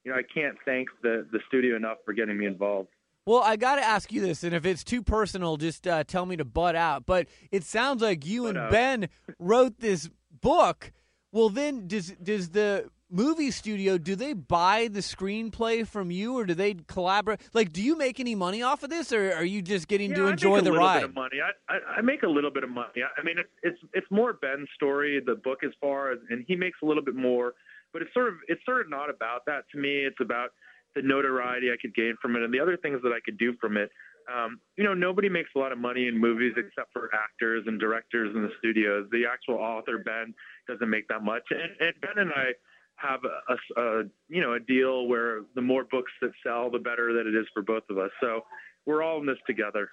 you 0.05 0.11
know, 0.11 0.15
I 0.15 0.23
can't 0.23 0.57
thank 0.65 0.89
the 1.03 1.27
the 1.31 1.41
studio 1.49 1.77
enough 1.77 1.99
for 2.05 2.13
getting 2.13 2.39
me 2.39 2.47
involved. 2.47 2.89
Well, 3.27 3.43
I 3.43 3.57
got 3.57 3.77
to 3.77 3.83
ask 3.83 4.11
you 4.13 4.23
this, 4.23 4.43
and 4.45 4.55
if 4.55 4.65
it's 4.65 4.83
too 4.83 5.03
personal, 5.03 5.57
just 5.57 5.87
uh, 5.87 6.05
tell 6.05 6.25
me 6.25 6.37
to 6.37 6.45
butt 6.45 6.75
out. 6.75 7.05
But 7.07 7.29
it 7.53 7.65
sounds 7.65 8.03
like 8.03 8.27
you 8.27 8.47
and 8.47 8.57
out. 8.57 8.71
Ben 8.71 9.09
wrote 9.39 9.79
this 9.79 10.09
book. 10.41 10.93
Well, 11.33 11.51
then 11.51 11.87
does 11.87 12.11
does 12.23 12.51
the 12.51 12.91
movie 13.11 13.51
studio 13.51 13.99
do 13.99 14.14
they 14.14 14.33
buy 14.33 14.88
the 14.88 15.01
screenplay 15.01 15.87
from 15.87 16.11
you, 16.11 16.38
or 16.38 16.44
do 16.44 16.55
they 16.55 16.75
collaborate? 16.87 17.40
Like, 17.53 17.73
do 17.73 17.83
you 17.83 17.96
make 17.96 18.20
any 18.20 18.35
money 18.35 18.62
off 18.62 18.83
of 18.83 18.90
this, 18.90 19.12
or 19.12 19.33
are 19.33 19.44
you 19.44 19.62
just 19.62 19.88
getting 19.88 20.11
yeah, 20.11 20.16
to 20.16 20.27
I 20.29 20.31
enjoy 20.33 20.51
make 20.57 20.61
a 20.61 20.64
the 20.64 20.70
little 20.70 20.87
ride? 20.87 21.01
Bit 21.01 21.09
of 21.11 21.14
money. 21.14 21.37
I, 21.42 21.73
I 21.73 21.79
I 21.99 22.01
make 22.01 22.23
a 22.23 22.29
little 22.29 22.51
bit 22.51 22.64
of 22.64 22.70
money. 22.70 23.03
I, 23.03 23.20
I 23.20 23.25
mean, 23.25 23.37
it's 23.38 23.51
it's 23.62 23.79
it's 23.94 24.07
more 24.11 24.35
Ben's 24.35 24.68
story, 24.75 25.20
the 25.25 25.35
book 25.35 25.59
as 25.64 25.73
far 25.81 26.12
as, 26.12 26.18
and 26.31 26.44
he 26.46 26.57
makes 26.57 26.79
a 26.83 26.87
little 26.87 27.05
bit 27.05 27.14
more. 27.14 27.55
But 27.92 28.03
it's 28.03 28.14
sort 28.14 28.29
of 28.29 28.35
it's 28.49 28.64
sort 28.64 28.81
of 28.83 28.90
not 28.90 29.11
about 29.11 29.44
that 29.46 29.64
to 29.73 29.79
me. 29.79 30.05
It's 30.05 30.20
about 30.20 30.51
the 30.94 31.03
notoriety 31.03 31.70
I 31.70 31.77
could 31.81 31.94
gain 31.94 32.14
from 32.20 32.37
it 32.37 32.42
and 32.42 32.53
the 32.53 32.61
other 32.61 32.77
things 32.77 33.01
that 33.03 33.12
I 33.12 33.20
could 33.25 33.38
do 33.38 33.55
from 33.61 33.77
it. 33.77 33.90
Um, 34.31 34.61
you 34.77 34.85
know, 34.85 34.94
nobody 34.94 35.29
makes 35.29 35.51
a 35.57 35.59
lot 35.59 35.73
of 35.73 35.79
money 35.79 36.07
in 36.07 36.18
movies 36.18 36.53
except 36.57 36.92
for 36.92 37.11
actors 37.14 37.64
and 37.66 37.81
directors 37.81 38.35
in 38.35 38.42
the 38.42 38.51
studios. 38.59 39.09
The 39.11 39.25
actual 39.31 39.57
author 39.57 39.99
Ben 39.99 40.35
doesn't 40.68 40.88
make 40.88 41.09
that 41.09 41.23
much, 41.23 41.42
and, 41.51 41.70
and 41.81 41.94
Ben 42.01 42.18
and 42.18 42.31
I 42.33 42.53
have 43.01 43.21
a, 43.25 43.53
a, 43.53 43.83
a 43.83 44.03
you 44.29 44.41
know 44.41 44.55
a 44.55 44.61
deal 44.61 45.07
where 45.07 45.43
the 45.55 45.63
more 45.63 45.85
books 45.85 46.13
that 46.23 46.33
sell, 46.45 46.71
the 46.71 46.79
better 46.79 47.13
that 47.15 47.27
it 47.27 47.35
is 47.35 47.47
for 47.55 47.63
both 47.63 47.85
of 47.91 47.99
us. 47.99 48.11
So 48.21 48.43
we're 48.87 49.03
all 49.03 49.21
in 49.21 49.27
this 49.27 49.39
together. 49.47 49.89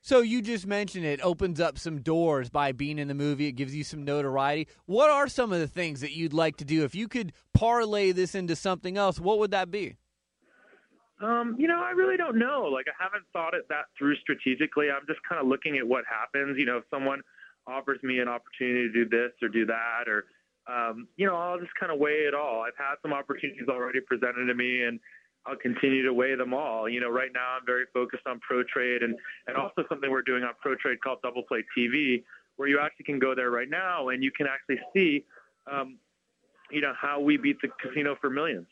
So 0.00 0.20
you 0.20 0.42
just 0.42 0.66
mentioned 0.66 1.06
it 1.06 1.20
opens 1.22 1.60
up 1.60 1.78
some 1.78 2.02
doors 2.02 2.50
by 2.50 2.72
being 2.72 2.98
in 2.98 3.08
the 3.08 3.14
movie. 3.14 3.46
It 3.46 3.52
gives 3.52 3.74
you 3.74 3.82
some 3.82 4.04
notoriety. 4.04 4.68
What 4.84 5.08
are 5.08 5.28
some 5.28 5.50
of 5.50 5.60
the 5.60 5.66
things 5.66 6.02
that 6.02 6.12
you'd 6.12 6.34
like 6.34 6.58
to 6.58 6.64
do 6.66 6.84
if 6.84 6.94
you 6.94 7.08
could 7.08 7.32
parlay 7.54 8.12
this 8.12 8.34
into 8.34 8.54
something 8.54 8.98
else? 8.98 9.18
What 9.18 9.38
would 9.38 9.52
that 9.52 9.70
be? 9.70 9.96
Um, 11.22 11.56
you 11.58 11.68
know, 11.68 11.80
I 11.82 11.92
really 11.92 12.18
don't 12.18 12.38
know. 12.38 12.68
Like, 12.70 12.84
I 12.86 13.02
haven't 13.02 13.24
thought 13.32 13.54
it 13.54 13.64
that 13.70 13.86
through 13.96 14.16
strategically. 14.16 14.88
I'm 14.90 15.06
just 15.06 15.20
kind 15.26 15.40
of 15.40 15.46
looking 15.46 15.78
at 15.78 15.86
what 15.86 16.04
happens. 16.04 16.58
You 16.58 16.66
know, 16.66 16.78
if 16.78 16.84
someone 16.90 17.22
offers 17.66 17.98
me 18.02 18.18
an 18.18 18.28
opportunity 18.28 18.88
to 18.88 18.92
do 18.92 19.08
this 19.08 19.32
or 19.40 19.48
do 19.48 19.64
that, 19.64 20.06
or, 20.06 20.26
um, 20.66 21.08
you 21.16 21.26
know, 21.26 21.36
I'll 21.36 21.58
just 21.58 21.74
kind 21.78 21.92
of 21.92 21.98
weigh 21.98 22.24
it 22.26 22.34
all. 22.34 22.62
I've 22.62 22.76
had 22.76 22.96
some 23.02 23.12
opportunities 23.12 23.68
already 23.68 24.00
presented 24.00 24.46
to 24.46 24.54
me, 24.54 24.82
and 24.82 24.98
I'll 25.46 25.56
continue 25.56 26.02
to 26.04 26.12
weigh 26.12 26.36
them 26.36 26.54
all. 26.54 26.88
You 26.88 27.00
know, 27.00 27.10
right 27.10 27.30
now 27.32 27.56
I'm 27.58 27.66
very 27.66 27.84
focused 27.92 28.26
on 28.26 28.40
Pro 28.40 28.62
Trade 28.64 29.02
and, 29.02 29.14
and 29.46 29.56
also 29.56 29.84
something 29.88 30.10
we're 30.10 30.22
doing 30.22 30.42
on 30.42 30.52
Pro 30.60 30.74
Trade 30.76 30.98
called 31.02 31.18
Double 31.22 31.42
Play 31.42 31.64
TV, 31.76 32.24
where 32.56 32.68
you 32.68 32.80
actually 32.80 33.04
can 33.04 33.18
go 33.18 33.34
there 33.34 33.50
right 33.50 33.68
now 33.68 34.08
and 34.08 34.22
you 34.22 34.30
can 34.30 34.46
actually 34.46 34.80
see, 34.94 35.24
um, 35.70 35.98
you 36.70 36.80
know 36.80 36.92
how 36.98 37.20
we 37.20 37.36
beat 37.36 37.56
the 37.60 37.68
casino 37.82 38.16
for 38.20 38.30
millions. 38.30 38.66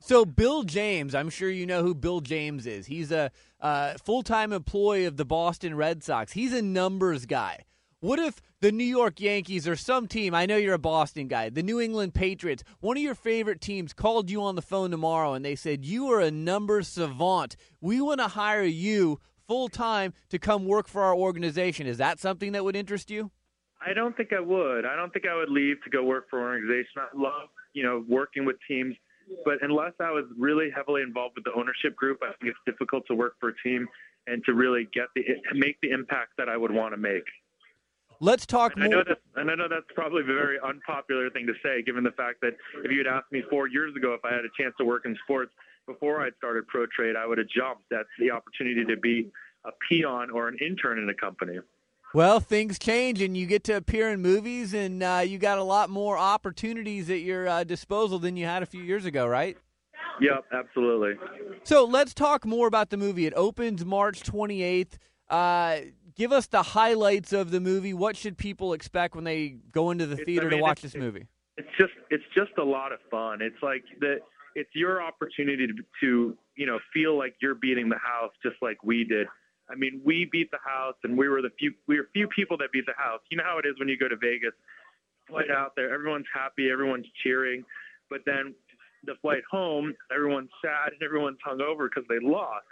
So 0.00 0.24
Bill 0.24 0.64
James, 0.64 1.14
I'm 1.14 1.30
sure 1.30 1.48
you 1.50 1.66
know 1.66 1.82
who 1.82 1.94
Bill 1.94 2.20
James 2.20 2.66
is. 2.66 2.86
He's 2.86 3.12
a 3.12 3.30
uh, 3.60 3.94
full-time 4.04 4.52
employee 4.52 5.04
of 5.04 5.16
the 5.16 5.24
Boston 5.24 5.74
Red 5.76 6.02
Sox. 6.02 6.32
He's 6.32 6.52
a 6.52 6.60
numbers 6.60 7.24
guy. 7.24 7.64
What 8.00 8.18
if 8.18 8.42
the 8.64 8.72
New 8.72 8.82
York 8.82 9.20
Yankees 9.20 9.68
or 9.68 9.76
some 9.76 10.08
team, 10.08 10.34
I 10.34 10.46
know 10.46 10.56
you're 10.56 10.72
a 10.72 10.78
Boston 10.78 11.28
guy, 11.28 11.50
the 11.50 11.62
New 11.62 11.82
England 11.82 12.14
Patriots, 12.14 12.64
one 12.80 12.96
of 12.96 13.02
your 13.02 13.14
favorite 13.14 13.60
teams 13.60 13.92
called 13.92 14.30
you 14.30 14.42
on 14.42 14.54
the 14.54 14.62
phone 14.62 14.90
tomorrow 14.90 15.34
and 15.34 15.44
they 15.44 15.54
said, 15.54 15.84
You 15.84 16.10
are 16.12 16.20
a 16.20 16.30
numbers 16.30 16.88
savant. 16.88 17.56
We 17.82 18.00
want 18.00 18.20
to 18.20 18.28
hire 18.28 18.62
you 18.62 19.20
full 19.46 19.68
time 19.68 20.14
to 20.30 20.38
come 20.38 20.64
work 20.64 20.88
for 20.88 21.02
our 21.02 21.14
organization. 21.14 21.86
Is 21.86 21.98
that 21.98 22.20
something 22.20 22.52
that 22.52 22.64
would 22.64 22.74
interest 22.74 23.10
you? 23.10 23.30
I 23.86 23.92
don't 23.92 24.16
think 24.16 24.32
I 24.32 24.40
would. 24.40 24.86
I 24.86 24.96
don't 24.96 25.12
think 25.12 25.26
I 25.30 25.36
would 25.36 25.50
leave 25.50 25.76
to 25.84 25.90
go 25.90 26.02
work 26.02 26.30
for 26.30 26.38
an 26.38 26.62
organization. 26.62 27.02
I 27.02 27.08
love, 27.14 27.50
you 27.74 27.82
know, 27.82 28.02
working 28.08 28.46
with 28.46 28.56
teams, 28.66 28.96
but 29.44 29.58
unless 29.60 29.92
I 30.00 30.10
was 30.10 30.24
really 30.38 30.70
heavily 30.74 31.02
involved 31.02 31.34
with 31.36 31.44
the 31.44 31.52
ownership 31.54 31.94
group, 31.96 32.20
I 32.22 32.32
think 32.40 32.54
it's 32.54 32.64
difficult 32.64 33.02
to 33.08 33.14
work 33.14 33.34
for 33.40 33.50
a 33.50 33.54
team 33.62 33.86
and 34.26 34.42
to 34.46 34.54
really 34.54 34.88
get 34.94 35.08
the 35.14 35.22
make 35.54 35.76
the 35.82 35.90
impact 35.90 36.30
that 36.38 36.48
I 36.48 36.56
would 36.56 36.72
want 36.72 36.94
to 36.94 36.96
make. 36.96 37.24
Let's 38.20 38.46
talk 38.46 38.72
and 38.74 38.84
more. 38.84 38.86
I 38.86 38.96
know 38.96 39.04
that, 39.08 39.18
and 39.40 39.50
I 39.50 39.54
know 39.54 39.68
that's 39.68 39.86
probably 39.94 40.22
a 40.22 40.26
very 40.26 40.58
unpopular 40.60 41.30
thing 41.30 41.46
to 41.46 41.54
say, 41.62 41.82
given 41.82 42.04
the 42.04 42.12
fact 42.12 42.40
that 42.42 42.56
if 42.84 42.90
you 42.90 42.98
had 42.98 43.06
asked 43.06 43.32
me 43.32 43.42
four 43.50 43.68
years 43.68 43.94
ago 43.96 44.14
if 44.14 44.24
I 44.24 44.32
had 44.34 44.44
a 44.44 44.52
chance 44.60 44.74
to 44.78 44.84
work 44.84 45.04
in 45.04 45.16
sports 45.24 45.52
before 45.86 46.24
I'd 46.24 46.34
started 46.38 46.66
pro 46.68 46.86
trade, 46.86 47.16
I 47.16 47.26
would 47.26 47.38
have 47.38 47.48
jumped 47.48 47.92
at 47.92 48.06
the 48.18 48.30
opportunity 48.30 48.84
to 48.84 48.96
be 48.96 49.30
a 49.64 49.70
peon 49.88 50.30
or 50.30 50.48
an 50.48 50.56
intern 50.60 50.98
in 50.98 51.08
a 51.08 51.14
company. 51.14 51.58
Well, 52.14 52.38
things 52.38 52.78
change, 52.78 53.20
and 53.20 53.36
you 53.36 53.44
get 53.44 53.64
to 53.64 53.72
appear 53.72 54.10
in 54.10 54.22
movies, 54.22 54.72
and 54.72 55.02
uh, 55.02 55.22
you 55.26 55.36
got 55.36 55.58
a 55.58 55.64
lot 55.64 55.90
more 55.90 56.16
opportunities 56.16 57.10
at 57.10 57.20
your 57.20 57.48
uh, 57.48 57.64
disposal 57.64 58.20
than 58.20 58.36
you 58.36 58.46
had 58.46 58.62
a 58.62 58.66
few 58.66 58.82
years 58.82 59.04
ago, 59.04 59.26
right? 59.26 59.58
Yep, 60.20 60.44
absolutely. 60.52 61.14
So 61.64 61.84
let's 61.84 62.14
talk 62.14 62.46
more 62.46 62.68
about 62.68 62.90
the 62.90 62.96
movie. 62.96 63.26
It 63.26 63.32
opens 63.34 63.84
March 63.84 64.22
28th. 64.22 64.92
Uh, 65.28 65.78
give 66.16 66.32
us 66.32 66.46
the 66.46 66.62
highlights 66.62 67.32
of 67.32 67.50
the 67.50 67.60
movie. 67.60 67.94
What 67.94 68.16
should 68.16 68.38
people 68.38 68.72
expect 68.72 69.14
when 69.14 69.24
they 69.24 69.56
go 69.72 69.90
into 69.90 70.06
the 70.06 70.16
theater 70.16 70.46
I 70.46 70.50
mean, 70.50 70.58
to 70.58 70.62
watch 70.62 70.82
this 70.82 70.94
movie? 70.94 71.26
It's 71.56 71.68
just 71.78 71.92
it's 72.10 72.24
just 72.34 72.52
a 72.58 72.64
lot 72.64 72.92
of 72.92 72.98
fun. 73.10 73.40
It's 73.40 73.62
like 73.62 73.84
the 74.00 74.18
it's 74.54 74.70
your 74.74 75.02
opportunity 75.02 75.66
to, 75.66 75.74
to 76.00 76.36
you 76.56 76.66
know 76.66 76.78
feel 76.92 77.16
like 77.16 77.36
you're 77.40 77.54
beating 77.54 77.88
the 77.88 77.98
house 77.98 78.32
just 78.42 78.56
like 78.62 78.82
we 78.82 79.04
did. 79.04 79.26
I 79.70 79.76
mean, 79.76 80.02
we 80.04 80.28
beat 80.30 80.50
the 80.50 80.58
house, 80.62 80.96
and 81.04 81.16
we 81.16 81.28
were 81.28 81.40
the 81.40 81.50
few 81.58 81.72
we 81.86 81.98
were 81.98 82.08
few 82.12 82.28
people 82.28 82.56
that 82.58 82.72
beat 82.72 82.86
the 82.86 82.92
house. 82.96 83.20
You 83.30 83.38
know 83.38 83.44
how 83.44 83.58
it 83.58 83.66
is 83.66 83.78
when 83.78 83.88
you 83.88 83.98
go 83.98 84.08
to 84.08 84.16
Vegas, 84.16 84.52
flight 85.28 85.50
out 85.50 85.72
there, 85.76 85.92
everyone's 85.92 86.26
happy, 86.32 86.70
everyone's 86.70 87.06
cheering, 87.22 87.64
but 88.10 88.20
then 88.26 88.54
the 89.06 89.14
flight 89.20 89.42
home, 89.50 89.94
everyone's 90.14 90.50
sad 90.62 90.92
and 90.92 91.02
everyone's 91.02 91.38
hungover 91.46 91.88
because 91.88 92.04
they 92.08 92.18
lost. 92.20 92.64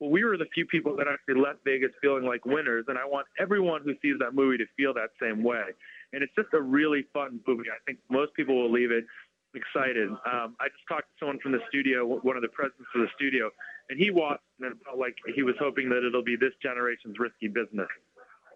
Well, 0.00 0.10
we 0.10 0.24
were 0.24 0.38
the 0.38 0.46
few 0.54 0.64
people 0.64 0.96
that 0.96 1.06
actually 1.06 1.40
left 1.40 1.58
Vegas 1.64 1.90
feeling 2.00 2.24
like 2.24 2.46
winners, 2.46 2.86
and 2.88 2.96
I 2.96 3.04
want 3.04 3.26
everyone 3.38 3.82
who 3.84 3.92
sees 4.00 4.18
that 4.18 4.34
movie 4.34 4.56
to 4.56 4.64
feel 4.76 4.94
that 4.94 5.10
same 5.20 5.44
way. 5.44 5.64
And 6.12 6.22
it's 6.22 6.32
just 6.34 6.48
a 6.54 6.60
really 6.60 7.06
fun 7.12 7.40
movie. 7.46 7.68
I 7.70 7.78
think 7.84 7.98
most 8.10 8.32
people 8.34 8.56
will 8.56 8.72
leave 8.72 8.90
it 8.90 9.04
excited. 9.54 10.08
Um, 10.08 10.56
I 10.58 10.68
just 10.68 10.86
talked 10.88 11.08
to 11.08 11.14
someone 11.18 11.38
from 11.40 11.52
the 11.52 11.60
studio, 11.68 12.06
one 12.06 12.36
of 12.36 12.42
the 12.42 12.48
presidents 12.48 12.88
of 12.94 13.02
the 13.02 13.08
studio, 13.14 13.50
and 13.90 13.98
he 13.98 14.10
watched 14.10 14.42
and 14.60 14.74
felt 14.84 14.98
like 14.98 15.16
he 15.34 15.42
was 15.42 15.54
hoping 15.58 15.90
that 15.90 16.06
it'll 16.06 16.24
be 16.24 16.36
this 16.36 16.52
generation's 16.62 17.18
risky 17.18 17.48
business. 17.48 17.88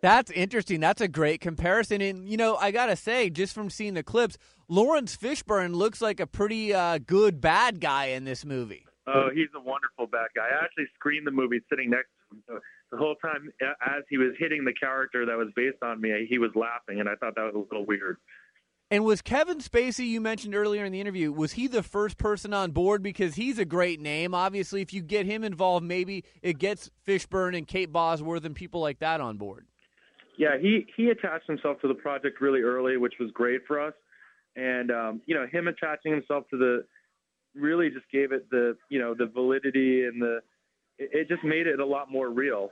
That's 0.03 0.31
interesting. 0.31 0.81
That's 0.81 1.01
a 1.01 1.09
great 1.09 1.41
comparison. 1.41 2.01
And, 2.01 2.29
you 2.29 2.37
know, 2.37 2.57
I 2.57 2.71
got 2.71 2.87
to 2.87 2.97
say, 2.97 3.31
just 3.31 3.55
from 3.55 3.71
seeing 3.71 3.95
the 3.95 4.03
clips, 4.03 4.37
Laurence 4.69 5.17
Fishburne 5.17 5.75
looks 5.75 6.01
like 6.01 6.21
a 6.21 6.27
pretty 6.27 6.75
uh, 6.75 6.99
good 6.99 7.41
bad 7.41 7.81
guy 7.81 8.07
in 8.07 8.25
this 8.25 8.45
movie. 8.45 8.87
Oh, 9.07 9.29
he's 9.35 9.49
a 9.55 9.61
wonderful 9.61 10.07
bad 10.07 10.29
guy. 10.35 10.49
I 10.49 10.65
actually 10.65 10.87
screened 10.95 11.27
the 11.27 11.31
movie 11.31 11.61
sitting 11.69 11.91
next 11.91 12.09
to 12.09 12.37
him. 12.37 12.43
So 12.49 12.59
the 12.91 12.97
whole 12.97 13.17
time, 13.17 13.53
as 13.61 14.03
he 14.09 14.17
was 14.17 14.33
hitting 14.39 14.65
the 14.65 14.73
character 14.73 15.27
that 15.27 15.37
was 15.37 15.49
based 15.55 15.83
on 15.83 16.01
me, 16.01 16.27
he 16.29 16.39
was 16.39 16.51
laughing, 16.55 17.01
and 17.01 17.09
I 17.09 17.15
thought 17.17 17.35
that 17.37 17.45
was 17.45 17.55
a 17.55 17.59
little 17.59 17.85
weird. 17.85 18.17
And 18.91 19.05
was 19.05 19.23
Kevin 19.23 19.59
Spacey, 19.59 20.07
you 20.07 20.21
mentioned 20.21 20.55
earlier 20.55 20.85
in 20.85 20.93
the 20.93 21.01
interview, 21.01 21.33
was 21.33 21.53
he 21.53 21.67
the 21.67 21.83
first 21.83 22.17
person 22.17 22.55
on 22.55 22.71
board? 22.71 23.03
Because 23.03 23.35
he's 23.35 23.59
a 23.59 23.65
great 23.65 24.01
name. 24.01 24.35
Obviously, 24.35 24.83
if 24.83 24.93
you 24.93 25.03
get 25.03 25.27
him 25.27 25.43
involved, 25.43 25.85
maybe 25.85 26.25
it 26.43 26.59
gets 26.59 26.91
Fishburne 27.07 27.57
and 27.57 27.67
Kate 27.67 27.91
Bosworth 27.91 28.45
and 28.45 28.55
people 28.55 28.81
like 28.81 29.01
that 29.01 29.21
on 29.21 29.37
board. 29.37 29.67
Yeah, 30.37 30.59
he 30.61 30.87
he 30.97 31.11
attached 31.11 31.47
himself 31.47 31.81
to 31.81 31.89
the 31.89 31.95
project 31.95 32.41
really 32.41 32.61
early, 32.61 32.97
which 32.97 33.15
was 33.21 33.31
great 33.33 33.63
for 33.67 33.81
us. 33.81 33.95
And 34.57 34.91
um, 34.91 35.23
you 35.27 35.35
know, 35.35 35.47
him 35.51 35.69
attaching 35.69 36.13
himself 36.13 36.45
to 36.51 36.57
the 36.57 36.85
really 37.55 37.91
just 37.91 38.11
gave 38.11 38.33
it 38.33 38.51
the 38.51 38.77
you 38.89 38.99
know 38.99 39.15
the 39.15 39.27
validity 39.27 40.05
and 40.05 40.21
the 40.21 40.41
it, 40.99 41.29
just 41.29 41.45
made 41.45 41.67
it 41.67 41.81
a 41.81 41.87
lot 41.87 42.11
more 42.11 42.31
real. 42.31 42.71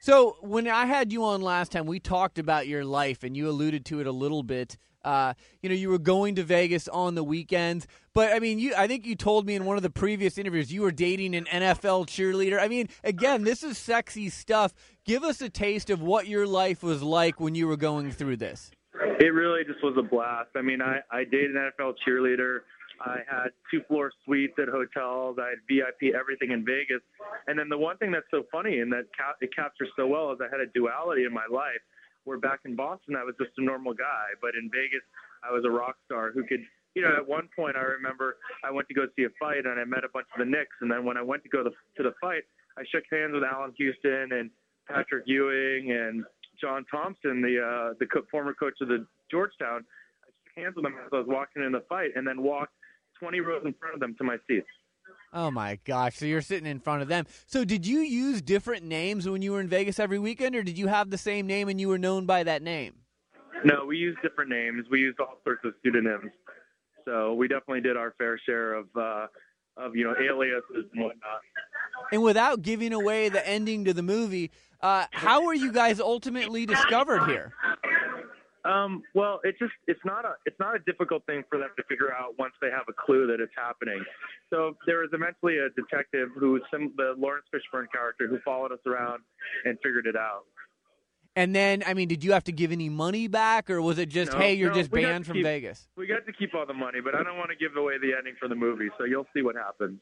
So 0.00 0.36
when 0.42 0.68
I 0.68 0.86
had 0.86 1.12
you 1.12 1.24
on 1.24 1.42
last 1.42 1.72
time, 1.72 1.86
we 1.86 1.98
talked 1.98 2.38
about 2.38 2.68
your 2.68 2.84
life, 2.84 3.24
and 3.24 3.36
you 3.36 3.48
alluded 3.48 3.84
to 3.86 4.00
it 4.00 4.06
a 4.06 4.12
little 4.12 4.44
bit. 4.44 4.76
Uh, 5.04 5.34
you 5.60 5.68
know, 5.68 5.74
you 5.74 5.88
were 5.88 5.98
going 5.98 6.36
to 6.36 6.44
Vegas 6.44 6.86
on 6.88 7.14
the 7.14 7.24
weekends, 7.24 7.86
but 8.14 8.32
I 8.32 8.40
mean, 8.40 8.58
you. 8.58 8.74
I 8.76 8.86
think 8.86 9.06
you 9.06 9.16
told 9.16 9.46
me 9.46 9.54
in 9.54 9.64
one 9.64 9.76
of 9.76 9.82
the 9.82 9.90
previous 9.90 10.38
interviews 10.38 10.72
you 10.72 10.82
were 10.82 10.90
dating 10.90 11.34
an 11.34 11.46
NFL 11.46 12.06
cheerleader. 12.06 12.60
I 12.60 12.68
mean, 12.68 12.88
again, 13.04 13.44
this 13.44 13.62
is 13.62 13.78
sexy 13.78 14.28
stuff. 14.28 14.74
Give 15.04 15.24
us 15.24 15.40
a 15.40 15.48
taste 15.48 15.88
of 15.90 16.02
what 16.02 16.26
your 16.26 16.46
life 16.46 16.82
was 16.82 17.02
like 17.02 17.40
when 17.40 17.54
you 17.54 17.66
were 17.66 17.76
going 17.76 18.10
through 18.10 18.36
this. 18.36 18.70
It 19.20 19.32
really 19.32 19.64
just 19.64 19.82
was 19.82 19.96
a 19.96 20.02
blast. 20.02 20.50
I 20.56 20.62
mean, 20.62 20.82
I 20.82 21.00
I 21.10 21.24
dated 21.24 21.56
an 21.56 21.70
NFL 21.78 21.94
cheerleader. 22.06 22.60
I 23.00 23.18
had 23.28 23.50
two 23.70 23.82
floor 23.86 24.12
suites 24.24 24.54
at 24.60 24.68
hotels. 24.68 25.38
I 25.40 25.50
had 25.50 25.58
VIP 25.68 26.14
everything 26.14 26.50
in 26.50 26.64
Vegas. 26.64 27.02
And 27.46 27.58
then 27.58 27.68
the 27.68 27.78
one 27.78 27.96
thing 27.98 28.10
that's 28.10 28.26
so 28.30 28.44
funny 28.50 28.80
and 28.80 28.92
that 28.92 29.06
ca- 29.16 29.36
it 29.40 29.54
captures 29.54 29.88
so 29.96 30.06
well 30.06 30.32
is 30.32 30.38
I 30.40 30.48
had 30.50 30.60
a 30.60 30.70
duality 30.74 31.24
in 31.24 31.32
my 31.32 31.46
life. 31.50 31.80
Where 32.24 32.38
back 32.38 32.60
in 32.66 32.76
Boston, 32.76 33.16
I 33.16 33.24
was 33.24 33.34
just 33.40 33.52
a 33.56 33.64
normal 33.64 33.94
guy, 33.94 34.36
but 34.42 34.50
in 34.54 34.68
Vegas, 34.68 35.00
I 35.42 35.50
was 35.50 35.64
a 35.64 35.70
rock 35.70 35.96
star 36.04 36.30
who 36.30 36.44
could. 36.44 36.60
You 36.94 37.02
know, 37.02 37.14
at 37.16 37.26
one 37.26 37.48
point, 37.54 37.76
I 37.76 37.82
remember 37.82 38.36
I 38.64 38.70
went 38.72 38.88
to 38.88 38.94
go 38.94 39.06
see 39.14 39.22
a 39.22 39.30
fight 39.38 39.64
and 39.64 39.80
I 39.80 39.84
met 39.84 40.04
a 40.04 40.08
bunch 40.12 40.26
of 40.34 40.40
the 40.40 40.44
Knicks. 40.44 40.74
And 40.80 40.90
then 40.90 41.04
when 41.04 41.16
I 41.16 41.22
went 41.22 41.44
to 41.44 41.48
go 41.48 41.62
to, 41.62 41.70
to 41.70 42.02
the 42.02 42.12
fight, 42.20 42.42
I 42.76 42.82
shook 42.90 43.04
hands 43.10 43.32
with 43.34 43.44
Allan 43.44 43.72
Houston 43.78 44.32
and 44.32 44.50
Patrick 44.88 45.24
Ewing 45.26 45.92
and 45.92 46.24
John 46.60 46.84
Thompson, 46.90 47.40
the 47.40 47.60
uh, 47.62 47.94
the 48.00 48.06
co- 48.06 48.26
former 48.30 48.52
coach 48.52 48.74
of 48.80 48.88
the 48.88 49.06
Georgetown. 49.30 49.84
I 50.24 50.26
shook 50.26 50.64
hands 50.64 50.76
with 50.76 50.84
them 50.84 50.94
as 51.04 51.10
I 51.12 51.18
was 51.18 51.26
walking 51.28 51.62
in 51.62 51.72
the 51.72 51.84
fight, 51.88 52.10
and 52.16 52.26
then 52.26 52.42
walked 52.42 52.72
20 53.18 53.40
rows 53.40 53.62
in 53.64 53.74
front 53.74 53.94
of 53.94 54.00
them 54.00 54.14
to 54.18 54.24
my 54.24 54.36
seats. 54.48 54.66
Oh 55.32 55.50
my 55.50 55.78
gosh! 55.84 56.16
So 56.16 56.24
you're 56.24 56.40
sitting 56.40 56.66
in 56.66 56.80
front 56.80 57.02
of 57.02 57.08
them. 57.08 57.26
So 57.46 57.64
did 57.64 57.86
you 57.86 58.00
use 58.00 58.40
different 58.40 58.84
names 58.84 59.28
when 59.28 59.42
you 59.42 59.52
were 59.52 59.60
in 59.60 59.68
Vegas 59.68 59.98
every 59.98 60.18
weekend, 60.18 60.56
or 60.56 60.62
did 60.62 60.78
you 60.78 60.86
have 60.86 61.10
the 61.10 61.18
same 61.18 61.46
name 61.46 61.68
and 61.68 61.78
you 61.78 61.88
were 61.88 61.98
known 61.98 62.24
by 62.24 62.44
that 62.44 62.62
name? 62.62 62.94
No, 63.64 63.84
we 63.86 63.96
used 63.96 64.18
different 64.22 64.50
names. 64.50 64.86
We 64.90 65.00
used 65.00 65.20
all 65.20 65.38
sorts 65.44 65.64
of 65.64 65.74
pseudonyms. 65.82 66.30
So 67.04 67.34
we 67.34 67.48
definitely 67.48 67.80
did 67.80 67.96
our 67.96 68.14
fair 68.16 68.38
share 68.38 68.74
of 68.74 68.86
uh, 68.96 69.26
of 69.76 69.96
you 69.96 70.04
know 70.04 70.14
aliases 70.18 70.90
and 70.92 71.02
whatnot. 71.02 71.40
And 72.12 72.22
without 72.22 72.62
giving 72.62 72.92
away 72.92 73.28
the 73.28 73.46
ending 73.46 73.84
to 73.84 73.92
the 73.92 74.02
movie, 74.02 74.50
uh, 74.80 75.06
how 75.10 75.44
were 75.44 75.54
you 75.54 75.72
guys 75.72 76.00
ultimately 76.00 76.64
discovered 76.66 77.24
here? 77.24 77.52
Um, 78.68 79.02
well, 79.14 79.40
it 79.44 79.54
just 79.58 79.72
it's 79.86 80.00
not 80.04 80.24
a 80.24 80.34
it's 80.44 80.58
not 80.60 80.74
a 80.76 80.78
difficult 80.80 81.24
thing 81.26 81.42
for 81.48 81.58
them 81.58 81.70
to 81.76 81.82
figure 81.84 82.12
out 82.12 82.38
once 82.38 82.52
they 82.60 82.68
have 82.70 82.84
a 82.88 82.92
clue 82.92 83.26
that 83.28 83.40
it's 83.40 83.52
happening. 83.56 84.04
So 84.50 84.76
there 84.86 84.98
was 84.98 85.10
eventually 85.12 85.56
a 85.58 85.68
detective 85.70 86.28
who 86.38 86.60
some 86.70 86.92
the 86.96 87.14
Laurence 87.16 87.46
Fishburne 87.54 87.86
character 87.92 88.26
who 88.28 88.38
followed 88.44 88.72
us 88.72 88.80
around 88.86 89.22
and 89.64 89.78
figured 89.82 90.06
it 90.06 90.16
out. 90.16 90.42
And 91.36 91.54
then, 91.54 91.84
I 91.86 91.94
mean, 91.94 92.08
did 92.08 92.24
you 92.24 92.32
have 92.32 92.42
to 92.44 92.52
give 92.52 92.72
any 92.72 92.88
money 92.88 93.28
back, 93.28 93.70
or 93.70 93.80
was 93.80 93.98
it 93.98 94.08
just, 94.08 94.32
No, 94.32 94.38
hey, 94.38 94.54
you're 94.54 94.70
no, 94.70 94.74
just 94.74 94.90
banned 94.90 95.24
from 95.24 95.34
keep- 95.34 95.44
Vegas? 95.44 95.86
We 95.96 96.08
got 96.08 96.26
to 96.26 96.32
keep 96.32 96.52
all 96.52 96.66
the 96.66 96.74
money, 96.74 96.98
but 97.00 97.14
I 97.14 97.22
don't 97.22 97.36
want 97.38 97.50
to 97.50 97.56
give 97.56 97.76
away 97.76 97.96
the 97.98 98.12
ending 98.18 98.34
for 98.40 98.48
the 98.48 98.56
movie, 98.56 98.88
so 98.98 99.04
you'll 99.04 99.26
see 99.32 99.42
what 99.42 99.54
happens. 99.54 100.00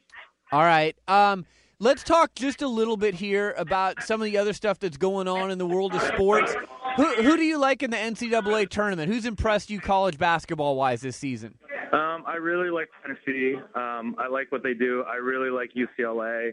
All 0.51 0.63
right. 0.63 0.97
Um, 1.09 1.45
let's 1.79 2.03
talk 2.03 2.35
just 2.37 2.63
a 2.63 2.69
little 2.69 2.97
bit 2.97 3.15
here 3.17 3.55
about 3.59 4.03
some 4.03 4.23
of 4.23 4.25
the 4.25 4.39
other 4.39 4.55
stuff 4.55 4.79
that's 4.79 4.97
going 4.97 5.29
on 5.29 5.51
in 5.51 5.59
the 5.59 5.67
world 5.67 5.93
of 5.95 6.01
sports. 6.03 6.55
Who, 6.97 7.23
who 7.23 7.37
do 7.37 7.43
you 7.43 7.59
like 7.59 7.83
in 7.83 7.91
the 7.91 7.97
NCAA 7.97 8.69
tournament? 8.71 9.13
Who's 9.13 9.27
impressed 9.27 9.69
you 9.71 9.81
college 9.81 10.19
basketball 10.19 10.77
wise 10.77 11.03
this 11.03 11.17
season? 11.17 11.59
Um, 11.93 12.25
I 12.27 12.37
really 12.41 12.71
like 12.71 12.89
Tennessee. 13.03 13.57
Um, 13.75 14.17
I 14.19 14.29
like 14.31 14.51
what 14.51 14.63
they 14.63 14.75
do. 14.75 15.05
I 15.07 15.17
really 15.17 15.51
like 15.51 15.71
UCLA. 15.77 16.53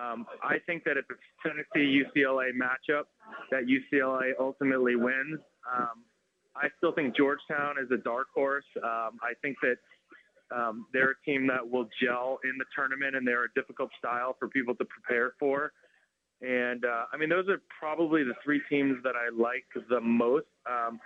Um, 0.00 0.26
I 0.42 0.58
think 0.66 0.84
that 0.84 0.96
if 0.96 1.06
it's 1.10 1.20
Tennessee 1.42 2.02
UCLA 2.04 2.50
matchup, 2.52 3.04
that 3.50 3.62
UCLA 3.64 4.32
ultimately 4.38 4.96
wins. 4.96 5.40
Um, 5.74 6.04
I 6.54 6.68
still 6.76 6.92
think 6.92 7.16
Georgetown 7.16 7.76
is 7.82 7.90
a 7.90 7.96
dark 7.96 8.28
horse. 8.34 8.64
Um, 8.84 9.18
I 9.22 9.32
think 9.42 9.56
that 9.62 9.76
um, 10.54 10.86
they're 10.92 11.12
a 11.12 11.24
team 11.24 11.46
that 11.46 11.68
will 11.68 11.88
gel 12.02 12.38
in 12.44 12.56
the 12.58 12.64
tournament, 12.74 13.16
and 13.16 13.26
they're 13.26 13.44
a 13.44 13.52
difficult 13.54 13.90
style 13.98 14.36
for 14.38 14.48
people 14.48 14.74
to 14.74 14.84
prepare 14.84 15.32
for. 15.38 15.72
And 16.42 16.84
uh, 16.84 17.04
I 17.12 17.16
mean, 17.16 17.28
those 17.28 17.48
are 17.48 17.60
probably 17.78 18.24
the 18.24 18.34
three 18.42 18.60
teams 18.68 18.96
that 19.04 19.14
I 19.14 19.28
like 19.36 19.64
the 19.88 20.00
most. 20.00 20.46
Um, 20.68 21.00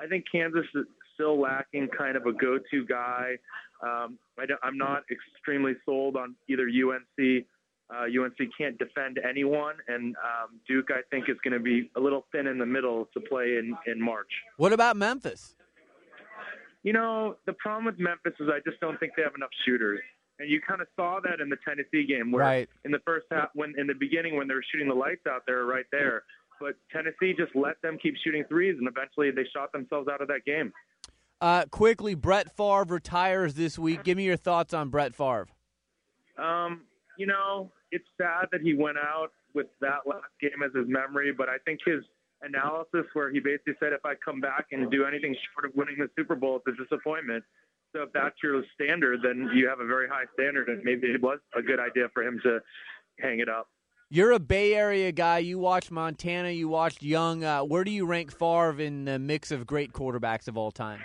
I 0.00 0.06
think 0.06 0.24
Kansas 0.30 0.64
is 0.74 0.86
still 1.14 1.40
lacking 1.40 1.88
kind 1.96 2.16
of 2.16 2.26
a 2.26 2.32
go-to 2.32 2.86
guy. 2.86 3.36
Um, 3.82 4.18
I 4.38 4.44
am 4.66 4.78
not 4.78 5.02
extremely 5.10 5.74
sold 5.84 6.16
on 6.16 6.34
either 6.48 6.64
UNC. 6.64 7.44
Uh, 7.90 8.04
UNC 8.04 8.36
can't 8.56 8.78
defend 8.78 9.18
anyone, 9.28 9.74
and 9.88 10.14
um, 10.16 10.60
Duke, 10.68 10.88
I 10.90 11.00
think, 11.10 11.28
is 11.28 11.36
going 11.42 11.54
to 11.54 11.60
be 11.60 11.90
a 11.96 12.00
little 12.00 12.26
thin 12.32 12.46
in 12.46 12.58
the 12.58 12.66
middle 12.66 13.08
to 13.14 13.20
play 13.20 13.56
in, 13.56 13.76
in 13.86 14.00
March. 14.00 14.30
What 14.58 14.72
about 14.72 14.96
Memphis? 14.96 15.54
You 16.82 16.92
know, 16.92 17.36
the 17.46 17.54
problem 17.54 17.86
with 17.86 17.98
Memphis 17.98 18.34
is 18.38 18.48
I 18.48 18.60
just 18.68 18.80
don't 18.80 18.98
think 19.00 19.12
they 19.16 19.22
have 19.22 19.34
enough 19.34 19.50
shooters. 19.64 20.00
And 20.38 20.48
you 20.48 20.60
kind 20.60 20.80
of 20.80 20.86
saw 20.94 21.18
that 21.24 21.40
in 21.40 21.48
the 21.48 21.56
Tennessee 21.66 22.06
game, 22.06 22.30
where 22.30 22.44
right. 22.44 22.68
in 22.84 22.92
the 22.92 23.00
first 23.04 23.26
half, 23.30 23.48
when 23.54 23.74
in 23.76 23.86
the 23.86 23.94
beginning 23.94 24.36
when 24.36 24.46
they 24.46 24.54
were 24.54 24.64
shooting 24.72 24.88
the 24.88 24.94
lights 24.94 25.26
out, 25.28 25.42
they 25.46 25.52
were 25.52 25.66
right 25.66 25.86
there. 25.90 26.22
But 26.60 26.74
Tennessee 26.92 27.34
just 27.36 27.54
let 27.54 27.80
them 27.82 27.98
keep 28.00 28.14
shooting 28.24 28.44
threes, 28.48 28.76
and 28.78 28.88
eventually 28.88 29.30
they 29.30 29.48
shot 29.52 29.72
themselves 29.72 30.08
out 30.08 30.20
of 30.20 30.28
that 30.28 30.44
game. 30.44 30.72
Uh, 31.40 31.64
quickly, 31.70 32.14
Brett 32.14 32.56
Favre 32.56 32.84
retires 32.88 33.54
this 33.54 33.78
week. 33.78 34.02
Give 34.02 34.16
me 34.16 34.24
your 34.24 34.36
thoughts 34.36 34.74
on 34.74 34.88
Brett 34.88 35.14
Favre. 35.14 35.46
Um, 36.36 36.82
you 37.16 37.26
know, 37.26 37.70
it's 37.90 38.06
sad 38.16 38.46
that 38.52 38.60
he 38.60 38.74
went 38.74 38.98
out 38.98 39.30
with 39.54 39.66
that 39.80 40.06
last 40.06 40.26
game 40.40 40.62
as 40.64 40.72
his 40.74 40.88
memory, 40.88 41.32
but 41.32 41.48
I 41.48 41.58
think 41.64 41.80
his 41.84 42.02
analysis 42.42 43.06
where 43.12 43.30
he 43.30 43.40
basically 43.40 43.74
said, 43.80 43.92
if 43.92 44.04
I 44.04 44.14
come 44.24 44.40
back 44.40 44.66
and 44.72 44.90
do 44.90 45.04
anything 45.04 45.34
short 45.54 45.70
of 45.70 45.76
winning 45.76 45.96
the 45.98 46.08
Super 46.16 46.34
Bowl, 46.34 46.60
it's 46.64 46.78
a 46.78 46.82
disappointment. 46.82 47.44
So 47.98 48.04
if 48.04 48.12
that's 48.12 48.36
your 48.44 48.62
standard, 48.74 49.20
then 49.24 49.50
you 49.52 49.68
have 49.68 49.80
a 49.80 49.86
very 49.86 50.08
high 50.08 50.26
standard, 50.34 50.68
and 50.68 50.84
maybe 50.84 51.08
it 51.08 51.20
was 51.20 51.40
a 51.56 51.62
good 51.62 51.80
idea 51.80 52.06
for 52.14 52.22
him 52.22 52.38
to 52.44 52.60
hang 53.18 53.40
it 53.40 53.48
up. 53.48 53.68
You're 54.08 54.30
a 54.30 54.38
Bay 54.38 54.74
Area 54.74 55.10
guy. 55.10 55.38
You 55.38 55.58
watched 55.58 55.90
Montana. 55.90 56.50
You 56.50 56.68
watched 56.68 57.02
Young. 57.02 57.42
Uh, 57.42 57.64
where 57.64 57.82
do 57.82 57.90
you 57.90 58.06
rank 58.06 58.30
Favre 58.30 58.80
in 58.80 59.04
the 59.04 59.18
mix 59.18 59.50
of 59.50 59.66
great 59.66 59.92
quarterbacks 59.92 60.46
of 60.46 60.56
all 60.56 60.70
time? 60.70 61.00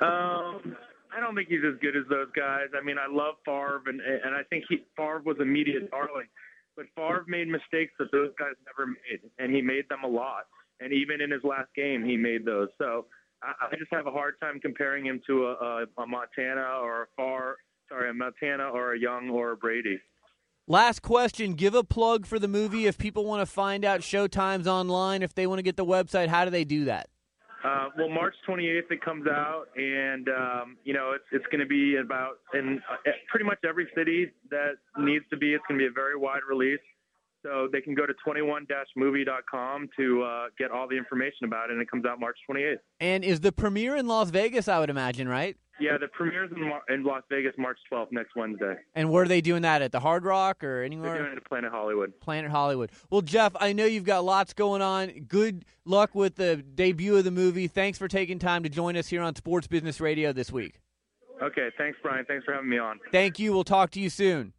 Um, 0.00 0.76
I 1.12 1.18
don't 1.20 1.34
think 1.34 1.48
he's 1.48 1.64
as 1.66 1.78
good 1.80 1.96
as 1.96 2.04
those 2.08 2.28
guys. 2.36 2.68
I 2.80 2.84
mean, 2.84 2.96
I 2.96 3.12
love 3.12 3.34
Favre, 3.44 3.82
and 3.86 4.00
and 4.00 4.32
I 4.32 4.42
think 4.50 4.64
he 4.68 4.84
Favre 4.96 5.22
was 5.24 5.38
a 5.40 5.44
media 5.44 5.80
darling, 5.90 6.28
but 6.76 6.86
Favre 6.94 7.24
made 7.26 7.48
mistakes 7.48 7.92
that 7.98 8.12
those 8.12 8.30
guys 8.38 8.54
never 8.64 8.86
made, 8.86 9.28
and 9.40 9.52
he 9.52 9.60
made 9.60 9.88
them 9.88 10.04
a 10.04 10.08
lot. 10.08 10.44
And 10.78 10.92
even 10.92 11.20
in 11.20 11.32
his 11.32 11.42
last 11.42 11.68
game, 11.74 12.04
he 12.04 12.16
made 12.16 12.44
those. 12.44 12.68
So 12.78 13.06
I, 13.44 13.66
I 13.66 13.76
just 13.76 13.92
have 13.92 14.06
a 14.06 14.10
hard 14.10 14.34
time 14.40 14.60
comparing 14.60 15.06
him 15.06 15.20
to 15.26 15.46
a, 15.46 15.52
a, 15.52 16.02
a 16.02 16.06
Montana 16.06 16.78
or 16.82 17.02
a 17.02 17.06
Far, 17.16 17.56
sorry, 17.88 18.10
a 18.10 18.14
Montana 18.14 18.70
or 18.70 18.94
a 18.94 18.98
Young 18.98 19.30
or 19.30 19.52
a 19.52 19.56
Brady. 19.56 20.00
Last 20.66 21.02
question. 21.02 21.54
Give 21.54 21.74
a 21.74 21.84
plug 21.84 22.24
for 22.24 22.38
the 22.38 22.48
movie 22.48 22.86
if 22.86 22.96
people 22.96 23.26
want 23.26 23.42
to 23.42 23.46
find 23.46 23.84
out 23.84 24.00
showtimes 24.00 24.66
online. 24.66 25.22
If 25.22 25.34
they 25.34 25.46
want 25.46 25.58
to 25.58 25.62
get 25.62 25.76
the 25.76 25.84
website, 25.84 26.28
how 26.28 26.44
do 26.44 26.50
they 26.50 26.64
do 26.64 26.86
that? 26.86 27.08
Uh, 27.62 27.88
well, 27.96 28.10
March 28.10 28.34
28th 28.46 28.90
it 28.90 29.02
comes 29.02 29.26
out, 29.26 29.66
and 29.76 30.28
um, 30.28 30.76
you 30.84 30.92
know 30.92 31.12
it's 31.14 31.24
it's 31.32 31.46
going 31.46 31.60
to 31.60 31.66
be 31.66 31.96
about 31.96 32.40
in 32.52 32.78
uh, 32.90 33.10
pretty 33.30 33.44
much 33.44 33.58
every 33.66 33.88
city 33.96 34.30
that 34.50 34.72
needs 34.98 35.24
to 35.30 35.36
be. 35.36 35.54
It's 35.54 35.64
going 35.66 35.78
to 35.78 35.82
be 35.82 35.88
a 35.88 35.92
very 35.92 36.16
wide 36.16 36.42
release, 36.48 36.80
so 37.44 37.68
they 37.70 37.80
can 37.80 37.94
go 37.94 38.06
to 38.06 38.14
21-movie.com 38.26 39.88
to 39.96 40.22
uh, 40.22 40.46
get 40.58 40.70
all 40.70 40.88
the 40.88 40.96
information 40.96 41.44
about 41.44 41.70
it, 41.70 41.74
and 41.74 41.82
it 41.82 41.90
comes 41.90 42.04
out 42.04 42.18
March 42.18 42.38
28th. 42.50 42.78
And 43.00 43.22
is 43.22 43.40
the 43.40 43.52
premiere 43.52 43.96
in 43.96 44.08
Las 44.08 44.30
Vegas? 44.30 44.66
I 44.66 44.80
would 44.80 44.90
imagine, 44.90 45.28
right? 45.28 45.56
Yeah, 45.80 45.98
the 45.98 46.06
premiere's 46.06 46.52
in, 46.54 46.68
Mar- 46.68 46.82
in 46.88 47.02
Las 47.02 47.22
Vegas 47.28 47.52
March 47.58 47.78
12th, 47.92 48.12
next 48.12 48.36
Wednesday. 48.36 48.76
And 48.94 49.10
where 49.10 49.24
are 49.24 49.28
they 49.28 49.40
doing 49.40 49.62
that? 49.62 49.82
At 49.82 49.92
the 49.92 50.00
Hard 50.00 50.24
Rock 50.24 50.62
or 50.62 50.82
anywhere? 50.82 51.12
They're 51.12 51.22
doing 51.22 51.32
it 51.32 51.38
at 51.38 51.44
Planet 51.44 51.72
Hollywood. 51.72 52.18
Planet 52.20 52.50
Hollywood. 52.50 52.90
Well, 53.10 53.22
Jeff, 53.22 53.52
I 53.58 53.72
know 53.72 53.84
you've 53.84 54.04
got 54.04 54.24
lots 54.24 54.52
going 54.52 54.82
on. 54.82 55.08
Good 55.28 55.64
luck 55.84 56.14
with 56.14 56.36
the 56.36 56.56
debut 56.56 57.16
of 57.16 57.24
the 57.24 57.32
movie. 57.32 57.66
Thanks 57.66 57.98
for 57.98 58.08
taking 58.08 58.38
time 58.38 58.62
to 58.62 58.68
join 58.68 58.96
us 58.96 59.08
here 59.08 59.20
on 59.20 59.34
Sports 59.34 59.66
Business 59.66 60.00
Radio 60.00 60.32
this 60.32 60.52
week. 60.52 60.80
Okay, 61.42 61.68
thanks, 61.76 61.98
Brian. 62.02 62.24
Thanks 62.24 62.44
for 62.44 62.54
having 62.54 62.70
me 62.70 62.78
on. 62.78 63.00
Thank 63.10 63.40
you. 63.40 63.52
We'll 63.52 63.64
talk 63.64 63.90
to 63.90 64.00
you 64.00 64.08
soon. 64.08 64.52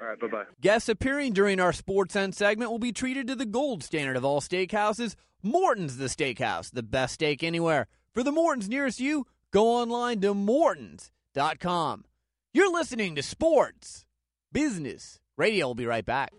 All 0.00 0.06
right, 0.06 0.20
bye 0.20 0.26
bye. 0.26 0.44
Guests 0.60 0.88
appearing 0.88 1.32
during 1.32 1.58
our 1.58 1.72
Sports 1.72 2.16
End 2.16 2.34
segment 2.34 2.70
will 2.70 2.78
be 2.78 2.92
treated 2.92 3.26
to 3.28 3.34
the 3.34 3.46
gold 3.46 3.82
standard 3.82 4.16
of 4.16 4.24
all 4.24 4.40
steakhouses 4.40 5.14
Morton's 5.42 5.96
the 5.96 6.06
Steakhouse, 6.06 6.72
the 6.72 6.82
best 6.82 7.14
steak 7.14 7.44
anywhere. 7.44 7.86
For 8.12 8.22
the 8.22 8.32
Mortons 8.32 8.68
nearest 8.68 8.98
you, 8.98 9.26
go 9.52 9.68
online 9.68 10.20
to 10.22 10.34
Mortons.com. 10.34 12.04
You're 12.52 12.72
listening 12.72 13.14
to 13.14 13.22
Sports 13.22 14.06
Business 14.52 15.20
Radio. 15.36 15.68
We'll 15.68 15.74
be 15.74 15.86
right 15.86 16.04
back. 16.04 16.32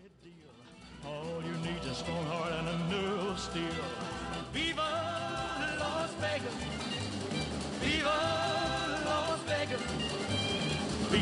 All 1.05 1.41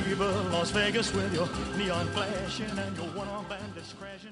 Viva 0.01 0.25
Las 0.51 0.71
Vegas 0.71 1.13
with 1.13 1.33
your 1.33 1.47
neon 1.77 2.07
flashing 2.07 2.65
and 2.77 2.97
your 2.97 3.07
one-armed 3.07 3.49
bandits 3.49 3.93
crashing. 3.99 4.31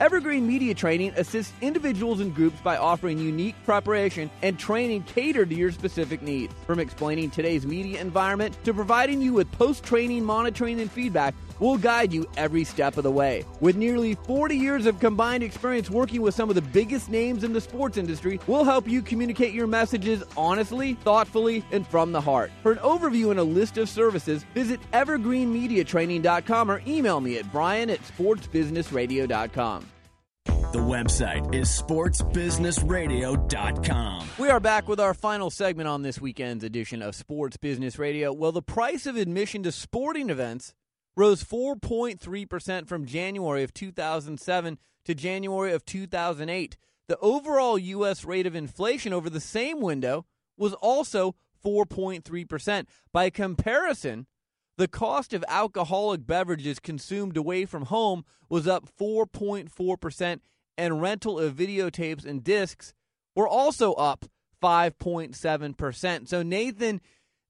Evergreen 0.00 0.46
Media 0.46 0.72
Training 0.72 1.12
assists 1.18 1.52
individuals 1.60 2.20
and 2.20 2.34
groups 2.34 2.58
by 2.62 2.78
offering 2.78 3.18
unique 3.18 3.54
preparation 3.66 4.30
and 4.40 4.58
training 4.58 5.02
catered 5.02 5.50
to 5.50 5.54
your 5.54 5.70
specific 5.72 6.22
needs. 6.22 6.54
From 6.66 6.80
explaining 6.80 7.28
today's 7.28 7.66
media 7.66 8.00
environment 8.00 8.56
to 8.64 8.72
providing 8.72 9.20
you 9.20 9.34
with 9.34 9.52
post 9.52 9.84
training 9.84 10.24
monitoring 10.24 10.80
and 10.80 10.90
feedback, 10.90 11.34
we'll 11.60 11.78
guide 11.78 12.12
you 12.12 12.26
every 12.36 12.64
step 12.64 12.96
of 12.96 13.04
the 13.04 13.10
way. 13.10 13.44
With 13.60 13.76
nearly 13.76 14.14
40 14.14 14.56
years 14.56 14.86
of 14.86 14.98
combined 14.98 15.44
experience 15.44 15.88
working 15.88 16.22
with 16.22 16.34
some 16.34 16.48
of 16.48 16.56
the 16.56 16.62
biggest 16.62 17.08
names 17.08 17.44
in 17.44 17.52
the 17.52 17.60
sports 17.60 17.96
industry, 17.96 18.40
we'll 18.46 18.64
help 18.64 18.88
you 18.88 19.02
communicate 19.02 19.54
your 19.54 19.66
messages 19.66 20.24
honestly, 20.36 20.94
thoughtfully, 20.94 21.64
and 21.70 21.86
from 21.86 22.10
the 22.10 22.20
heart. 22.20 22.50
For 22.62 22.72
an 22.72 22.78
overview 22.78 23.30
and 23.30 23.38
a 23.38 23.44
list 23.44 23.78
of 23.78 23.88
services, 23.88 24.44
visit 24.54 24.80
evergreenmediatraining.com 24.92 26.70
or 26.70 26.82
email 26.86 27.20
me 27.20 27.38
at 27.38 27.50
brian 27.52 27.90
at 27.90 28.00
sportsbusinessradio.com. 28.02 29.86
The 30.72 30.78
website 30.78 31.52
is 31.52 31.68
sportsbusinessradio.com. 31.68 34.28
We 34.38 34.50
are 34.50 34.60
back 34.60 34.88
with 34.88 35.00
our 35.00 35.14
final 35.14 35.50
segment 35.50 35.88
on 35.88 36.02
this 36.02 36.20
weekend's 36.20 36.62
edition 36.62 37.02
of 37.02 37.16
Sports 37.16 37.56
Business 37.56 37.98
Radio. 37.98 38.32
Well, 38.32 38.52
the 38.52 38.62
price 38.62 39.06
of 39.06 39.16
admission 39.16 39.64
to 39.64 39.72
sporting 39.72 40.30
events 40.30 40.72
rose 41.16 41.42
4.3% 41.44 42.86
from 42.86 43.06
January 43.06 43.62
of 43.62 43.74
2007 43.74 44.78
to 45.04 45.14
January 45.14 45.72
of 45.72 45.84
2008. 45.84 46.76
The 47.08 47.18
overall 47.18 47.78
U.S. 47.78 48.24
rate 48.24 48.46
of 48.46 48.54
inflation 48.54 49.12
over 49.12 49.28
the 49.28 49.40
same 49.40 49.80
window 49.80 50.26
was 50.56 50.74
also 50.74 51.34
4.3%. 51.64 52.86
By 53.12 53.30
comparison, 53.30 54.26
the 54.76 54.88
cost 54.88 55.34
of 55.34 55.44
alcoholic 55.48 56.26
beverages 56.26 56.78
consumed 56.78 57.36
away 57.36 57.64
from 57.64 57.86
home 57.86 58.24
was 58.48 58.66
up 58.66 58.88
4.4%, 58.98 60.40
and 60.78 61.02
rental 61.02 61.38
of 61.38 61.54
videotapes 61.54 62.24
and 62.24 62.42
discs 62.42 62.94
were 63.34 63.48
also 63.48 63.92
up 63.94 64.26
5.7%. 64.62 66.28
So, 66.28 66.42
Nathan, 66.42 67.00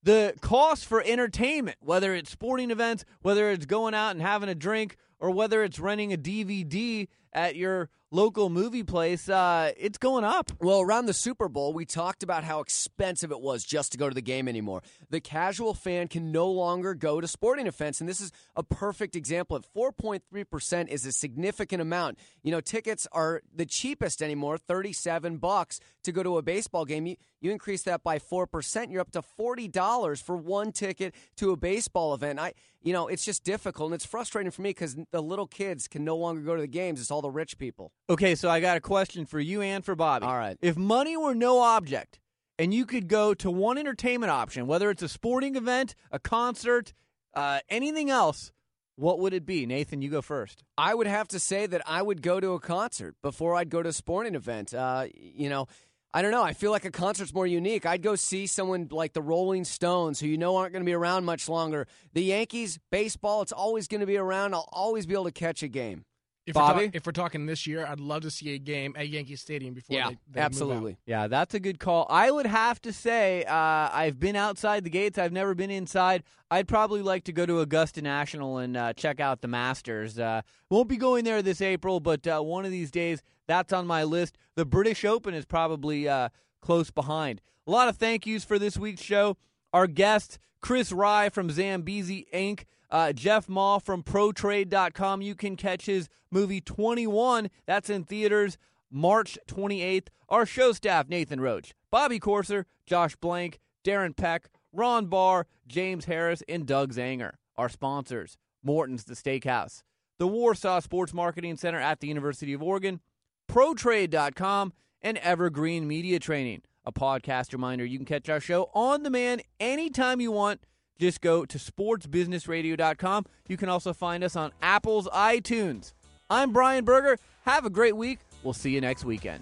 the 0.03 0.33
cost 0.41 0.85
for 0.85 1.01
entertainment, 1.03 1.77
whether 1.81 2.13
it's 2.13 2.31
sporting 2.31 2.71
events, 2.71 3.05
whether 3.21 3.51
it's 3.51 3.65
going 3.65 3.93
out 3.93 4.11
and 4.11 4.21
having 4.21 4.49
a 4.49 4.55
drink, 4.55 4.97
or 5.19 5.29
whether 5.31 5.63
it's 5.63 5.79
renting 5.79 6.11
a 6.11 6.17
DVD 6.17 7.07
at 7.33 7.55
your 7.55 7.89
local 8.11 8.49
movie 8.49 8.83
place, 8.83 9.29
uh, 9.29 9.71
it's 9.77 9.97
going 9.97 10.25
up. 10.25 10.51
Well, 10.59 10.81
around 10.81 11.05
the 11.05 11.13
Super 11.13 11.47
Bowl, 11.47 11.73
we 11.73 11.85
talked 11.85 12.23
about 12.23 12.43
how 12.43 12.59
expensive 12.59 13.31
it 13.31 13.39
was 13.39 13.63
just 13.63 13.93
to 13.93 13.97
go 13.97 14.09
to 14.09 14.13
the 14.13 14.21
game 14.21 14.47
anymore. 14.47 14.83
The 15.09 15.21
casual 15.21 15.73
fan 15.73 16.09
can 16.09 16.31
no 16.31 16.51
longer 16.51 16.93
go 16.93 17.21
to 17.21 17.27
sporting 17.27 17.67
events, 17.67 18.01
and 18.01 18.09
this 18.09 18.19
is 18.19 18.31
a 18.55 18.63
perfect 18.63 19.15
example. 19.15 19.55
At 19.55 19.65
4.3% 19.73 20.89
is 20.89 21.05
a 21.05 21.11
significant 21.11 21.81
amount. 21.81 22.19
You 22.43 22.51
know, 22.51 22.59
tickets 22.59 23.07
are 23.13 23.41
the 23.55 23.65
cheapest 23.65 24.21
anymore, 24.21 24.57
37 24.57 25.37
bucks 25.37 25.79
to 26.03 26.11
go 26.11 26.21
to 26.21 26.37
a 26.37 26.41
baseball 26.41 26.85
game. 26.85 27.05
You, 27.05 27.15
you 27.39 27.51
increase 27.51 27.83
that 27.83 28.03
by 28.03 28.19
4%, 28.19 28.91
you're 28.91 29.01
up 29.01 29.11
to 29.11 29.21
$40 29.21 30.21
for 30.21 30.35
one 30.35 30.71
ticket 30.71 31.15
to 31.37 31.51
a 31.51 31.57
baseball 31.57 32.13
event. 32.13 32.39
I 32.39 32.53
you 32.83 32.93
know, 32.93 33.07
it's 33.07 33.23
just 33.23 33.43
difficult 33.43 33.87
and 33.87 33.95
it's 33.95 34.05
frustrating 34.05 34.51
for 34.51 34.63
me 34.63 34.73
cuz 34.73 34.95
the 35.11 35.21
little 35.21 35.45
kids 35.45 35.87
can 35.87 36.03
no 36.03 36.17
longer 36.17 36.41
go 36.41 36.55
to 36.55 36.61
the 36.61 36.67
games. 36.67 36.99
It's 36.99 37.11
all 37.11 37.20
the 37.21 37.31
rich 37.31 37.57
people. 37.57 37.91
Okay, 38.09 38.35
so 38.35 38.49
I 38.49 38.59
got 38.59 38.77
a 38.77 38.81
question 38.81 39.25
for 39.25 39.39
you 39.39 39.61
and 39.61 39.83
for 39.83 39.95
Bobby. 39.95 40.25
All 40.25 40.37
right. 40.37 40.57
If 40.61 40.77
money 40.77 41.15
were 41.17 41.35
no 41.35 41.59
object 41.59 42.19
and 42.59 42.73
you 42.73 42.85
could 42.85 43.07
go 43.07 43.33
to 43.35 43.49
one 43.49 43.77
entertainment 43.77 44.31
option, 44.31 44.67
whether 44.67 44.89
it's 44.89 45.03
a 45.03 45.09
sporting 45.09 45.55
event, 45.55 45.95
a 46.11 46.19
concert, 46.19 46.93
uh, 47.33 47.59
anything 47.69 48.09
else, 48.09 48.51
what 48.95 49.19
would 49.19 49.33
it 49.33 49.45
be? 49.45 49.65
Nathan, 49.65 50.01
you 50.01 50.09
go 50.09 50.21
first. 50.21 50.63
I 50.77 50.93
would 50.93 51.07
have 51.07 51.27
to 51.29 51.39
say 51.39 51.65
that 51.65 51.81
I 51.87 52.01
would 52.01 52.21
go 52.21 52.39
to 52.39 52.53
a 52.53 52.59
concert 52.59 53.15
before 53.21 53.55
I'd 53.55 53.69
go 53.69 53.81
to 53.81 53.89
a 53.89 53.93
sporting 53.93 54.35
event. 54.35 54.73
Uh, 54.73 55.07
you 55.15 55.49
know, 55.49 55.67
I 56.13 56.21
don't 56.21 56.31
know. 56.31 56.43
I 56.43 56.53
feel 56.53 56.71
like 56.71 56.83
a 56.83 56.91
concert's 56.91 57.33
more 57.33 57.47
unique. 57.47 57.85
I'd 57.85 58.01
go 58.01 58.15
see 58.15 58.45
someone 58.45 58.89
like 58.91 59.13
the 59.13 59.21
Rolling 59.21 59.63
Stones, 59.63 60.19
who 60.19 60.27
you 60.27 60.37
know 60.37 60.57
aren't 60.57 60.73
going 60.73 60.83
to 60.83 60.89
be 60.89 60.93
around 60.93 61.23
much 61.23 61.47
longer. 61.47 61.87
The 62.13 62.21
Yankees, 62.21 62.79
baseball, 62.91 63.41
it's 63.41 63.53
always 63.53 63.87
going 63.87 64.01
to 64.01 64.07
be 64.07 64.17
around. 64.17 64.53
I'll 64.53 64.67
always 64.73 65.05
be 65.05 65.13
able 65.13 65.25
to 65.25 65.31
catch 65.31 65.63
a 65.63 65.69
game. 65.69 66.03
If 66.45 66.55
Bobby? 66.55 66.79
We're 66.79 66.85
talk- 66.87 66.95
if 66.95 67.05
we're 67.05 67.11
talking 67.11 67.45
this 67.45 67.67
year, 67.67 67.85
I'd 67.85 67.99
love 67.99 68.23
to 68.23 68.31
see 68.31 68.55
a 68.55 68.57
game 68.57 68.95
at 68.97 69.07
Yankee 69.09 69.35
Stadium 69.35 69.75
before 69.75 69.95
Yeah, 69.95 70.09
they, 70.09 70.17
they 70.31 70.39
move 70.39 70.45
absolutely. 70.45 70.97
Yeah, 71.05 71.27
that's 71.27 71.53
a 71.53 71.59
good 71.59 71.79
call. 71.79 72.07
I 72.09 72.31
would 72.31 72.47
have 72.47 72.81
to 72.81 72.91
say 72.91 73.43
uh, 73.43 73.53
I've 73.53 74.19
been 74.19 74.35
outside 74.35 74.83
the 74.83 74.89
gates. 74.89 75.19
I've 75.19 75.31
never 75.31 75.53
been 75.53 75.69
inside. 75.69 76.23
I'd 76.49 76.67
probably 76.67 77.01
like 77.03 77.25
to 77.25 77.31
go 77.31 77.45
to 77.45 77.59
Augusta 77.59 78.01
National 78.01 78.57
and 78.57 78.75
uh, 78.75 78.93
check 78.93 79.19
out 79.19 79.41
the 79.41 79.47
Masters. 79.47 80.17
Uh, 80.17 80.41
won't 80.69 80.89
be 80.89 80.97
going 80.97 81.23
there 81.25 81.41
this 81.43 81.61
April, 81.61 81.99
but 81.99 82.25
uh, 82.25 82.41
one 82.41 82.65
of 82.65 82.71
these 82.71 82.89
days 82.89 83.21
that's 83.47 83.71
on 83.71 83.85
my 83.85 84.03
list. 84.03 84.37
The 84.55 84.65
British 84.65 85.05
Open 85.05 85.33
is 85.33 85.45
probably 85.45 86.07
uh, 86.09 86.29
close 86.61 86.89
behind. 86.89 87.41
A 87.67 87.71
lot 87.71 87.87
of 87.87 87.97
thank 87.97 88.25
yous 88.25 88.43
for 88.43 88.57
this 88.57 88.77
week's 88.77 89.01
show. 89.03 89.37
Our 89.73 89.87
guest, 89.87 90.39
Chris 90.59 90.91
Raih 90.91 91.31
from 91.31 91.49
Zambezi 91.51 92.25
Inc., 92.33 92.63
uh, 92.91 93.13
Jeff 93.13 93.47
Ma 93.49 93.79
from 93.79 94.03
ProTrade.com. 94.03 95.21
You 95.21 95.35
can 95.35 95.55
catch 95.55 95.85
his 95.85 96.09
movie 96.29 96.61
21. 96.61 97.49
That's 97.65 97.89
in 97.89 98.03
theaters 98.03 98.57
March 98.91 99.37
28th. 99.47 100.07
Our 100.29 100.45
show 100.45 100.71
staff, 100.73 101.09
Nathan 101.09 101.41
Roach, 101.41 101.73
Bobby 101.89 102.19
Corser, 102.19 102.65
Josh 102.85 103.15
Blank, 103.15 103.59
Darren 103.83 104.15
Peck, 104.15 104.49
Ron 104.71 105.07
Barr, 105.07 105.47
James 105.67 106.05
Harris, 106.05 106.43
and 106.47 106.65
Doug 106.65 106.93
Zanger. 106.93 107.31
Our 107.57 107.69
sponsors, 107.69 108.37
Morton's 108.63 109.03
The 109.03 109.13
Steakhouse, 109.13 109.83
the 110.17 110.27
Warsaw 110.27 110.79
Sports 110.79 111.13
Marketing 111.13 111.57
Center 111.57 111.79
at 111.79 111.99
the 111.99 112.07
University 112.07 112.53
of 112.53 112.63
Oregon, 112.63 113.01
ProTrade.com, 113.49 114.73
and 115.01 115.17
Evergreen 115.17 115.87
Media 115.87 116.19
Training. 116.19 116.61
A 116.85 116.91
podcast 116.91 117.53
reminder 117.53 117.85
you 117.85 117.97
can 117.97 118.05
catch 118.05 118.29
our 118.29 118.39
show 118.39 118.69
on 118.73 119.03
demand 119.03 119.43
anytime 119.59 120.21
you 120.21 120.31
want. 120.31 120.61
Just 121.01 121.21
go 121.21 121.45
to 121.45 121.57
sportsbusinessradio.com. 121.57 123.25
You 123.47 123.57
can 123.57 123.69
also 123.69 123.91
find 123.91 124.23
us 124.23 124.35
on 124.35 124.51
Apple's 124.61 125.07
iTunes. 125.07 125.93
I'm 126.29 126.53
Brian 126.53 126.85
Berger. 126.85 127.17
Have 127.43 127.65
a 127.65 127.71
great 127.71 127.97
week. 127.97 128.19
We'll 128.43 128.53
see 128.53 128.69
you 128.69 128.81
next 128.81 129.03
weekend. 129.03 129.41